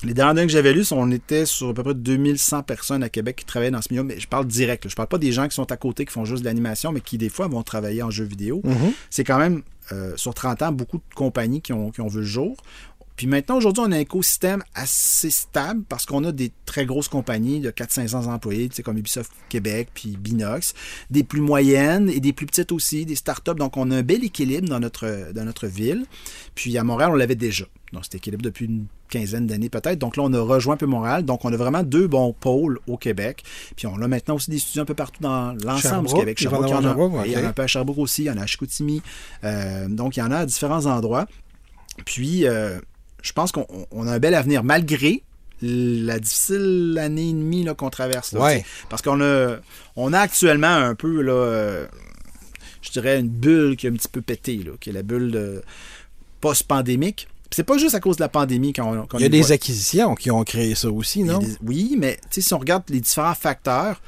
[0.05, 3.09] les dernières données que j'avais lues, on était sur à peu près 2100 personnes à
[3.09, 4.85] Québec qui travaillaient dans ce milieu, mais je parle direct.
[4.85, 4.91] là.
[4.91, 7.01] Je parle pas des gens qui sont à côté, qui font juste de l'animation, mais
[7.01, 8.63] qui, des fois, vont travailler en jeux vidéo.
[9.11, 12.21] C'est quand même, euh, sur 30 ans, beaucoup de compagnies qui ont, qui ont vu
[12.21, 12.57] le jour.
[13.19, 17.09] Puis maintenant, aujourd'hui, on a un écosystème assez stable parce qu'on a des très grosses
[17.09, 20.73] compagnies de 400-500 employés, tu sais, comme Ubisoft Québec, puis Binox,
[21.11, 23.57] des plus moyennes et des plus petites aussi, des startups.
[23.57, 26.07] Donc, on a un bel équilibre dans notre, dans notre ville.
[26.55, 27.65] Puis à Montréal, on l'avait déjà.
[27.93, 29.99] Donc, cet équilibre depuis une quinzaine d'années peut-être.
[29.99, 31.25] Donc là, on a rejoint un peu Montréal.
[31.25, 33.43] Donc, on a vraiment deux bons pôles au Québec.
[33.75, 36.41] Puis on a maintenant aussi des studios un peu partout dans l'ensemble du Québec.
[36.41, 38.31] il y en a, il y en a un peu à Sherbrooke aussi, il y
[38.31, 39.03] en a à Chicoutimi.
[39.43, 41.27] Euh, donc, il y en a à différents endroits.
[42.05, 42.79] Puis, euh,
[43.23, 45.23] je pense qu'on on- on a un bel avenir, malgré
[45.61, 48.33] la difficile année et demie qu'on traverse.
[48.33, 48.65] là, Ouais.
[48.89, 49.57] Parce qu'on a,
[49.97, 51.87] on a actuellement un peu, là, euh,
[52.83, 55.63] je dirais, une bulle qui a un petit peu pété, là, qui est la bulle
[56.41, 57.29] post-pandémique.
[57.51, 59.53] C'est pas juste à cause de la pandémie qu'on qu'on Il y a est des
[59.53, 61.39] acquisitions qui ont créé ça aussi, non?
[61.39, 64.01] des- Oui, mais si on regarde les différents facteurs,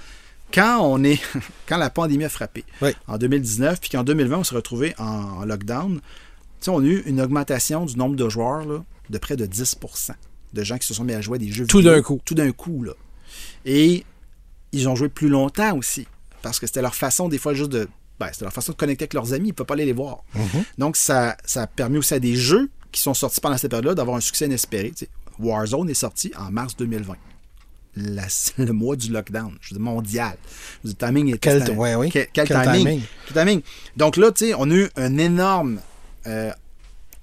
[0.53, 1.19] quand on est
[1.67, 2.91] quand la pandémie a frappé Oui.
[3.09, 6.01] en 2019, puis qu'en 2020, on s'est retrouvé en, en lockdown,
[6.65, 10.13] sais, on a eu une augmentation du nombre de joueurs là, de près de 10%
[10.53, 11.93] de gens qui se sont mis à jouer à des jeux Tout vidéo.
[11.95, 12.21] d'un coup.
[12.25, 12.93] Tout d'un coup, là.
[13.65, 14.05] Et
[14.73, 16.07] ils ont joué plus longtemps aussi.
[16.43, 17.89] Parce que c'était leur façon, des fois, juste de.
[18.19, 19.49] Ben, c'était leur façon de connecter avec leurs amis.
[19.49, 20.25] Ils ne peuvent pas aller les voir.
[20.79, 23.95] Donc, ça, ça a permis aussi à des jeux qui sont sortis pendant cette période-là
[23.95, 24.93] d'avoir un succès inespéré.
[25.39, 27.15] Warzone est sorti en mars 2020.
[27.97, 28.23] La-
[28.59, 30.37] le mois du lockdown, je veux dire, mondial.
[30.85, 32.11] Je veux dire, le timing est Quel- ouais, oui.
[32.11, 32.73] quel, Quel timing.
[32.85, 33.01] timing.
[33.33, 33.63] Quel timing.
[33.97, 35.81] Donc là, tu sais, on a eu un énorme
[36.27, 36.51] euh,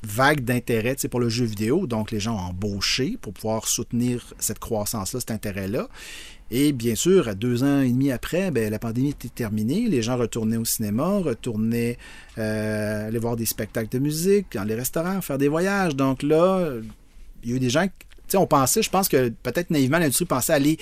[0.04, 1.88] vague d'intérêt pour le jeu vidéo.
[1.88, 5.88] Donc, les gens ont embauché pour pouvoir soutenir cette croissance-là, cet intérêt-là.
[6.50, 9.88] Et bien sûr, à deux ans et demi après, ben, la pandémie était terminée.
[9.88, 11.98] Les gens retournaient au cinéma, retournaient
[12.38, 15.95] euh, aller voir des spectacles de musique, dans les restaurants, faire des voyages.
[15.95, 16.72] Donc là,
[17.43, 17.86] il y a eu des gens,
[18.36, 20.78] on pensait, je pense que peut-être naïvement, l'industrie pensait aller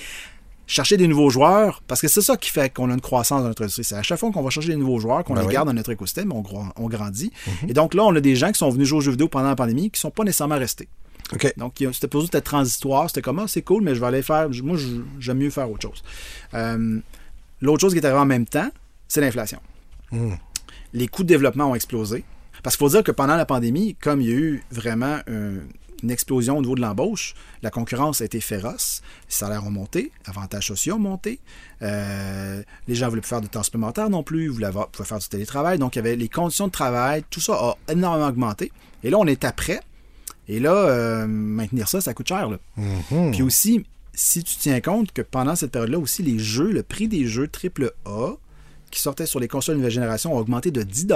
[0.66, 3.48] chercher des nouveaux joueurs, parce que c'est ça qui fait qu'on a une croissance dans
[3.48, 3.84] notre industrie.
[3.84, 5.52] C'est à chaque fois qu'on va chercher des nouveaux joueurs, qu'on Ben les oui.
[5.52, 7.30] garde dans notre écosystème, on, grandit.
[7.68, 9.48] Et donc là, on a des gens qui sont venus jouer aux jeux vidéo pendant
[9.48, 10.88] la pandémie, qui ne sont pas nécessairement restés.
[11.32, 11.52] OK.
[11.56, 13.08] Donc, c'était posé être transitoire.
[13.08, 14.48] C'était comme, ah, c'est cool, mais je vais aller faire.
[14.62, 14.76] Moi,
[15.18, 16.02] j'aime mieux faire autre chose.
[16.54, 16.98] Euh,
[17.60, 18.68] L'autre chose qui est arrivée en même temps,
[19.08, 19.58] c'est l'inflation.
[20.92, 22.24] Les coûts de développement ont explosé.
[22.62, 25.60] Parce qu'il faut dire que pendant la pandémie, comme il y a eu vraiment un-
[26.02, 30.12] une explosion au niveau de l'embauche, la concurrence a été féroce, les salaires ont monté,
[30.24, 31.40] les avantages sociaux ont monté,
[31.82, 34.88] euh, les gens ne voulaient plus faire de temps supplémentaire non plus, ils voulaient avoir-
[34.88, 37.74] pouvaient faire du télétravail, donc il y avait les conditions de travail, tout ça a
[37.90, 38.72] énormément augmenté.
[39.02, 39.80] Et là, on est après.
[40.48, 42.48] Et là, euh, maintenir ça, ça coûte cher.
[42.50, 42.58] là.
[43.32, 43.84] Puis aussi,
[44.14, 47.48] si tu tiens compte que pendant cette période-là aussi, les jeux, le prix des jeux
[47.48, 48.36] AAA
[48.90, 51.06] qui sortaient sur les consoles de nouvelle génération ont augmenté de 10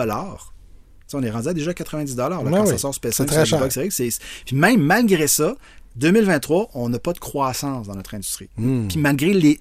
[1.17, 2.69] on est rendu à déjà 90 là, Ouais, quand oui.
[2.69, 3.59] ça sort sur C'est PS5 très sur cher.
[3.59, 3.91] Xbox Series.
[4.13, 5.55] C'est- Puis même malgré ça,
[5.97, 8.49] 2023, on n'a pas de croissance dans notre industrie.
[8.57, 8.87] Hmm.
[8.89, 9.61] Puis malgré les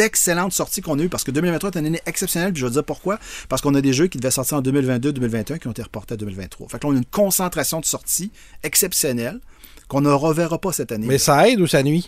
[0.00, 2.70] excellentes sorties qu'on a eues, parce que 2023 est une année exceptionnelle, puis je vais
[2.70, 3.18] te dire pourquoi.
[3.48, 6.14] Parce qu'on a des jeux qui devaient sortir en 2022, 2021 qui ont été reportés
[6.14, 6.68] à 2023.
[6.68, 8.30] Fait que là, on a une concentration de sorties
[8.62, 9.40] exceptionnelle
[9.88, 11.06] qu'on ne reverra pas cette année.
[11.06, 12.06] Mais ça aide ou ça nuit?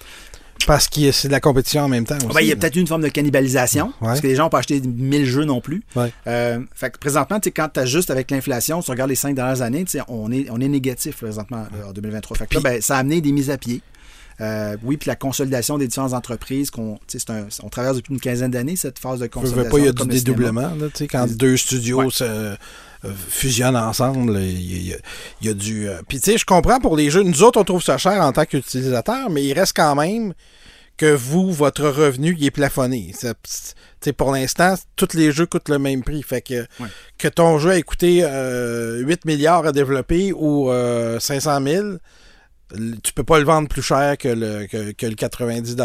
[0.67, 2.27] Parce que c'est de la compétition en même temps aussi.
[2.29, 4.45] Ah ben, il y a peut-être eu une forme de cannibalisation, parce que les gens
[4.45, 5.83] n'ont pas acheté 1000 jeux non plus.
[5.95, 6.13] Ouais.
[6.27, 9.85] Euh, fait que présentement, quand tu ajustes avec l'inflation, tu regardes les cinq dernières années,
[10.09, 12.37] on est, on est négatif présentement en 2023.
[12.37, 13.81] Fait que là, ben, ça a amené des mises à pied.
[14.43, 16.99] Euh, oui, puis la consolidation des différentes entreprises, qu'on,
[17.31, 19.71] un- on traverse depuis une quinzaine d'années cette phase de Je veux consolidation.
[19.71, 20.63] pas, il y a du dédoublement.
[20.79, 22.11] Là, quand deux studios Ouais.
[22.11, 22.55] se,
[23.29, 24.99] fusionnent ensemble, il y, a-
[25.43, 25.89] il y du...
[25.89, 27.23] euh, Puis tu sais, je comprends pour les jeux.
[27.23, 30.33] Nous autres, on trouve ça cher en tant qu'utilisateur, mais il reste quand même
[30.97, 33.13] que vous, votre revenu, il est plafonné.
[33.15, 36.23] Sais, pour l'instant, tous les jeux coûtent le même prix.
[36.23, 36.89] Fait que, Ouais.
[37.19, 41.99] que ton jeu a coûté euh, 8 milliards à développer ou euh, 500 000, l-
[43.03, 45.77] tu peux pas le vendre plus cher que le, que, que le 90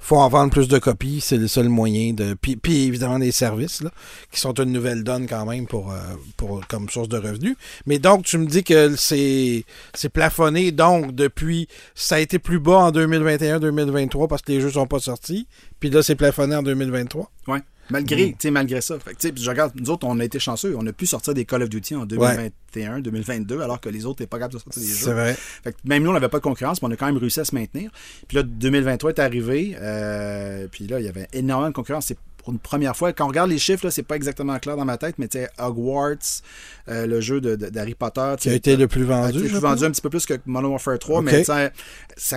[0.00, 2.34] faut en vendre plus de copies, c'est le seul moyen de.
[2.34, 3.90] Puis, puis évidemment des services là,
[4.32, 5.98] qui sont une nouvelle donne quand même pour, euh,
[6.36, 7.56] pour comme source de revenus.
[7.86, 9.64] Mais donc tu me dis que c'est
[9.94, 14.72] c'est plafonné donc depuis ça a été plus bas en 2021-2023 parce que les jeux
[14.72, 15.46] sont pas sortis.
[15.78, 17.30] Puis là c'est plafonné en 2023.
[17.46, 17.60] Ouais.
[17.90, 18.98] Malgré, tu sais, malgré ça.
[18.98, 20.74] Fait que, tu sais, puis je regarde, nous autres, on a été chanceux.
[20.76, 24.20] On a pu sortir des Call of Duty en 2021, 2022, alors que les autres
[24.20, 24.94] n'étaient pas capables de sortir des jeux.
[24.94, 25.34] C'est vrai.
[25.34, 27.40] Fait que même nous, on n'avait pas de concurrence, mais on a quand même réussi
[27.40, 27.90] à se maintenir.
[28.26, 29.76] Puis là, 2023 est arrivé.
[29.80, 32.06] euh, puis là, il y avait énormément de concurrence.
[32.06, 33.12] C'est pour une première fois.
[33.12, 35.50] Quand on regarde les chiffres, c'est pas exactement clair dans ma tête, mais tu sais,
[35.58, 36.40] Hogwarts,
[36.88, 38.36] euh, le jeu d'Harry Potter.
[38.38, 39.40] Qui a été le plus vendu.
[39.40, 41.24] je plus vendu un petit peu plus que Modern Warfare 3, Ok.
[41.26, 41.68] mais ça,
[42.16, 42.36] ce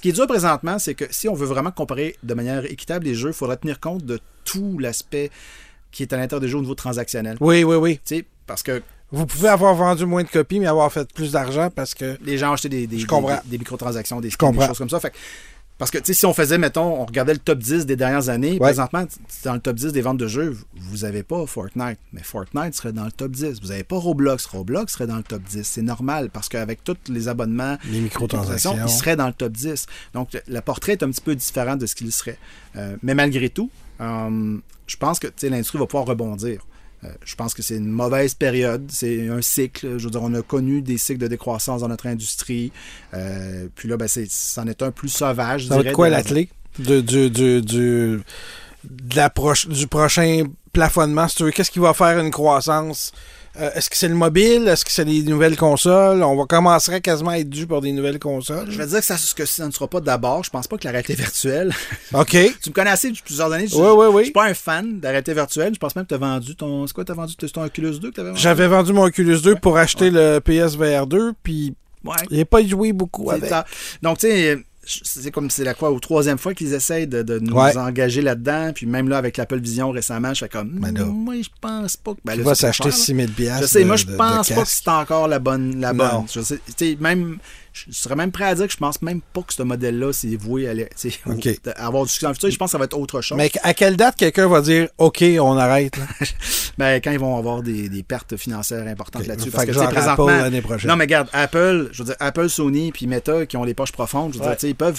[0.00, 3.14] qui est dur présentement, c'est que si on veut vraiment comparer de manière équitable les
[3.14, 5.30] jeux, il faudrait tenir compte de tout l'aspect
[5.90, 7.38] qui est à l'intérieur des jeux au niveau transactionnel.
[7.40, 7.98] Oui, oui, oui.
[8.04, 11.32] Tu sais, parce que Vous pouvez avoir vendu moins de copies, mais avoir fait plus
[11.32, 12.18] d'argent parce que.
[12.22, 13.06] les gens ont acheté des, des, des-
[13.46, 15.00] des- microtransactions, des, choses comme ça.
[15.00, 15.12] Fait
[15.80, 18.28] parce que tu sais, si on faisait, mettons, on regardait le top 10 des dernières
[18.28, 18.58] années, Ouais.
[18.58, 19.04] présentement,
[19.44, 22.92] dans le top 10 des ventes de jeux, vous n'avez pas Fortnite, mais Fortnite serait
[22.92, 23.60] dans le top 10.
[23.60, 25.64] Vous n'avez pas Roblox, Roblox serait dans le top 10.
[25.66, 28.76] C'est normal parce qu'avec tous les abonnements, Les microtransactions.
[28.80, 29.86] il serait dans le top 10.
[30.14, 32.38] Donc, le- portrait est un petit peu différent de ce qu'il serait.
[32.76, 33.70] Euh, mais malgré tout,
[34.00, 36.64] euh, je pense que l'industrie va pouvoir rebondir.
[37.02, 39.98] Euh, je pense que c'est une mauvaise période, c'est un cycle.
[39.98, 42.72] Je veux dire, on a connu des cycles de décroissance dans notre industrie.
[43.14, 45.68] Euh, puis là, ben, c'est, c'en est un plus sauvage.
[45.68, 48.20] Ça va dirais, être quoi la clé de, du, du, du,
[48.84, 51.50] de la proche- du prochain plafonnement, si tu veux?
[51.52, 53.12] Qu'est-ce qui va faire une croissance?
[53.58, 54.68] Euh, Est-ce que c'est le mobile?
[54.68, 56.22] Est-ce que c'est les nouvelles consoles?
[56.22, 58.70] On va commencer à quasiment être dû pour des nouvelles consoles.
[58.70, 60.44] Je vais dire que ça, ce que ça ne sera pas d'abord.
[60.44, 61.72] Je pense pas que la réalité virtuelle.
[62.14, 62.30] OK.
[62.30, 63.66] tu me connais assez depuis plusieurs années.
[63.66, 64.18] Je, Oui, oui, oui.
[64.20, 65.74] Je suis pas un fan de la réalité virtuelle.
[65.74, 66.86] Je pense même que tu as vendu ton.
[66.86, 68.40] C'est quoi, tu as vendu ton Oculus 2 que tu avais vendu?
[68.40, 71.74] J'avais vendu mon Oculus 2 pour acheter le PSVR 2, puis
[72.04, 72.14] Ouais.
[72.30, 73.50] j'ai pas joué beaucoup avec.
[73.50, 73.66] ça.
[74.00, 77.38] Donc, tu sais, c'est comme c'est la quoi, ou troisième fois qu'ils essayent de, de
[77.38, 77.76] nous Ouais.
[77.76, 78.72] engager là-dedans.
[78.74, 81.04] Puis même là, avec l'Apple Vision récemment, je fais comme, Ben là.
[81.04, 82.18] moi, je pense pas que.
[82.24, 83.04] Ben, Tu vas s'acheter cher, là.
[83.04, 83.60] 6000 pièces.
[83.60, 85.80] Je sais, moi, je pense pas que c'est encore la bonne.
[85.80, 86.24] La bonne.
[86.32, 86.58] Je sais,
[86.98, 87.38] même,
[87.72, 90.34] je serais même prêt à dire que je pense même pas que ce modèle-là, c'est
[90.36, 91.48] voué à, aller- tu sais, au- Ok.
[91.76, 92.50] à avoir du succès dans le futur.
[92.50, 93.38] Je pense que ça va être autre chose.
[93.38, 95.96] Mais à quelle date quelqu'un va dire OK, on arrête?
[95.96, 96.04] là?
[96.78, 99.50] Ben, quand ils vont avoir des, des pertes financières importantes là-dessus.
[99.50, 100.28] Parce que genre présentement.
[100.28, 100.88] Apple l'année prochaine.
[100.88, 103.92] Non, mais regarde, Apple, je veux dire, Apple, Sony, puis Meta, qui ont les poches
[103.92, 104.56] profondes, je veux Ouais.
[104.56, 104.98] dire, ils peuvent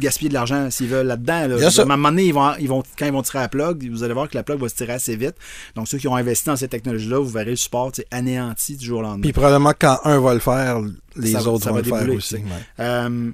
[0.00, 1.46] gaspiller de l'argent s'ils veulent là-dedans.
[1.48, 1.68] Là.
[1.68, 3.88] À un moment donné, ils vont, ils vont, quand ils vont tirer à la plug,
[3.90, 5.34] vous allez voir que la plug va se tirer assez vite.
[5.76, 8.98] Donc, ceux qui ont investi dans ces technologies-là, vous verrez le support anéanti du jour
[9.00, 9.22] au lendemain.
[9.22, 10.80] Puis probablement quand un va le faire,
[11.16, 12.36] les Ça autres ça vont va le faire aussi.
[12.36, 12.42] ouais.
[12.80, 13.30] Euh,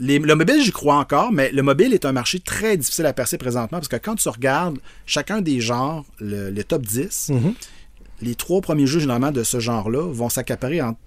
[0.00, 3.12] les- le mobile, j'y crois encore, mais le mobile est un marché très difficile à
[3.12, 7.54] percer présentement parce que quand tu regardes chacun des genres, le, le top 10, Mhm.
[8.20, 10.98] les trois premiers jeux généralement de ce genre-là vont s'accaparer entre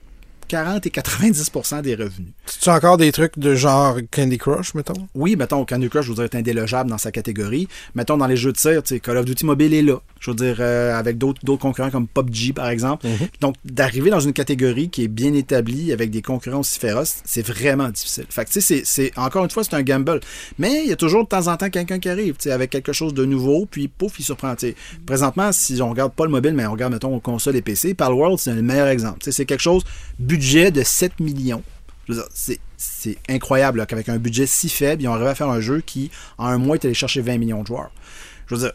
[0.47, 2.33] 40 et 90% des revenus.
[2.61, 5.07] Tu as encore des trucs de genre Candy Crush, mettons?
[5.13, 7.67] Oui, mettons, Candy Crush, je voudrais être indélogeable dans sa catégorie.
[7.93, 9.97] Mettons, dans les jeux de tir, Call of Duty Mobile est là.
[10.25, 13.05] Je veux dire, euh, avec d'autres concurrents comme PUBG, par exemple.
[13.41, 17.45] Donc, d'arriver dans une catégorie qui est bien établie avec des concurrents aussi féroces, c'est
[17.45, 18.25] vraiment difficile.
[18.29, 20.19] Fait que, tu sais, c'est- encore une fois, c'est un gamble.
[20.57, 22.71] Mais il y a toujours de temps en temps quelqu'un qui arrive, tu sais, avec
[22.71, 24.55] quelque chose de nouveau, puis pouf, il surprend.
[25.05, 28.39] Présentement, si on regarde pas le mobile, mais on regarde, mettons, console et PC, Palworld,
[28.39, 29.19] c'est le meilleur exemple.
[29.19, 29.83] Tu sais, c'est quelque chose,
[30.17, 31.61] budget de 7 millions.
[32.07, 35.35] Je veux dire, c'est, c'est incroyable qu'avec un budget si faible, ils ont arrivé à
[35.35, 37.91] faire un jeu qui, en un mois, est allé chercher 20 millions de joueurs.
[38.47, 38.73] Je veux dire,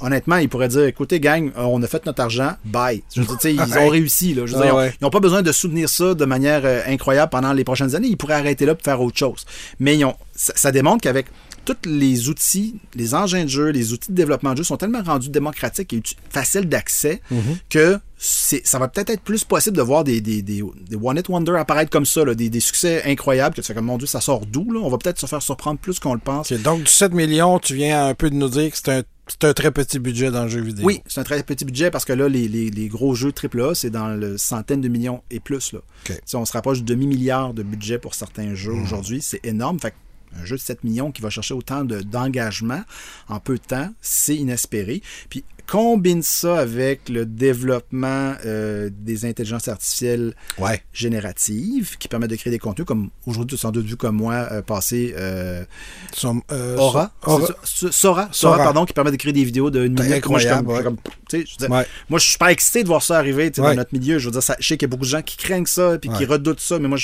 [0.00, 3.02] honnêtement, ils pourraient dire écoutez, gang, euh, on a fait notre argent, bye.
[3.14, 4.34] Je veux dire, ils ont réussi.
[4.34, 4.46] Là.
[4.46, 4.92] Je veux dire, ouais.
[5.00, 8.08] Ils n'ont pas besoin de soutenir ça de manière euh, incroyable pendant les prochaines années.
[8.08, 9.44] Ils pourraient arrêter là pour faire autre chose.
[9.78, 11.26] Mais ils ont, ça, ça démontre qu'avec
[11.64, 15.02] tous les outils, les engins de jeu, les outils de développement de jeu sont tellement
[15.02, 17.58] rendus démocratiques et faciles d'accès Mhm.
[17.68, 21.28] que ça va peut-être être plus possible de voir des, des, des, des One It
[21.28, 24.06] Wonder apparaître comme ça, là, des, des succès incroyables, que tu fais comme, mon Dieu,
[24.06, 24.80] ça sort d'où, là?
[24.82, 26.52] On va peut-être se faire surprendre plus qu'on le pense.
[26.52, 29.44] Donc, du 7 millions, tu viens un peu de nous dire que c'est un, c'est
[29.48, 30.84] un très petit budget dans le jeu vidéo.
[30.86, 33.74] Oui, c'est un très petit budget parce que là, les, les, les gros jeux AAA,
[33.74, 35.72] c'est dans le centaine de millions et plus.
[35.72, 35.80] Là.
[36.24, 38.82] Si on se rapproche du demi-milliard de budget pour certains jeux Mhm.
[38.82, 39.78] aujourd'hui, c'est énorme.
[39.80, 39.94] Fait
[40.40, 42.82] un jeu de 7 millions qui va chercher autant de- d'engagement
[43.28, 45.02] en peu de temps, c'est inespéré.
[45.28, 50.82] Puis combine ça avec le développement euh, des intelligences artificielles Ouais.
[50.92, 54.16] génératives qui permettent de créer des contenus, comme aujourd'hui, tu as sans doute vu comme
[54.16, 55.64] moi euh, passer euh,
[56.12, 57.46] Som- euh, Aura, Aura.
[57.64, 58.56] Sora, Sora, Sora.
[58.58, 60.26] pardon, qui permet de créer des vidéos de une C'est minute.
[60.26, 61.68] Moi, je suis ouais.
[61.68, 61.86] Ouais.
[62.08, 64.18] moi, je suis super excité de voir ça arriver dans notre milieu.
[64.18, 65.98] Je veux dire, ça, je sais qu'il y a beaucoup de gens qui craignent ça
[65.98, 66.98] puis qui redoutent ça, mais moi,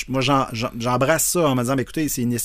[0.79, 2.37] j'embrasse ça en me disant, écoutez, c'est une-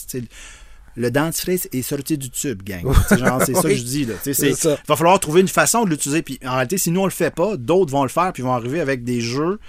[0.95, 2.84] le dentifrice est sorti du tube, gang.
[3.07, 4.05] C'est ça que je dis.
[4.05, 4.15] Là.
[4.26, 4.55] Il
[4.88, 6.22] va falloir trouver une façon de l'utiliser.
[6.22, 8.53] Puis en réalité, si nous, on le fait pas, d'autres vont le faire, puis vont
[8.53, 9.59] arriver avec des jeux,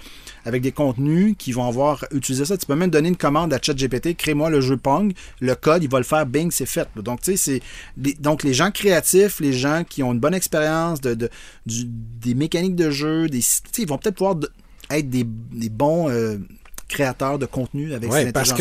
[0.45, 2.57] avec des contenus qui vont avoir utilisé ça.
[2.57, 5.13] Tu peux même donner une commande à ChatGPT, crée-moi le jeu Pong.
[5.39, 6.87] Le code, il va le faire, bing, c'est fait.
[6.97, 7.61] Donc, tu sais, c'est.
[7.97, 11.29] les- Donc, les gens créatifs, les gens qui ont une bonne expérience de, de-
[11.65, 13.41] du- des mécaniques de jeu, des,
[13.77, 14.35] ils vont peut-être pouvoir
[14.91, 16.37] être des, des bons euh,
[16.89, 18.55] créateurs de contenu avec Ouais, cette parce ça-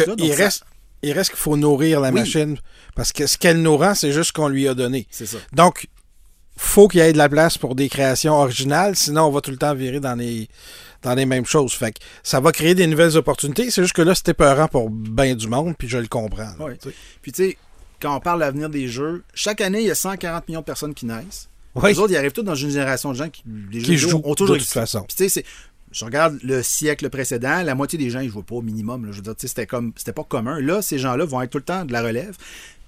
[0.44, 0.64] reste,
[1.02, 2.20] il reste qu'il faut nourrir la Oui.
[2.20, 2.56] machine.
[2.94, 5.06] Parce que ce qu'elle nous rend, c'est juste ce qu'on lui a donné.
[5.10, 5.38] C'est ça.
[5.52, 5.88] Donc,
[6.56, 9.50] faut qu'il y ait de la place pour des créations originales, sinon on va tout
[9.50, 10.48] le temps virer dans les,
[11.02, 11.72] dans les mêmes choses.
[11.72, 13.70] Fait que ça va créer des nouvelles opportunités.
[13.70, 16.42] C'est juste que là, c'était peurant pour bien du monde, puis je le comprends.
[16.58, 16.90] là, sais.
[17.22, 17.56] Puis tu sais,
[18.00, 20.64] quand on parle de l'avenir des jeux, chaque année, il y a 140 millions de
[20.66, 21.48] personnes qui naissent.
[21.74, 21.90] Oui.
[21.92, 23.42] Les autres, ils arrivent tous dans une génération de gens qui,
[23.72, 25.00] les Qui jeux jouent ont toujours de toute façon.
[25.08, 25.44] Puis tu sais, c'est-
[25.92, 29.04] je regarde le siècle précédent, la moitié des gens, ils jouaient pas au minimum.
[29.06, 29.12] là.
[29.12, 30.60] Je veux dire, c'était comme, c'était pas commun.
[30.60, 32.36] Là, ces gens-là vont être tout le temps de la relève,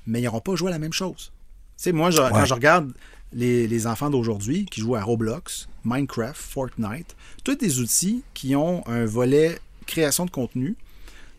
[0.07, 1.33] mais ils n'auront pas joué à la même chose.
[1.77, 2.93] Tu sais, moi, je- quand je regarde
[3.33, 8.87] les, les enfants d'aujourd'hui qui jouent à Roblox, Minecraft, Fortnite, tous des outils qui ont
[8.87, 10.77] un volet création de contenu.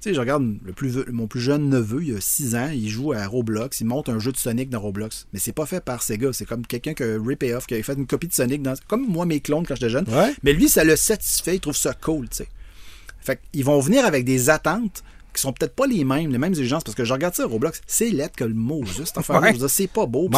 [0.06, 2.70] Tu sais, je regarde le plus, ve- mon plus jeune neveu, il a 6 ans,
[2.72, 5.26] il joue à Roblox, il monte un jeu de Sonic dans Roblox.
[5.34, 7.82] Mais c'est pas fait par Sega, c'est comme quelqu'un qui a rip off, qui a
[7.82, 10.06] fait une copie de Sonic, dans, comme moi mes clones quand j'étais jeune.
[10.08, 10.32] Ouais.
[10.44, 12.48] Mais lui, ça le satisfait, il trouve ça cool, tu sais.
[13.20, 15.04] Fait qu'ils vont venir avec des attentes
[15.34, 17.82] qui sont peut-être pas les mêmes, les mêmes exigences, parce que je regarde ça Roblox,
[17.88, 19.56] c'est lettre que le mot, juste affaire Ouais.
[19.68, 20.30] c'est pas beau.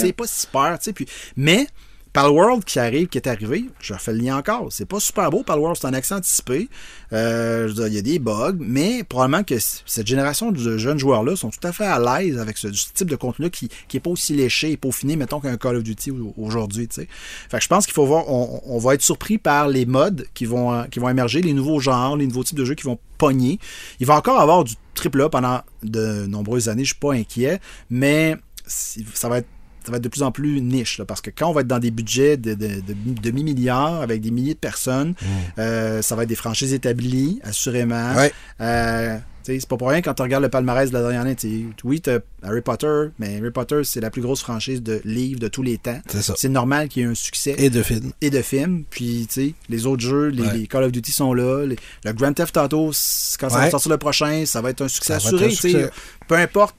[0.00, 0.92] C'est pas super, tu sais.
[0.92, 1.06] Puis,
[1.36, 1.68] mais
[2.12, 4.66] Palworld qui arrive, qui est arrivé, je refais le lien encore.
[4.70, 6.68] C'est pas super beau, Palworld, c'est un accent anticipé.
[7.14, 11.48] Euh, il y a des bugs, mais probablement que cette génération de jeunes joueurs-là sont
[11.48, 14.34] tout à fait à l'aise avec ce, type de contenu qui, qui est pas aussi
[14.34, 16.86] léché et peaufiné, mettons, qu'un Call of Duty au- aujourd'hui.
[16.92, 20.44] Fait que je pense qu'il faut voir, on, va être surpris par les modes qui
[20.44, 22.98] vont, euh, qui vont émerger, les nouveaux genres, les nouveaux types de jeux qui vont
[23.16, 23.58] pogner.
[24.00, 27.60] Il va encore avoir du triple A pendant de nombreuses années, je suis pas inquiet,
[27.88, 28.36] mais
[28.66, 29.48] ça va être
[29.84, 31.66] ça va être de plus en plus niche, là, parce que quand on va être
[31.66, 35.14] dans des budgets de, de, de demi-milliards avec des milliers de personnes,
[35.58, 38.14] euh, ça va être des franchises établies, assurément.
[38.14, 38.32] Ouais.
[38.60, 41.34] Euh, c'est pas pour rien quand tu regardes le palmarès de la dernière année.
[41.82, 42.10] Oui, tu
[42.44, 45.78] Harry Potter, mais Harry Potter, c'est la plus grosse franchise de livres de tous les
[45.78, 46.00] temps.
[46.08, 46.34] C'est ça.
[46.36, 48.12] C'est normal qu'il y ait un succès Et de films.
[48.20, 48.84] et de films.
[48.88, 50.58] Puis, tu sais, les autres jeux, les, Ouais.
[50.58, 51.64] les Call of Duty sont là.
[51.66, 52.92] les- le Grand Theft Auto,
[53.40, 55.46] quand ça va sortir le prochain, ça va être un succès Ça assuré.
[55.46, 55.90] un succès.
[56.28, 56.76] Peu importe.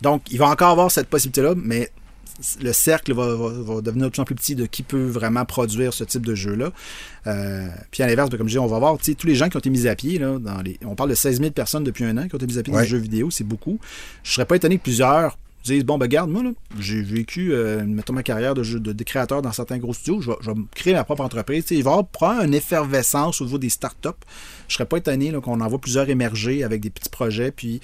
[0.00, 1.90] Donc, il va encore avoir cette possibilité-là, mais
[2.60, 5.44] le cercle va, va- va devenir de plus en plus petit de qui peut vraiment
[5.44, 6.72] produire ce type de jeu-là.
[7.26, 9.56] Euh, puis à l'inverse, ben, comme je dis, on va voir tous les gens qui
[9.56, 10.18] ont été mis à pied.
[10.18, 12.46] Là, dans les, on parle de 16 000 personnes depuis un an qui ont été
[12.46, 13.78] mises à pied dans les jeux vidéo, c'est beaucoup.
[14.22, 17.82] Je serais pas étonné que plusieurs disent bon ben garde moi là j'ai vécu euh,
[17.86, 20.50] mettons ma carrière de, jeu, de, de créateur dans certains gros studios je vais, je
[20.50, 23.40] vais me créer ma propre entreprise Tu sais, il va y avoir probablement une effervescence
[23.40, 24.10] au niveau des startups
[24.68, 27.80] je serais pas étonné qu'on en voit plusieurs émerger avec des petits projets puis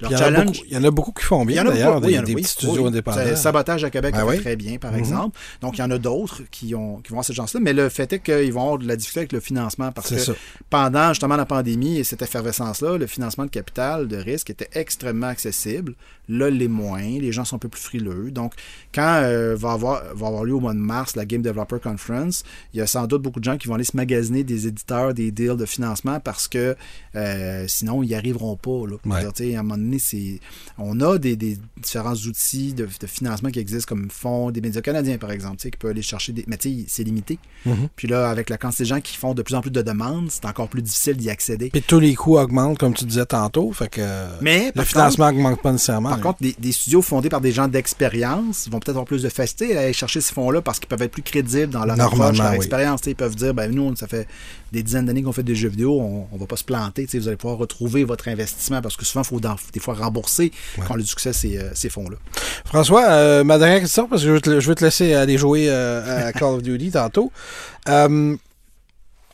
[0.00, 1.64] leur Il y, en a challenge beaucoup, il y en a beaucoup qui font bien,
[1.64, 2.88] d'ailleurs, des, oui, il y en a- des oui, petits studios oui.
[2.88, 3.36] indépendants.
[3.36, 4.40] Sabotage à Québec Ben fait oui.
[4.40, 4.98] très bien, par Mhm.
[4.98, 5.38] exemple.
[5.60, 7.60] Donc, il y en a d'autres qui, ont, qui vont avoir cette chance-là.
[7.60, 10.18] Mais le fait est qu'ils vont avoir de la difficulté avec le financement parce que
[10.18, 10.32] ça.
[10.70, 15.26] pendant justement la pandémie et cette effervescence-là, le financement de capital, de risque était extrêmement
[15.28, 15.94] accessible.
[16.30, 17.02] Là, les moins.
[17.02, 18.30] Les gens sont un peu plus frileux.
[18.30, 18.54] Donc,
[18.94, 22.44] quand euh, va, avoir, va avoir lieu au mois de mars la Game Developer Conference,
[22.72, 25.12] il y a sans doute beaucoup de gens qui vont aller se magasiner des éditeurs,
[25.12, 26.76] des deals de financement parce que
[27.16, 28.86] euh, sinon, ils n'y arriveront pas.
[28.86, 28.96] Là.
[29.04, 29.32] Ouais.
[29.32, 30.40] dire, à un moment donné, c'est...
[30.78, 34.80] on a des, des différents outils de, de financement qui existent comme Fonds des médias
[34.80, 36.44] canadiens, par exemple, qui peuvent aller chercher des.
[36.46, 37.38] Mais tu sais, c'est limité.
[37.66, 37.88] Mhm.
[37.96, 40.30] Puis là, avec la quantité de gens qui font de plus en plus de demandes,
[40.30, 41.70] c'est encore plus difficile d'y accéder.
[41.70, 43.72] Puis tous les coûts augmentent, comme tu disais tantôt.
[43.72, 46.10] Fait que Mais, le financement n'augmente pas nécessairement.
[46.10, 49.04] Par mais- contre, des, des studios fondés par des gens d'expérience ils vont peut-être avoir
[49.06, 51.84] plus de facilité à aller chercher ces fonds-là parce qu'ils peuvent être plus crédibles dans
[51.84, 52.56] leur Normalement, approche, leur oui.
[52.56, 53.00] expérience.
[53.06, 54.26] Ils peuvent dire, ben nous, ça fait
[54.72, 57.06] des dizaines d'années qu'on fait des jeux vidéo, on, on va pas se planter.
[57.12, 60.52] Vous allez pouvoir retrouver votre investissement parce que souvent, il faut dans- des fois rembourser
[60.76, 62.16] quand on a du succès ces, euh, ces fonds-là.
[62.64, 65.38] François, euh, ma dernière question, parce que je veux te, je veux te laisser aller
[65.38, 67.32] jouer euh, à Call of Duty tantôt.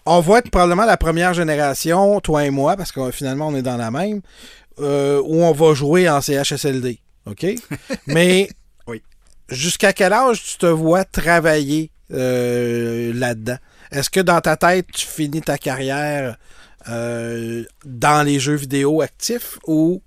[0.09, 3.63] On va être probablement la première génération, toi et moi, parce que finalement, on est
[3.63, 4.21] dans la même,
[4.79, 6.99] euh, où on va jouer en CHSLD.
[7.27, 7.47] OK?
[8.07, 8.49] Mais
[8.87, 9.03] Oui.
[9.49, 13.59] jusqu'à quel âge tu te vois travailler euh, là-dedans?
[13.91, 16.37] Est-ce que dans ta tête, tu finis ta carrière
[16.89, 20.03] euh, dans les jeux vidéo actifs ou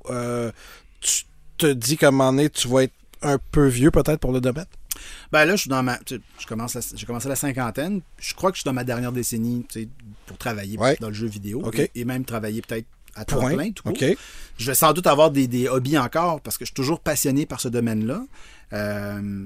[1.02, 1.24] tu
[1.58, 4.40] te dis qu'à un moment donné, tu vas être un peu vieux peut-être pour le
[4.42, 4.66] domaine?
[5.32, 5.98] Ben là, je suis dans ma.
[6.00, 8.02] tu sais, Je commence j'ai commencé à la cinquantaine.
[8.18, 9.88] Je crois que je suis dans ma dernière décennie tu sais,
[10.26, 10.98] pour travailler Ouais.
[11.00, 11.64] dans le jeu vidéo.
[11.96, 13.56] Et même travailler peut-être à temps Point.
[13.56, 13.94] plein, tout court.
[14.58, 17.46] Je vais sans doute avoir des, des hobbies encore parce que je suis toujours passionné
[17.46, 18.24] par ce domaine-là.
[18.74, 19.46] Euh,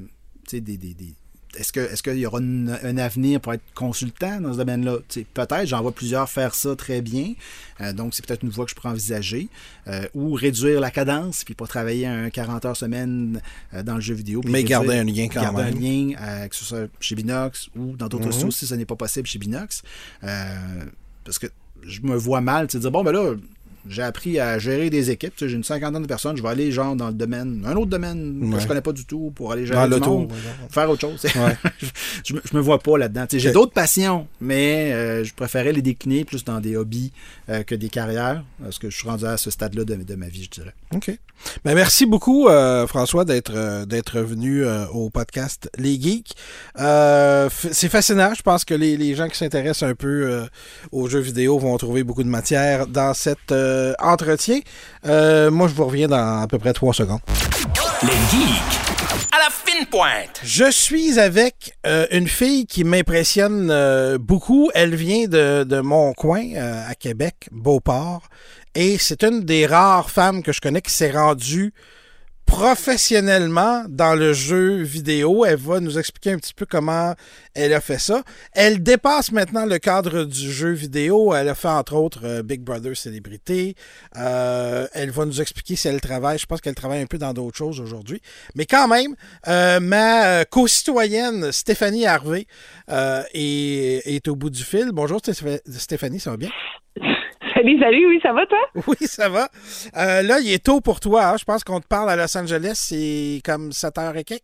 [0.51, 1.13] des, des- des-
[1.55, 4.97] Est-ce qu'il y aura une- un avenir pour être consultant dans ce domaine-là?
[5.35, 7.33] Peut-être, j'en vois plusieurs faire ça très bien.
[7.79, 9.49] Euh, donc, c'est peut-être une voie que je pourrais envisager.
[9.87, 13.39] Euh, ou réduire la cadence, puis pas travailler un 40 heures semaine
[13.75, 14.41] euh, dans le jeu vidéo.
[14.45, 15.77] Mais réduire- garder un lien quand garder même.
[15.77, 18.31] un lien, que ce soit chez Binox ou dans d'autres Mhm.
[18.31, 19.83] studios si ce n'est pas possible chez Binox.
[21.23, 21.47] Parce que
[21.83, 23.35] je me vois mal, tu sais, dire, bon, ben là,
[23.87, 26.49] j'ai appris à gérer des équipes, tu sais, j'ai une cinquantaine de personnes, je vais
[26.49, 28.61] aller genre dans le domaine, un autre domaine que Ouais.
[28.61, 30.31] je connais pas du tout pour aller gérer monde,
[30.69, 31.21] faire autre chose.
[31.23, 31.57] Ouais.
[32.25, 33.25] je, me, je me vois pas là-dedans.
[33.27, 37.11] Tu sais, J'ai d'autres passions, mais euh, je préférais les décliner plus dans des hobbies
[37.49, 40.27] euh, que des carrières, parce que je suis rendu à ce stade-là de, de ma
[40.27, 40.73] vie, je dirais.
[40.93, 41.11] OK.
[41.65, 46.33] Ben, merci beaucoup, euh, François, d'être d'être venu au podcast Les Geeks.
[46.77, 48.33] C'est fascinant.
[48.33, 50.43] Je pense que les, les gens qui s'intéressent un peu
[50.91, 54.59] aux jeux vidéo vont trouver beaucoup de matière dans cet euh, entretien.
[55.05, 57.19] Euh, moi, je vous reviens dans à peu près trois secondes.
[58.03, 58.79] Les geeks.
[59.31, 60.39] À la fine pointe.
[60.43, 64.69] Je suis avec euh, une fille qui m'impressionne euh, beaucoup.
[64.73, 68.23] Elle vient de, de mon coin, euh, à Québec, Beauport.
[68.75, 71.73] Et c'est une des rares femmes que je connais qui s'est rendue
[72.53, 75.43] professionnellement dans le jeu vidéo.
[75.43, 77.15] Elle va nous expliquer un petit peu comment
[77.55, 78.21] elle a fait ça.
[78.51, 81.33] Elle dépasse maintenant le cadre du jeu vidéo.
[81.33, 83.73] Elle a fait entre autres euh, Big Brother Célébrité.
[84.17, 86.37] Euh, elle va nous expliquer si elle travaille.
[86.37, 88.21] Je pense qu'elle travaille un peu dans d'autres choses aujourd'hui.
[88.53, 89.15] Mais quand même,
[89.47, 92.45] euh, ma co-citoyenne Stéphanie Harvey
[93.33, 94.91] est, au bout du fil.
[94.93, 96.51] Bonjour Stéph- Stéphanie, ça va bien?
[97.53, 98.57] Salut, salut, oui, ça va toi?
[98.87, 99.47] Oui, ça va.
[99.97, 101.25] Euh, là, il est tôt pour toi.
[101.27, 101.35] hein.
[101.37, 102.73] Je pense qu'on te parle à Los Angeles.
[102.75, 104.41] C'est comme 7h et quelques.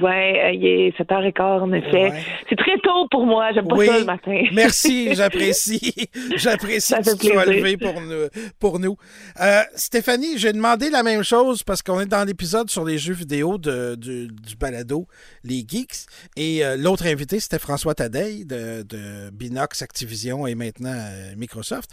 [0.00, 2.10] Ouais, euh, il est 7h15 en effet.
[2.10, 2.22] Ouais.
[2.48, 3.86] C'est très tôt pour moi, j'aime pas Oui.
[3.86, 4.42] ça le matin.
[4.52, 5.94] Merci, j'apprécie.
[6.36, 8.28] J'apprécie que tu sois levé pour nous.
[8.60, 8.96] Pour nous.
[9.40, 13.14] Euh, Stéphanie, j'ai demandé la même chose parce qu'on est dans l'épisode sur les jeux
[13.14, 15.08] vidéo de, du, du balado
[15.42, 16.06] Les Geeks.
[16.36, 21.90] Et euh, l'autre invité, c'était François Tadei de, de Binox Activision et maintenant euh, Microsoft.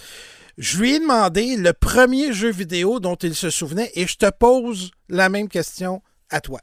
[0.60, 4.30] Je lui ai demandé le premier jeu vidéo dont il se souvenait et je te
[4.30, 6.60] pose la même question à toi.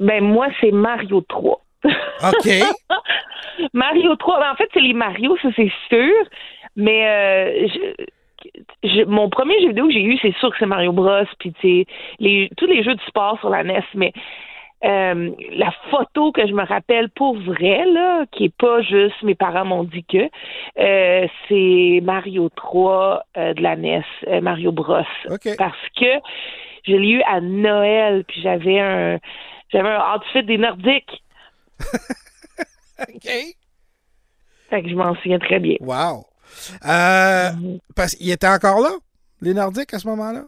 [0.00, 1.60] Ben moi, c'est Mario 3.
[1.84, 2.48] OK.
[3.72, 6.14] Mario 3, ben, en fait, c'est les Mario, ça c'est sûr.
[6.76, 10.66] Mais euh, je- je- mon premier jeu vidéo que j'ai eu, c'est sûr que c'est
[10.66, 11.24] Mario Bros.
[11.38, 11.86] Puis tu sais,
[12.18, 14.12] les, tous les jeux de sport sur la NES, mais
[14.84, 19.34] euh, la photo que je me rappelle pour vrai, là, qui est pas juste mes
[19.34, 20.30] parents m'ont dit que,
[20.78, 24.96] euh, c'est Mario 3 euh, de la NES, euh, Mario Bros.
[25.28, 25.48] OK.
[25.58, 26.06] Parce que
[26.86, 29.18] je l'ai eu à Noël, puis j'avais un
[29.72, 31.22] j'avais un outfit des Nordiques.
[33.00, 33.28] OK.
[34.70, 35.76] Fait que je m'en souviens très bien.
[35.80, 36.26] Wow.
[36.86, 37.50] Euh,
[37.94, 38.90] parce qu'il était encore là,
[39.40, 40.44] les Nordiques, à ce moment-là?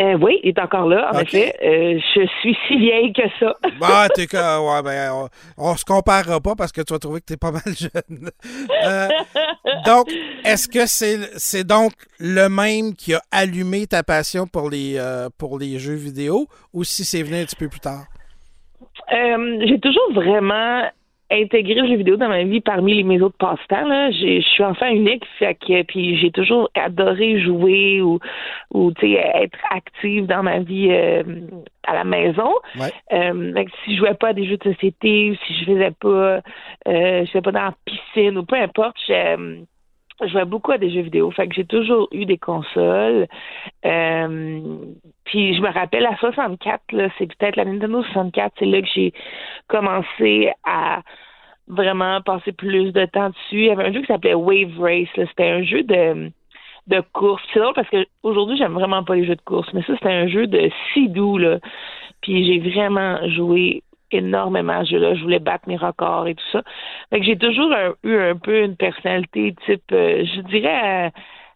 [0.00, 1.34] Euh, oui, il est encore là, en Ok.
[1.34, 1.56] effet.
[1.60, 3.54] Euh, je suis si vieille que ça.
[3.80, 4.36] Bah, t'es que.
[4.36, 5.28] Ouais, ben, on,
[5.70, 8.30] on se comparera pas parce que tu vas trouver que t'es pas mal jeune.
[8.84, 9.08] Euh,
[9.84, 10.08] donc,
[10.44, 15.28] est-ce que c'est c'est donc le même qui a allumé ta passion pour les, euh,
[15.36, 18.04] pour les jeux vidéo ou si c'est venu un petit peu plus tard?
[19.12, 20.82] Euh, j'ai toujours vraiment
[21.30, 24.10] intégré le jeu vidéo dans ma vie parmi les, mes autres passe-temps.
[24.10, 28.18] Je suis enfant unique, fait que puis j'ai toujours adoré jouer ou,
[28.72, 31.22] ou tu sais, être active dans ma vie euh,
[31.86, 32.52] à la maison.
[32.78, 32.92] Ouais.
[33.12, 36.08] Euh, si je jouais pas à des jeux de société ou si je faisais pas,
[36.08, 36.40] euh,
[36.86, 39.62] je faisais pas dans la piscine ou peu importe, je,
[40.20, 41.30] je jouais beaucoup à des jeux vidéo.
[41.30, 43.26] Fait que j'ai toujours eu des consoles.
[43.84, 44.60] Euh,
[45.24, 48.88] puis je me rappelle à 64, là, c'est peut-être la Nintendo 64, c'est là que
[48.94, 49.12] j'ai
[49.68, 51.02] commencé à
[51.68, 53.60] vraiment passer plus de temps dessus.
[53.60, 55.08] Il y avait un jeu qui s'appelait Wave Race.
[55.14, 56.30] C'était un jeu de
[56.86, 57.42] de course.
[57.52, 60.12] C'est drôle parce que aujourd'hui j'aime vraiment pas les jeux de course, mais ça c'était
[60.12, 61.58] un jeu de si doux là.
[62.22, 63.82] Puis j'ai vraiment joué
[64.12, 65.14] énormément à ce jeu-là.
[65.14, 66.62] Je voulais battre mes records et tout ça.
[67.10, 71.10] Fait que j'ai toujours un- eu un peu une personnalité type, euh, je dirais, euh,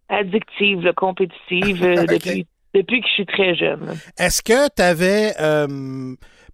[0.08, 3.94] addictive, là, compétitive euh, depuis, depuis que je suis très jeune.
[4.18, 5.32] Est-ce que tu avais.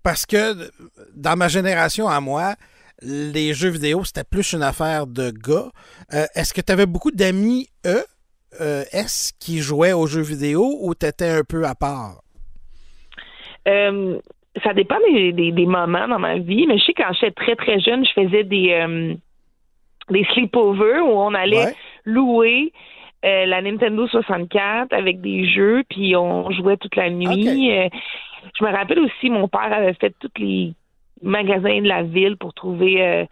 [0.02, 0.70] parce que
[1.14, 2.54] dans ma génération à moi,
[3.02, 5.70] les jeux vidéo, c'était plus une affaire de gars.
[6.14, 8.02] Euh, Est-ce que tu avais beaucoup d'amis E,
[8.60, 12.22] euh, S, qui jouaient aux jeux vidéo ou tu étais un peu à part?
[13.68, 14.18] Euh,
[14.64, 17.56] ça dépend des, des, des moments dans ma vie, mais je sais quand j'étais très
[17.56, 19.14] très jeune, je faisais des euh,
[20.10, 21.74] des sleepovers où on allait Ouais.
[22.04, 22.72] louer
[23.24, 27.70] euh, la Nintendo 64 avec des jeux, puis on jouait toute la nuit.
[27.72, 27.88] Euh,
[28.58, 30.72] je me rappelle aussi, mon père avait fait tous les
[31.22, 33.26] magasins de la ville pour trouver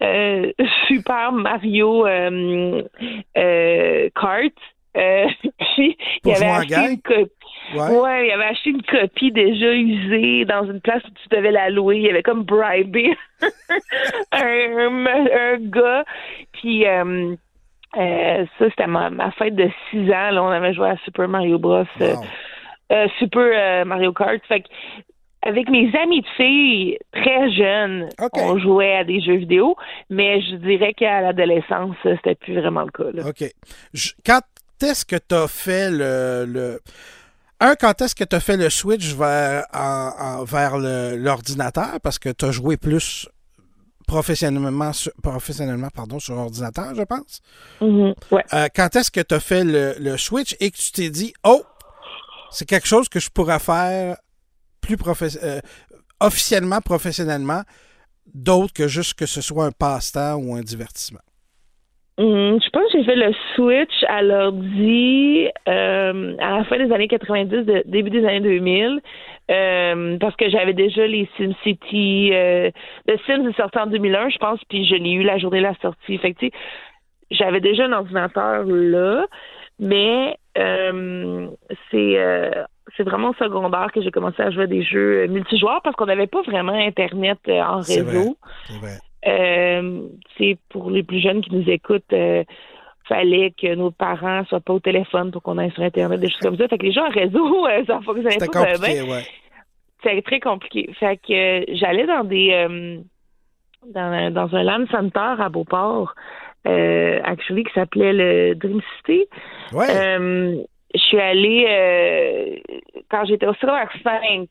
[0.88, 2.04] Super Mario
[4.14, 4.52] Kart.
[4.96, 7.45] Puis il avait acheté une copie.
[7.74, 7.98] Ouais.
[7.98, 11.70] Ouais, il avait acheté une copie déjà usée dans une place où tu devais la
[11.70, 11.98] louer.
[11.98, 13.48] Il avait comme bribé un,
[14.32, 16.04] un, un gars.
[16.52, 17.34] Puis euh,
[17.96, 20.30] euh, ça, c'était ma, ma fête de 6 ans.
[20.30, 21.84] Là, on avait joué à Super Mario Bros.
[22.00, 22.24] euh, Wow.
[22.92, 24.40] euh, Super Mario Kart.
[24.46, 24.68] Fait que,
[25.42, 29.76] avec mes amis de filles très jeunes, on jouait à des jeux vidéo,
[30.10, 33.10] mais je dirais qu'à l'adolescence, c'était plus vraiment le cas.
[33.12, 33.28] Là.
[33.28, 33.44] OK.
[33.94, 34.40] Je- quand
[34.82, 36.80] est-ce que tu as fait le, le-
[37.60, 41.98] Un, quand est-ce que tu as fait le switch vers, en- en- vers le- l'ordinateur?
[42.02, 43.26] Parce que tu as joué plus
[44.06, 47.40] professionnellement, sur, professionnellement pardon, sur ordinateur, je pense.
[47.80, 48.14] Mhm.
[48.30, 48.44] Ouais.
[48.52, 51.32] Euh, quand est-ce que tu as fait le, le switch et que tu t'es dit,
[51.44, 51.64] oh,
[52.50, 54.16] c'est quelque chose que je pourrais faire
[54.80, 55.60] plus professe- euh,
[56.20, 57.62] officiellement, professionnellement,
[58.32, 61.20] d'autre que juste que ce soit un passe-temps ou un divertissement?
[62.18, 66.90] Hum, je pense que j'ai fait le switch à l'ordi euh, à la fin des
[66.90, 69.00] années 90, de- début des années 2000,
[69.50, 72.30] euh, parce que j'avais déjà les SimCity.
[72.32, 72.70] Euh,
[73.06, 75.64] le Sims est sorti en 2001, je pense, puis je l'ai eu la journée de
[75.64, 76.16] la sortie.
[76.16, 76.52] Fait que, tu sais,
[77.30, 79.26] j'avais déjà un ordinateur là,
[79.78, 81.48] mais euh,
[81.90, 82.50] c'est euh,
[82.96, 85.94] c'est vraiment au secondaire que j'ai commencé à jouer à des jeux euh, multijoueurs parce
[85.96, 88.36] qu'on n'avait pas vraiment Internet en réseau.
[88.80, 88.92] Vrai.
[89.26, 90.08] Euh,
[90.38, 92.44] c'est pour les plus jeunes qui nous écoutent, euh,
[93.08, 96.40] fallait que nos parents soient pas au téléphone pour qu'on aille sur Internet, des choses
[96.40, 96.68] comme ça.
[96.68, 99.22] Fait que les gens en réseau, euh, ça fonctionnait C'était pas bien, compliqué, ouais.
[100.02, 100.90] C'était très compliqué.
[100.98, 102.98] Fait que euh, j'allais dans des euh,
[103.92, 106.14] dans, dans un land center à Beauport,
[106.66, 109.26] euh, actually, qui s'appelait le Dream City.
[109.72, 110.58] Ouais.
[110.96, 112.76] Je suis allée euh,
[113.10, 114.48] quand j'étais au secondaire 5.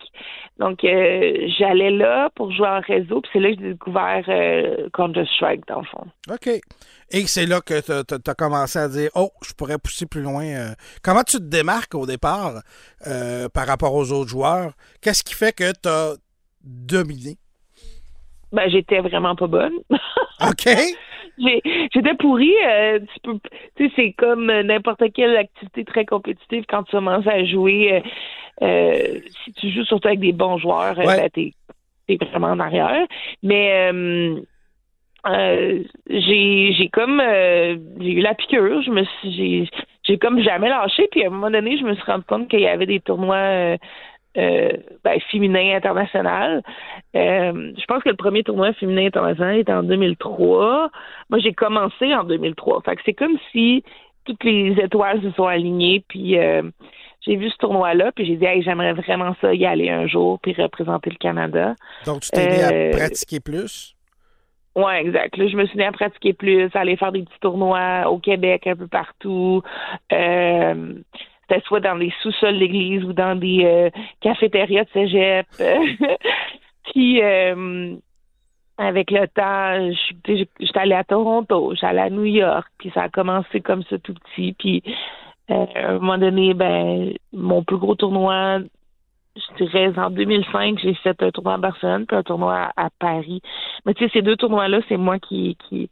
[0.60, 3.22] Donc, euh, j'allais là pour jouer en réseau.
[3.22, 6.06] Puis c'est là que j'ai découvert euh, Counter-Strike, dans le fond.
[6.32, 6.48] OK.
[7.12, 10.74] Et c'est là que tu as commencé à dire Oh, je pourrais pousser plus loin.
[11.04, 12.62] Comment tu te démarques au départ
[13.54, 14.72] par rapport aux autres joueurs?
[15.02, 16.16] Qu'est-ce qui fait que tu as
[16.64, 17.38] dominé?
[18.52, 19.74] Ben, j'étais vraiment pas bonne.
[20.42, 20.70] OK?
[21.38, 22.54] J'étais pourrie.
[22.66, 23.40] euh, tu peux,
[23.76, 27.94] tu sais, c'est comme n'importe quelle activité très compétitive quand tu commences à jouer.
[27.96, 31.06] euh, euh, si tu joues surtout avec des bons joueurs, Ouais.
[31.18, 31.54] ben, t'es
[32.08, 33.06] t'es vraiment en arrière.
[33.44, 33.92] Mais
[35.28, 38.82] euh, j'ai j'ai comme euh, j'ai eu la piqûre.
[38.84, 39.70] Je me suis j'ai
[40.04, 41.08] j'ai comme jamais lâché.
[41.12, 43.36] Puis à un moment donné, je me suis rendu compte qu'il y avait des tournois.
[43.38, 43.78] euh,
[44.38, 44.72] euh,
[45.04, 46.62] ben, féminin international.
[47.16, 50.90] Euh, je pense que le premier tournoi féminin international était en 2003.
[51.30, 52.82] Moi, j'ai commencé en 2003.
[52.84, 53.84] Fait que c'est comme si
[54.26, 56.04] toutes les étoiles se sont alignées.
[56.08, 56.64] Puis euh,
[57.22, 60.40] j'ai vu ce tournoi-là, puis j'ai dit, hey, j'aimerais vraiment ça y aller un jour,
[60.42, 61.76] puis représenter le Canada.
[62.06, 63.96] Donc, tu t'es mis à pratiquer plus?
[64.76, 65.38] Ouais, exact.
[65.38, 68.20] Là, je me suis mis à pratiquer plus, à aller faire des petits tournois au
[68.20, 69.64] Québec, un peu partout.
[70.12, 70.94] Euh,
[71.48, 73.90] c'était soit dans les sous-sols d'église ou dans des euh,
[74.22, 75.48] cafétérias de cégep.
[76.92, 77.96] Puis, euh,
[78.78, 79.96] avec le temps,
[80.28, 84.14] j'étais allée à Toronto, allée à New York, puis ça a commencé comme ça tout
[84.14, 84.54] petit.
[84.54, 84.84] Puis,
[85.50, 88.60] euh, à un moment donné, ben, mon plus gros tournoi,
[89.36, 92.90] je dirais, en 2005, j'ai fait un tournoi à Barcelone, puis un tournoi à, à
[93.00, 93.42] Paris.
[93.86, 95.90] Mais tu sais, ces deux tournois-là, c'est moi qui, qui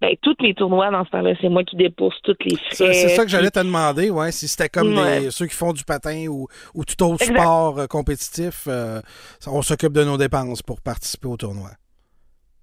[0.00, 2.92] ben, tous les tournois dans ce temps-là, c'est moi qui débourse toutes les frais.
[2.94, 5.30] C'est ça que j'allais te demander, ouais, si c'était comme Ouais.
[5.30, 7.38] ceux qui font du patin ou, ou tout autre Exact.
[7.38, 9.00] sport euh, compétitif, euh,
[9.46, 11.70] on s'occupe de nos dépenses pour participer au tournoi.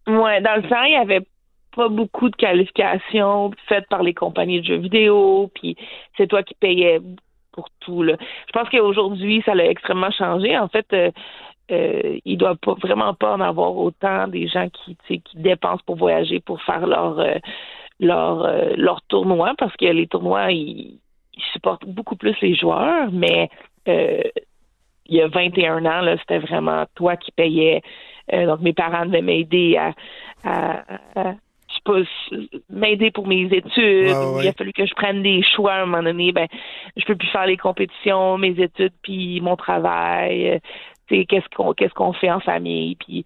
[0.07, 1.21] Ouais, dans le temps, il y avait
[1.75, 5.75] pas beaucoup de qualifications faites par les compagnies de jeux vidéo, puis
[6.17, 6.99] c'est toi qui payais
[7.51, 8.03] pour tout.
[8.03, 8.15] Là.
[8.47, 10.57] Je pense qu'aujourd'hui, ça a extrêmement changé.
[10.57, 11.11] En fait, euh,
[11.71, 15.37] euh, il doit pas vraiment pas en avoir autant des gens qui, tu sais, qui
[15.37, 17.35] dépensent pour voyager pour faire leur euh,
[17.99, 20.99] leur euh, leur tournoi, parce que les tournois, ils,
[21.33, 23.49] ils supportent beaucoup plus les joueurs, mais
[23.87, 24.21] euh,
[25.07, 27.81] il y a 21 ans, là, c'était vraiment toi qui payais.
[28.33, 29.93] Euh, donc, mes parents devaient m'aider à,
[30.43, 30.83] à,
[31.15, 31.35] à-
[32.69, 33.73] m'aider pour mes études.
[33.77, 34.43] Ouais.
[34.43, 36.31] Il a fallu que je prenne des choix à un moment donné.
[36.33, 36.47] Ben,
[36.97, 40.59] je peux plus faire les compétitions, mes études, puis mon travail.
[41.09, 42.95] C'est qu'est-ce qu'on qu'est-ce qu'on fait en famille.
[42.95, 43.23] Puis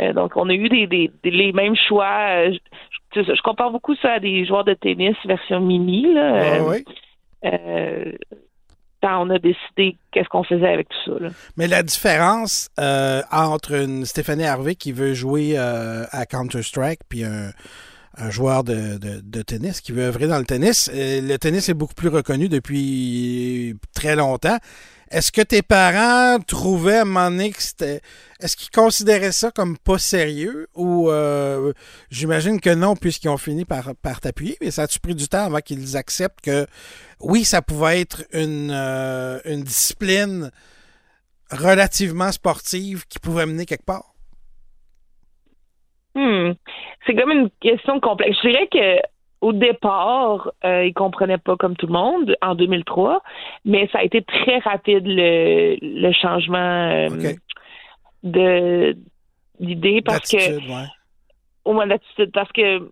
[0.00, 2.26] euh, donc on a eu des, des, les mêmes choix.
[2.30, 2.52] Euh,
[3.14, 6.62] je, je, compare beaucoup ça à des joueurs de tennis version mini là.
[6.62, 6.84] Ouais.
[7.44, 8.12] Euh,
[9.02, 11.24] quand on a décidé qu'est-ce qu'on faisait avec tout ça.
[11.24, 11.28] Là.
[11.56, 12.68] Mais la différence
[13.32, 17.50] entre une Stéphanie Harvey qui veut jouer à Counter-Strike puis un,
[18.16, 21.74] un joueur de, de, de tennis qui veut œuvrer dans le tennis, le tennis est
[21.74, 24.58] beaucoup plus reconnu depuis très longtemps.
[25.12, 28.00] Est-ce que tes parents trouvaient à un moment donné que c'était.
[28.40, 31.74] Est-ce qu'ils considéraient ça comme pas sérieux ou euh,
[32.10, 35.60] j'imagine que non, puisqu'ils ont fini par, t'appuyer, mais ça a-tu pris du temps avant
[35.60, 36.66] qu'ils acceptent que
[37.20, 40.50] oui, ça pouvait être une, euh, une discipline
[41.50, 44.14] relativement sportive qui pouvait mener quelque part?
[46.14, 46.52] Hmm.
[47.06, 48.38] C'est comme une question complexe.
[48.42, 49.11] Je dirais que
[49.42, 53.22] au départ, euh, ils comprenaient pas comme tout le monde en 2003,
[53.64, 57.08] mais ça a été très rapide le, le changement euh,
[58.22, 58.96] de
[59.58, 60.86] d'idée parce que ouais.
[61.64, 62.88] au moins d'attitude parce que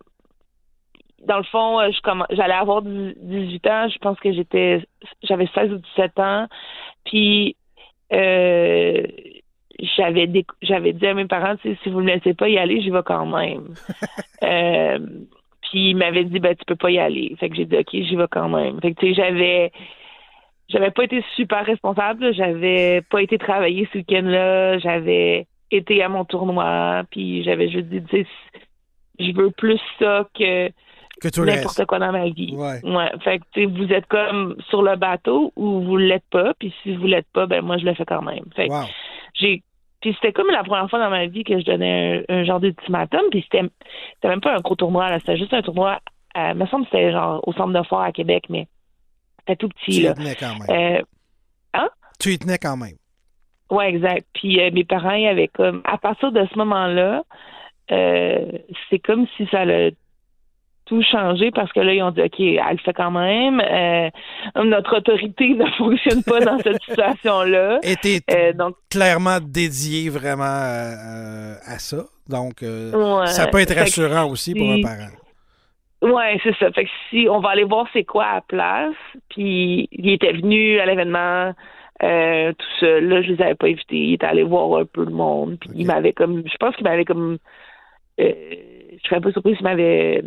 [1.25, 4.83] dans le fond, euh, je comm- j'allais avoir 18 ans, je pense que j'étais
[5.23, 6.49] j'avais 16 ou 17 ans,
[7.05, 7.55] puis
[8.13, 9.07] euh,
[9.97, 10.29] j'avais
[10.63, 13.27] j'avais dit à mes parents si vous me laissez pas y aller, j'y vais quand
[13.27, 13.75] même.
[15.71, 17.35] puis ils m'avaient dit ben tu peux pas y aller.
[17.39, 18.81] Fait que j'ai dit OK, j'y vais quand même.
[18.81, 19.73] Fait que tu sais j'avais
[20.69, 26.25] j'avais pas été super responsable, j'avais pas été travailler ce week-end-là, j'avais été à mon
[26.25, 28.27] tournoi, puis j'avais juste dit tu sais
[29.19, 30.71] je veux plus ça que
[31.45, 32.55] n'importe quoi dans ma vie.
[32.57, 32.81] Ouais.
[33.23, 36.75] Fait que tu sais, vous êtes comme sur le bateau ou vous l'êtes pas, puis
[36.83, 38.45] si vous l'êtes pas, ben moi je le fais quand même.
[38.57, 38.87] Fait que Wow.
[39.35, 39.63] j'ai
[40.01, 42.61] puis c'était comme la première fois dans ma vie que je donnais un, un genre
[42.61, 43.69] d'ultimatum, puis c'était
[44.15, 46.01] c'était même pas un gros tournoi, là, c'était juste un tournoi,
[46.37, 48.67] euh, me semble que c'était genre au centre de foire à Québec, mais
[49.41, 50.15] c'était tout Tu petit y là.
[50.15, 50.71] tenais quand même.
[50.71, 51.03] Euh,
[52.19, 52.97] Tu y tenais quand même.
[53.71, 54.27] Ouais, exact.
[54.35, 57.23] Puis euh, mes parents, ils avaient comme, à partir de ce moment-là,
[57.93, 58.53] euh,
[58.89, 59.95] c'est comme si ça allait
[60.91, 63.61] tout changé parce que là, ils ont dit, OK, elle le fait quand même.
[63.61, 64.11] Euh,
[64.65, 67.79] notre autorité ne fonctionne pas dans cette situation-là.
[67.85, 67.97] Et
[68.31, 72.05] Euh, donc, clairement dédié vraiment euh, à ça.
[72.29, 73.27] Donc, euh, ouais.
[73.29, 75.11] ça peut être rassurant aussi pour un parent.
[76.03, 76.73] Ouais, c'est ça.
[76.73, 78.95] Fait que si on va aller voir c'est quoi à la place,
[79.29, 81.53] puis il était venu à l'événement
[82.03, 83.07] euh, tout seul.
[83.07, 83.97] Là, je les avais pas invités.
[83.97, 85.59] Il était allé voir un peu le monde.
[85.61, 87.37] Puis il m'avait comme, je pense qu'il m'avait comme,
[88.19, 88.33] euh,
[89.03, 90.23] je serais pas surprise s'il m'avait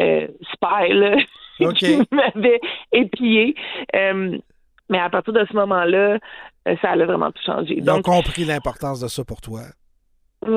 [0.00, 1.16] euh, spy là.
[1.60, 2.60] Il m'avait
[2.92, 3.54] épié.
[3.94, 4.38] Euh,
[4.88, 6.18] mais à partir de ce moment-là,
[6.68, 7.74] euh, ça allait vraiment tout changer.
[7.78, 9.60] Ils ont Donc, compris l'importance de ça pour toi.
[10.42, 10.50] le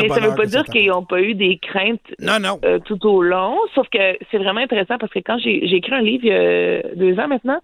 [0.00, 2.58] Mais ça veut bonheur pas dire qu'ils n'ont pas eu des craintes Non, non.
[2.64, 3.56] euh, tout au long.
[3.74, 6.82] Sauf que c'est vraiment intéressant parce que quand j'ai écrit un livre il y a
[6.94, 7.60] deux ans maintenant,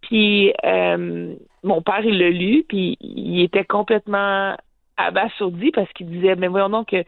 [0.00, 4.56] puis euh, mon père il l'a lu, puis il était complètement
[4.96, 7.04] abasourdi parce qu'il disait mais voyons donc que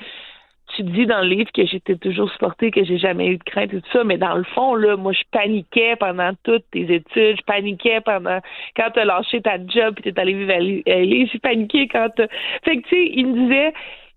[0.77, 3.73] tu dis dans le livre que j'étais toujours supportée, que j'ai jamais eu de crainte
[3.73, 7.37] et tout ça, mais dans le fond, là, moi, je paniquais pendant toutes tes études,
[7.39, 8.39] je paniquais pendant
[8.77, 12.29] quand t'as lâché ta job et t'es allé vivre à LA, j'ai paniqué quand t'as...
[12.65, 13.73] Fait que, tu sais, il me disait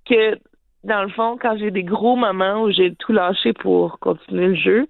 [0.10, 0.40] que,
[0.84, 4.56] dans le fond, quand j'ai des gros moments où j'ai tout lâché pour continuer le
[4.56, 4.88] jeu,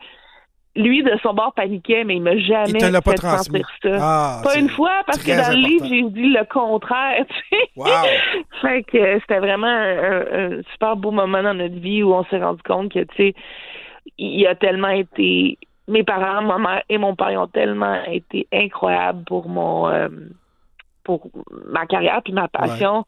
[0.75, 3.61] lui, de son bord, paniquait, mais il m'a jamais Il te l'a pas fait transmis.
[3.61, 3.97] sentir ça.
[4.01, 7.69] Ah, pas une fois, parce que dans le livre, j'ai dit le contraire, tu sais.
[7.75, 7.85] Wow.
[8.61, 12.39] Fait que euh, c'était vraiment un, super beau moment dans notre vie où on s'est
[12.39, 13.35] rendu compte que, tu sais,
[14.17, 15.57] il a tellement été...
[15.87, 19.87] Mes parents, ma mère et mon père ont tellement été incroyables pour mon...
[19.87, 20.09] euh,
[21.03, 21.29] pour
[21.67, 23.05] ma carrière puis ma passion.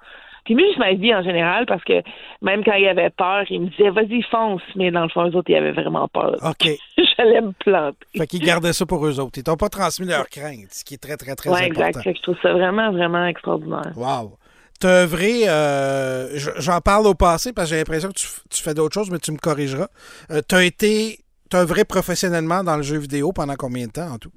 [0.48, 2.02] Puis juste ma vie en général, parce que
[2.42, 4.62] même quand il avait peur, il me disait, vas-y, fonce.
[4.78, 6.36] Mais dans le fond, eux autres, ils avaient vraiment peur.
[6.42, 6.70] OK.
[7.18, 7.98] J'allais me planter.
[8.18, 9.38] Fait qu'ils gardaient ça pour eux autres.
[9.38, 11.88] Ils t'ont pas transmis leurs craintes, ce qui est très, très, très Ouais, important.
[11.90, 12.04] exact.
[12.04, 13.92] Fait que je trouve ça vraiment, vraiment extraordinaire.
[13.98, 14.38] Wow.
[14.80, 16.28] T'as œuvré, euh,
[16.60, 19.32] j'en parle au passé parce que j'ai l'impression que tu fais d'autres choses, mais tu
[19.34, 19.88] me corrigeras.
[20.32, 21.20] Euh, t'as été,
[21.50, 24.32] t'as œuvré professionnellement dans le jeu vidéo pendant combien de temps en tout?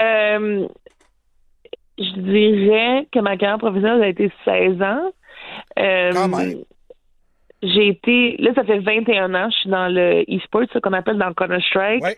[0.00, 0.66] Euh,
[1.98, 5.12] je dirais que ma carrière professionnelle a été 16 ans.
[5.78, 6.64] Euh, Quand même.
[7.62, 11.16] J'ai été, là, ça fait 21 ans, je suis dans le e-sport, ce qu'on appelle
[11.16, 12.02] dans Counter-Strike.
[12.02, 12.16] Ouais.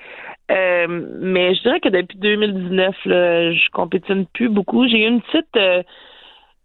[0.50, 4.88] Euh, mais je dirais que depuis 2019, là, je compétitionne plus beaucoup.
[4.88, 5.82] J'ai eu une petite, euh,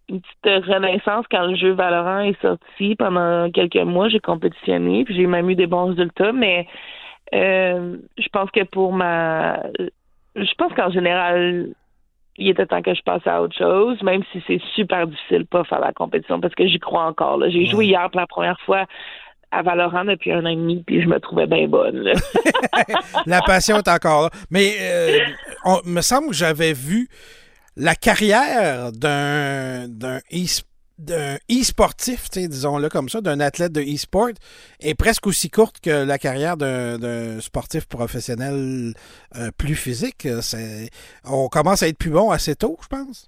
[0.10, 2.96] une petite renaissance quand le jeu Valorant est sorti.
[2.96, 6.66] Pendant quelques mois, j'ai compétitionné, puis j'ai même eu des bons résultats, mais
[7.36, 9.62] euh, je pense que pour ma...
[10.36, 11.68] Je pense qu'en général,
[12.38, 15.64] il était temps que je passe à autre chose, même si c'est super difficile pas
[15.66, 17.38] faire la compétition, parce que j'y crois encore.
[17.38, 17.50] là.
[17.50, 18.86] J'ai joué hier pour la première fois
[19.52, 21.98] à Valorant depuis un an et demi, puis je me trouvais bien bonne.
[22.04, 22.14] là.
[23.26, 24.30] La passion est encore là.
[24.50, 25.20] Mais euh,
[25.66, 27.10] on- me semble que j'avais vu
[27.76, 30.62] la carrière d'un d'un e-
[31.02, 34.30] d'un e-sportif, disons-le comme ça, d'un athlète de e-sport
[34.80, 38.94] est presque aussi courte que la carrière d'un sportif professionnel
[39.36, 40.28] euh, plus physique.
[41.26, 43.28] On commence à être plus bon assez tôt, je pense.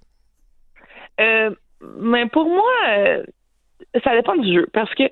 [1.20, 1.50] Euh,
[1.98, 3.22] mais pour moi, euh,
[4.02, 4.66] ça dépend du jeu.
[4.72, 5.04] Parce que,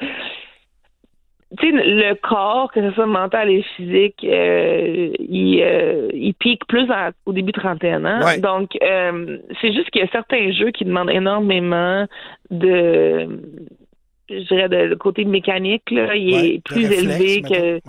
[1.58, 6.66] tu sais, le corps, que ce soit mental et physique, euh, il, euh, il pique
[6.66, 8.06] plus en- au début de trentaine.
[8.06, 8.24] Hein?
[8.24, 8.38] Ouais.
[8.40, 12.06] Donc, euh, c'est juste qu'il y a certains jeux qui demandent énormément
[12.50, 13.28] de.
[14.30, 17.80] Je dirais de, le côté mécanique, là, il Ouais, est plus réflexe, élevé que.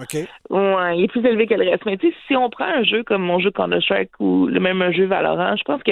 [0.50, 1.86] Ouais, il est plus élevé que le reste.
[1.86, 4.92] Mais tu sais, si on prend un jeu comme mon jeu Counter-Strike ou le même
[4.92, 5.92] jeu Valorant, je pense que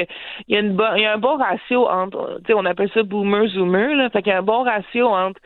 [0.49, 2.89] il y a une il y a un bon ratio entre, tu sais, on appelle
[2.93, 5.39] ça boomer zoomer là, fait qu'il y a un bon ratio entre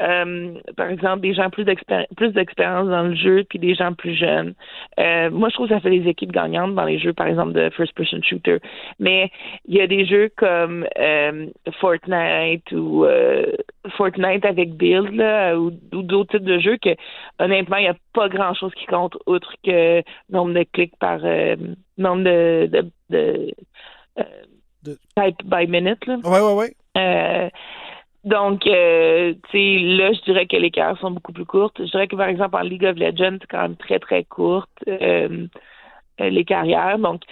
[0.00, 3.92] euh, par exemple, des gens plus d'expéri- plus d'expérience dans le jeu puis des gens
[3.94, 4.54] plus jeunes.
[4.98, 7.52] Euh, moi, je trouve que ça fait des équipes gagnantes dans les jeux, par exemple,
[7.52, 8.58] de first-person shooter.
[8.98, 9.30] Mais
[9.66, 11.46] il y a des jeux comme euh,
[11.80, 13.06] Fortnite ou
[13.96, 16.90] Fortnite avec Build là, ou, ou d'autres types de jeux que,
[17.38, 21.20] honnêtement, il n'y a pas grand-chose qui compte outre que nombre de clics par
[21.98, 23.54] nombre de, de, de,
[24.84, 26.06] De- type by minute.
[26.06, 26.18] Là.
[26.24, 27.50] Ouais, ouais, ouais.
[28.26, 31.76] Donc, euh, tu sais, là, je dirais que les carrières sont beaucoup plus courtes.
[31.78, 34.68] Je dirais que, par exemple, en League of Legends, c'est quand même très, très courte,
[34.88, 35.46] euh,
[36.20, 36.98] euh, les carrières.
[36.98, 37.22] Donc,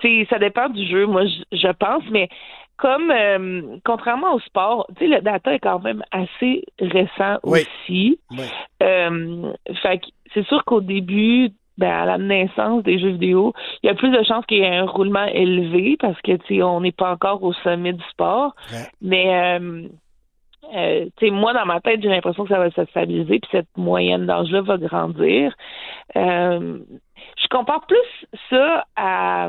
[0.00, 2.30] tu sais, ça dépend du jeu, moi, je, je pense, mais
[2.78, 7.60] comme, euh, contrairement au sport, tu sais, le data est quand même assez récent Oui.
[7.60, 8.18] aussi.
[8.82, 9.52] Euh,
[9.82, 13.52] fait que c'est sûr qu'au début, ben, à la naissance des jeux vidéo,
[13.82, 16.56] il y a plus de chances qu'il y ait un roulement élevé parce que tu
[16.56, 18.54] sais, on n'est pas encore au sommet du sport.
[18.72, 18.88] Ouais.
[19.02, 19.60] Mais
[20.74, 24.26] euh, moi, dans ma tête, j'ai l'impression que ça va se stabiliser, puis cette moyenne
[24.26, 25.54] d'âge-là va grandir.
[26.16, 26.78] Euh,
[27.36, 29.48] je compare plus ça à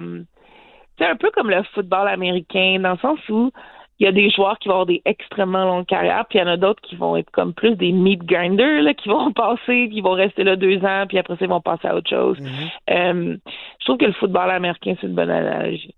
[0.98, 3.52] c'est un peu comme le football américain, dans le sens où
[4.00, 6.46] il y a des joueurs qui vont avoir des extrêmement longues carrières, puis il y
[6.46, 9.90] en a d'autres qui vont être comme plus des meat grinders, là, qui vont passer,
[9.90, 12.38] qui vont rester là deux ans, puis après ça, ils vont passer à autre chose.
[12.90, 13.38] Euh,
[13.80, 15.96] je trouve que le football américain, c'est une bonne analogie.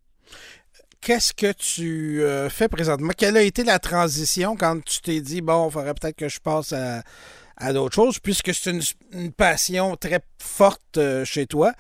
[1.02, 3.11] Qu'est-ce que tu euh, fais présentement?
[3.18, 6.40] Quelle a été la transition quand tu t'es dit, bon, il faudrait peut-être que je
[6.40, 11.72] passe à, d'autres choses, puisque c'est une, passion très forte euh, chez toi.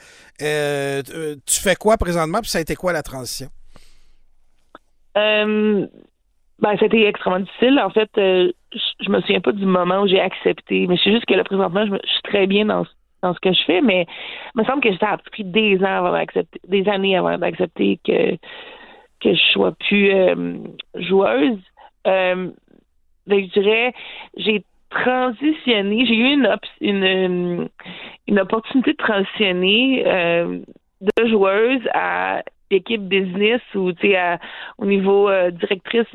[0.41, 1.01] Euh,
[1.45, 3.49] tu fais quoi présentement, puis ça a été quoi la transition?
[6.59, 7.79] Ben, c'était extrêmement difficile.
[7.79, 8.51] En fait, je,
[8.99, 11.85] je me souviens pas du moment où j'ai accepté, mais c'est juste que là, présentement,
[11.85, 12.89] je, suis très bien dans, ce-
[13.21, 14.07] dans ce que je fais, mais
[14.55, 17.99] il me semble que ça a pris des ans avant d'accepter, des années avant d'accepter
[18.03, 18.37] que,
[19.27, 20.57] que je sois plus euh,
[20.95, 21.59] joueuse.
[22.05, 22.49] Euh,
[23.27, 23.93] ben, je dirais,
[24.37, 27.67] j'ai transitionné, j'ai eu une, une, euh,
[28.27, 30.03] une opportunité de transitionner
[31.01, 32.41] de joueuse à
[32.71, 34.39] équipe business ou à-
[34.77, 36.07] au niveau directrice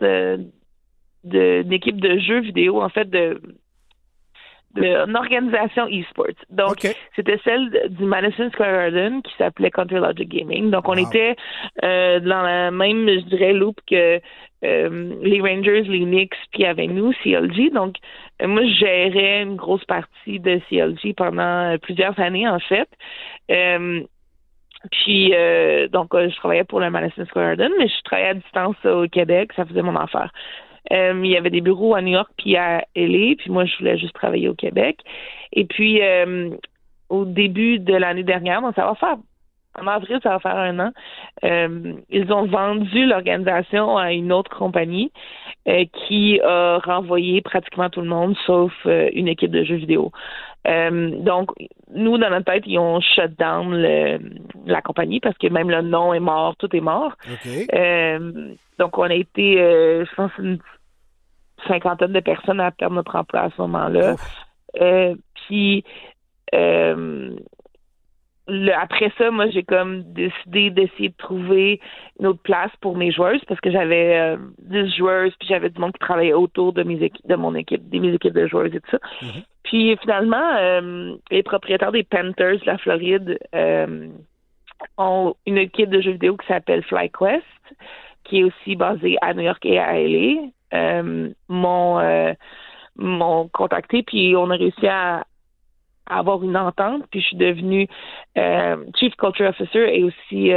[1.24, 3.40] d'une équipe de jeux vidéo en fait de
[4.74, 6.26] d'une organisation e-sports.
[6.50, 6.78] Donc,
[7.16, 10.70] c'était celle du Madison Square Garden qui s'appelait Country Logic Gaming.
[10.70, 11.08] Donc, on Wow.
[11.08, 11.36] était
[11.84, 14.20] euh, dans la même, je dirais, loop que
[14.64, 17.70] euh, les Rangers, les Knicks, puis avec nous, CLG.
[17.70, 17.96] Donc,
[18.40, 22.88] euh, moi, je gérais une grosse partie de CLG pendant plusieurs années, en fait.
[24.90, 28.34] Puis, euh, donc, euh, je travaillais pour le Madison Square Garden, mais je travaillais à
[28.34, 29.52] distance euh, au Québec.
[29.54, 30.32] Ça faisait mon affaire.
[30.92, 33.76] Euh, il y avait des bureaux à New York puis à LA, puis moi, je
[33.78, 34.98] voulais juste travailler au Québec.
[35.52, 36.50] Et puis, euh,
[37.08, 39.16] au début de l'année dernière, donc ça va faire,
[39.80, 40.90] en avril, ça va faire un an,
[41.44, 45.10] euh, ils ont vendu l'organisation à une autre compagnie
[45.68, 50.10] euh, qui a renvoyé pratiquement tout le monde, sauf euh, une équipe de jeux vidéo.
[50.64, 51.50] Donc,
[51.92, 54.20] nous, dans notre tête, ils ont shut down le-
[54.66, 57.14] la compagnie parce que même le nom est mort, tout est mort.
[58.78, 60.58] Donc, on a été, je pense, une
[61.68, 64.16] cinquantaine de personnes à perdre notre emploi à ce moment-là.
[64.80, 65.14] Euh,
[65.46, 65.84] puis,
[66.54, 67.30] euh,
[68.48, 71.80] le- après ça, moi, j'ai comme décidé d'essayer de trouver
[72.18, 75.80] une autre place pour mes joueuses parce que j'avais euh, 10 joueuses, puis j'avais du
[75.80, 78.74] monde qui travaillait autour de mes équipes, de mon équipe, de mes équipes de joueuses
[78.74, 78.98] et tout ça.
[79.62, 84.08] Puis finalement, euh, les propriétaires des Panthers de la Floride euh,
[84.98, 87.44] ont une équipe de jeux vidéo qui s'appelle FlyQuest,
[88.24, 90.42] qui est aussi basée à New York et à LA.
[90.74, 92.32] Euh, m'ont euh,
[92.96, 95.24] m'ont contacté, puis on a réussi à,
[96.06, 97.88] à avoir une entente, puis je suis devenue
[98.38, 100.50] euh, Chief Culture Officer et aussi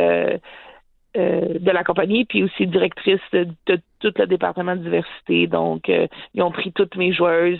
[1.15, 5.47] de la compagnie, puis aussi directrice de, de tout le département de diversité.
[5.47, 7.59] Donc, euh, ils ont pris toutes mes joueuses,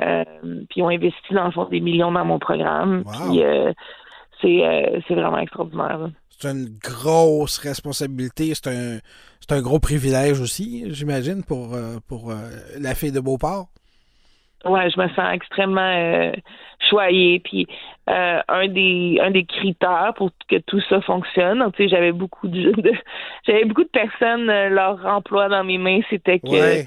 [0.00, 0.24] euh,
[0.68, 3.02] puis ils ont investi dans le fond des millions dans mon programme.
[3.04, 3.12] Wow.
[3.12, 3.72] Puis euh,
[4.40, 6.10] c'est c'est vraiment extraordinaire.
[6.42, 8.98] C'est une grosse responsabilité, c'est un,
[9.40, 12.34] c'est un gros privilège aussi, j'imagine, pour, euh, pour euh,
[12.80, 13.68] la fille de Beauport.
[14.64, 16.32] Ouais, je me sens extrêmement euh,
[16.88, 17.40] choyée.
[17.40, 17.66] Puis
[18.08, 22.12] euh, un des un des critères pour que tout ça fonctionne, donc, tu sais, j'avais
[22.12, 22.92] beaucoup de, de-
[23.44, 26.84] j'avais beaucoup de personnes, euh, leur emploi dans mes mains, c'était que Ouais.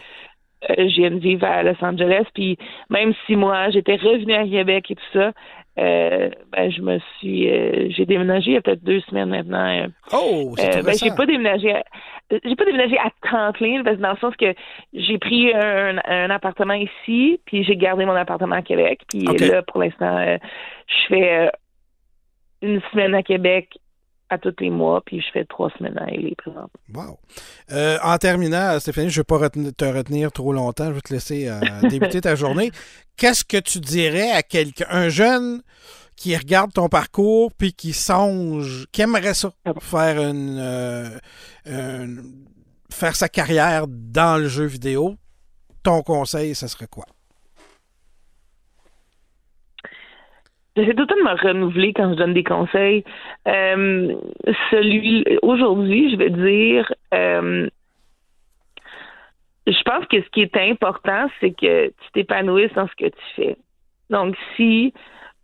[0.70, 2.26] je viens de vivre à Los Angeles.
[2.34, 2.58] Puis
[2.90, 5.34] même si moi j'étais revenue à Québec et tout ça,
[5.78, 9.68] euh, ben je me suis euh, j'ai déménagé il y a peut-être deux semaines maintenant.
[9.68, 11.84] euh, Oh, c'est euh, ben, j'ai pas déménagé à,
[12.32, 13.10] j'ai pas déménagé à
[13.84, 14.54] parce que dans le sens que
[14.94, 19.62] j'ai pris un, un appartement ici puis j'ai gardé mon appartement à Québec puis là
[19.64, 20.38] pour l'instant euh,
[20.88, 21.50] je fais euh,
[22.62, 23.78] une semaine à Québec
[24.36, 26.06] à tous les mois puis je fais trois semaines à
[26.38, 26.70] présentement.
[26.94, 27.20] Wow.
[27.72, 30.88] Euh, en terminant, Stéphanie, je ne vais pas retenir- te retenir trop longtemps.
[30.88, 31.60] Je vais te laisser euh,
[31.90, 32.72] débuter ta journée.
[33.18, 35.62] Qu'est-ce que tu dirais à quelqu'un, un jeune
[36.16, 39.52] qui regarde ton parcours puis qui songe, qui aimerait ça,
[39.82, 41.10] faire une, euh,
[41.66, 42.46] une-
[42.92, 45.16] faire sa carrière dans le jeu vidéo?
[45.84, 47.06] Ton conseil, ce serait quoi?
[50.76, 53.04] J'essaie tout le temps de me renouveler quand je donne des conseils.
[53.48, 54.14] Euh,
[54.72, 57.70] celui aujourd'hui, je vais dire euh,
[59.68, 63.26] je pense que ce qui est important, c'est que tu t'épanouisses dans ce que tu
[63.36, 63.58] fais.
[64.10, 64.94] Donc, si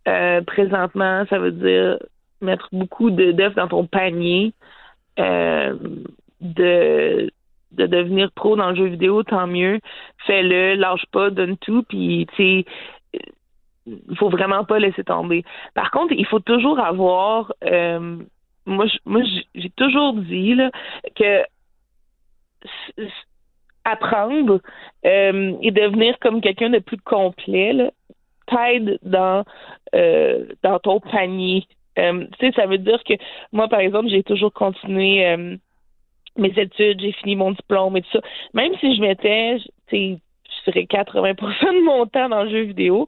[0.07, 1.97] euh, présentement, ça veut dire
[2.41, 4.53] mettre beaucoup d'œufs dans ton panier,
[5.19, 5.75] euh,
[6.39, 7.31] de,
[7.71, 9.79] de devenir pro dans le jeu vidéo, tant mieux.
[10.25, 12.65] Fais-le, lâche pas, donne tout, puis tu sais,
[13.85, 15.43] il faut vraiment pas laisser tomber.
[15.73, 18.17] Par contre, il faut toujours avoir, euh,
[18.65, 18.85] moi,
[19.55, 20.71] j'ai toujours dit là,
[21.15, 21.43] que
[23.83, 24.59] apprendre
[25.05, 27.91] euh, et devenir comme quelqu'un de plus complet
[28.45, 29.43] t'aide dans
[29.95, 31.65] euh, dans ton panier.
[31.95, 33.13] Tu sais, ça veut dire que
[33.51, 35.59] moi, par exemple, j'ai toujours continué
[36.37, 38.21] mes études, j'ai fini mon diplôme et tout ça.
[38.53, 39.57] Même si je
[39.89, 40.19] sais,
[40.65, 43.07] je dirais 80% de mon temps dans le jeu vidéo,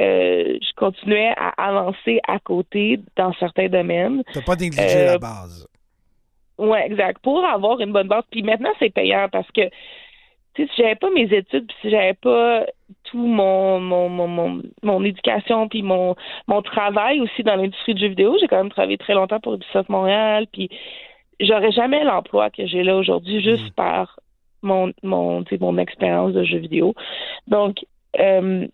[0.00, 4.22] euh, je continuais à avancer à côté dans certains domaines.
[4.32, 5.66] Tu pas négligé Euh, la base.
[6.58, 7.20] Ouais, exact.
[7.22, 8.24] Pour avoir une bonne base.
[8.30, 9.70] Puis maintenant, c'est payant parce que
[10.56, 12.66] si j'avais pas mes études, puis si j'avais pas
[13.04, 16.16] tout mon mon mon mon, mon éducation puis mon
[16.48, 19.54] mon travail aussi dans l'industrie du jeu vidéo, j'ai quand même travaillé très longtemps pour
[19.54, 20.68] Ubisoft Montréal, puis
[21.38, 24.18] j'aurais jamais l'emploi que j'ai là aujourd'hui juste par
[24.62, 26.94] mon mon mon expérience de jeu vidéo.
[27.46, 27.84] Donc
[28.18, 28.66] euh,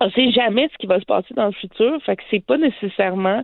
[0.00, 2.58] on sait jamais ce qui va se passer dans le futur, fait que c'est pas
[2.58, 3.42] nécessairement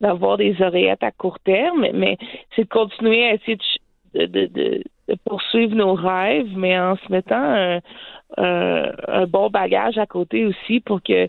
[0.00, 2.16] d'avoir des oreillettes à court terme, mais
[2.54, 3.58] c'est de continuer à essayer
[4.14, 4.46] de, de, de,
[5.08, 7.80] de- poursuivre nos rêves, mais en se mettant un,
[8.36, 11.28] un bon bagage à côté aussi pour que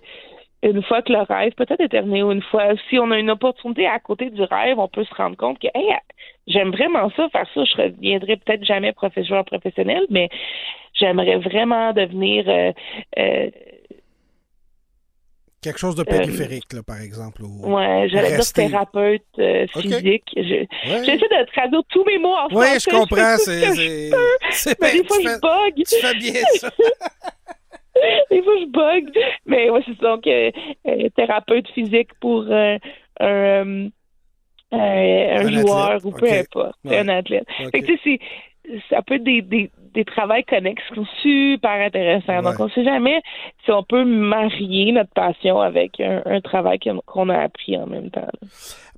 [0.63, 3.29] une fois que le rêve peut-être est terminé ou une fois si on a une
[3.31, 5.93] opportunité à côté du rêve, on peut se rendre compte que hey,
[6.47, 10.29] j'aime vraiment ça, faire ça, je reviendrai peut-être jamais professeur professionnel, mais
[10.93, 12.71] j'aimerais vraiment devenir euh,
[13.17, 13.49] euh,
[15.61, 17.41] Quelque chose de périphérique, là, par exemple.
[17.43, 20.23] ou- Ouais, j'allais dire thérapeute euh, physique.
[20.37, 20.41] Je-
[20.89, 21.03] Ouais.
[21.03, 22.79] J'essaie de traduire tous mes mots en Oui, français.
[22.79, 23.37] je comprends.
[23.37, 24.11] ce C'est,
[24.51, 25.85] c'est mais des fois, je bug.
[25.85, 26.69] tu fais bien ça.
[28.31, 29.09] des fois, je bug.
[29.45, 29.99] Mais ouais, c'est.
[29.99, 30.51] Donc, euh,
[30.87, 32.77] euh, thérapeute physique pour euh,
[33.19, 33.87] un,
[34.71, 36.75] un, un joueur athlète, ou peu importe.
[36.85, 36.97] Ouais.
[36.99, 37.45] Un athlète.
[37.59, 37.71] Ok.
[37.71, 38.19] Fait que, tu sais,
[38.65, 42.41] c'est- ça peut être des, des, des travails connexes qui sont super intéressants.
[42.41, 43.21] Donc, on sait jamais
[43.65, 48.09] si on peut marier notre passion avec un, un travail qu'on a appris en même
[48.09, 48.21] temps.
[48.21, 48.47] là.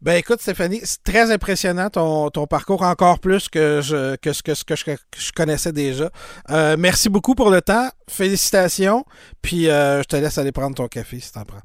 [0.02, 4.42] Ben écoute, Stéphanie, c'est très impressionnant ton, ton parcours, encore plus que, je, que ce
[4.42, 6.10] que, ce que je, que je connaissais déjà.
[6.50, 7.88] Euh, merci beaucoup pour le temps.
[8.10, 9.06] Félicitations.
[9.44, 11.60] Puis euh, je te laisse aller prendre ton café si t'en prends.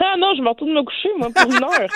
[0.00, 1.88] Ah non, je me retourne me coucher, moi, pour une heure.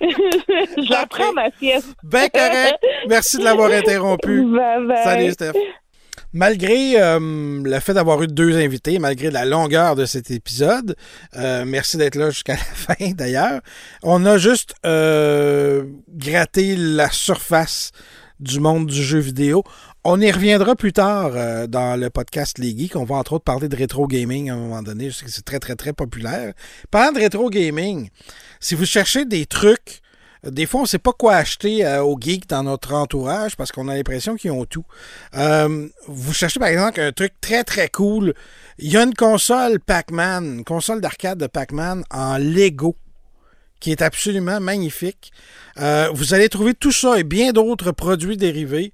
[0.88, 1.94] J'apprends ma sieste.
[2.02, 2.78] Ben correct.
[3.08, 4.42] Merci de l'avoir interrompu.
[4.42, 5.04] Bye bye.
[5.04, 5.52] Salut, Steph.
[6.36, 10.94] Malgré euh, le fait d'avoir eu deux invités, malgré la longueur de cet épisode,
[11.34, 13.62] euh, merci d'être là jusqu'à la fin d'ailleurs,
[14.02, 17.90] on a juste euh, gratté la surface
[18.38, 19.64] du monde du jeu vidéo.
[20.04, 21.32] On y reviendra plus tard
[21.68, 22.96] dans le podcast Les Geeks.
[22.96, 25.08] On va entre autres parler de rétro gaming à un moment donné.
[25.08, 26.52] Je sais que c'est très, très, très populaire.
[26.90, 28.10] Parlant de rétro gaming,
[28.60, 30.02] si vous cherchez des trucs
[30.50, 33.72] des fois, on ne sait pas quoi acheter euh, aux geeks dans notre entourage parce
[33.72, 34.84] qu'on a l'impression qu'ils ont tout.
[35.34, 38.34] Euh, vous cherchez par exemple un truc très très cool.
[38.78, 42.96] Il y a une console Pac-Man, une console d'arcade de Pac-Man en Lego
[43.80, 45.32] qui est absolument magnifique.
[45.78, 48.92] Euh, vous allez trouver tout ça et bien d'autres produits dérivés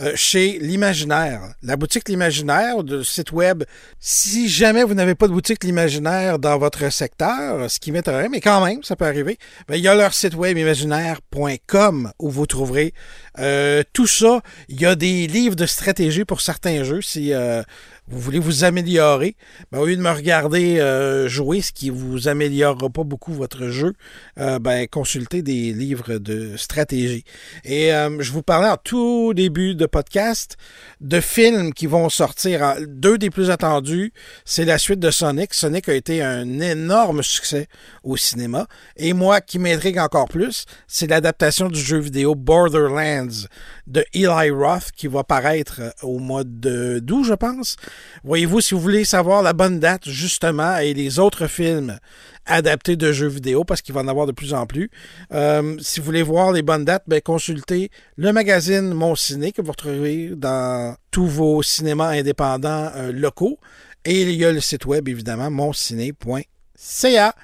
[0.00, 1.54] euh, chez l'Imaginaire.
[1.62, 3.64] La boutique L'Imaginaire, de site web.
[4.00, 8.40] Si jamais vous n'avez pas de boutique L'Imaginaire dans votre secteur, ce qui m'étonnerait, mais
[8.40, 9.38] quand même, ça peut arriver,
[9.68, 12.94] ben, il y a leur site web imaginaire.com où vous trouverez
[13.38, 14.40] euh, tout ça.
[14.68, 17.02] Il y a des livres de stratégie pour certains jeux.
[17.02, 17.62] Si euh,
[18.08, 19.36] vous voulez vous améliorer,
[19.70, 23.68] ben, au lieu de me regarder euh, jouer, ce qui vous améliorera pas beaucoup votre
[23.68, 23.94] jeu,
[24.38, 27.24] euh, ben, consultez des livres de stratégie.
[27.64, 30.56] Et euh, je vous parlais en tout début de podcast
[31.00, 32.74] de films qui vont sortir.
[32.86, 34.12] Deux des plus attendus,
[34.44, 35.54] c'est la suite de Sonic.
[35.54, 37.68] Sonic a été un énorme succès
[38.02, 38.66] au cinéma.
[38.96, 43.46] Et moi, qui m'intrigue encore plus, c'est l'adaptation du jeu vidéo Borderlands
[43.86, 47.76] de Eli Roth qui va paraître au mois d'août, je pense.
[48.24, 51.98] Voyez-vous, si vous voulez savoir la bonne date, justement, et les autres films
[52.46, 54.90] adaptés de jeux vidéo, parce qu'il va en avoir de plus en plus,
[55.32, 59.62] euh, si vous voulez voir les bonnes dates, ben, consultez le magazine Mon Ciné que
[59.62, 63.58] vous retrouvez dans tous vos cinémas indépendants euh, locaux.
[64.04, 67.34] Et il y a le site web, évidemment, monciné.ca.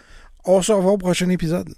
[0.45, 1.73] On se revoit au prochain épisode.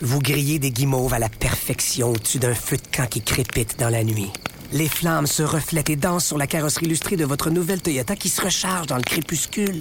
[0.00, 3.88] Vous grillez des guimauves à la perfection au-dessus d'un feu de camp qui crépite dans
[3.88, 4.30] la nuit.
[4.76, 8.28] Les flammes se reflètent et dansent sur la carrosserie illustrée de votre nouvelle Toyota qui
[8.28, 9.80] se recharge dans le crépuscule.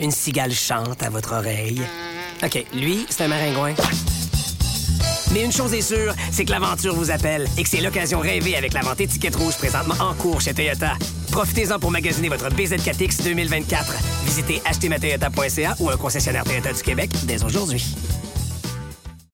[0.00, 1.80] Une cigale chante à votre oreille.
[2.42, 3.74] OK, lui, c'est un maringouin.
[5.32, 8.56] Mais une chose est sûre, c'est que l'aventure vous appelle et que c'est l'occasion rêvée
[8.56, 10.94] avec la vente étiquette rouge présentement en cours chez Toyota.
[11.30, 13.94] Profitez-en pour magasiner votre BZ4X 2024.
[14.24, 17.94] Visitez achetermatoyota.ca ou un concessionnaire Toyota du Québec dès aujourd'hui.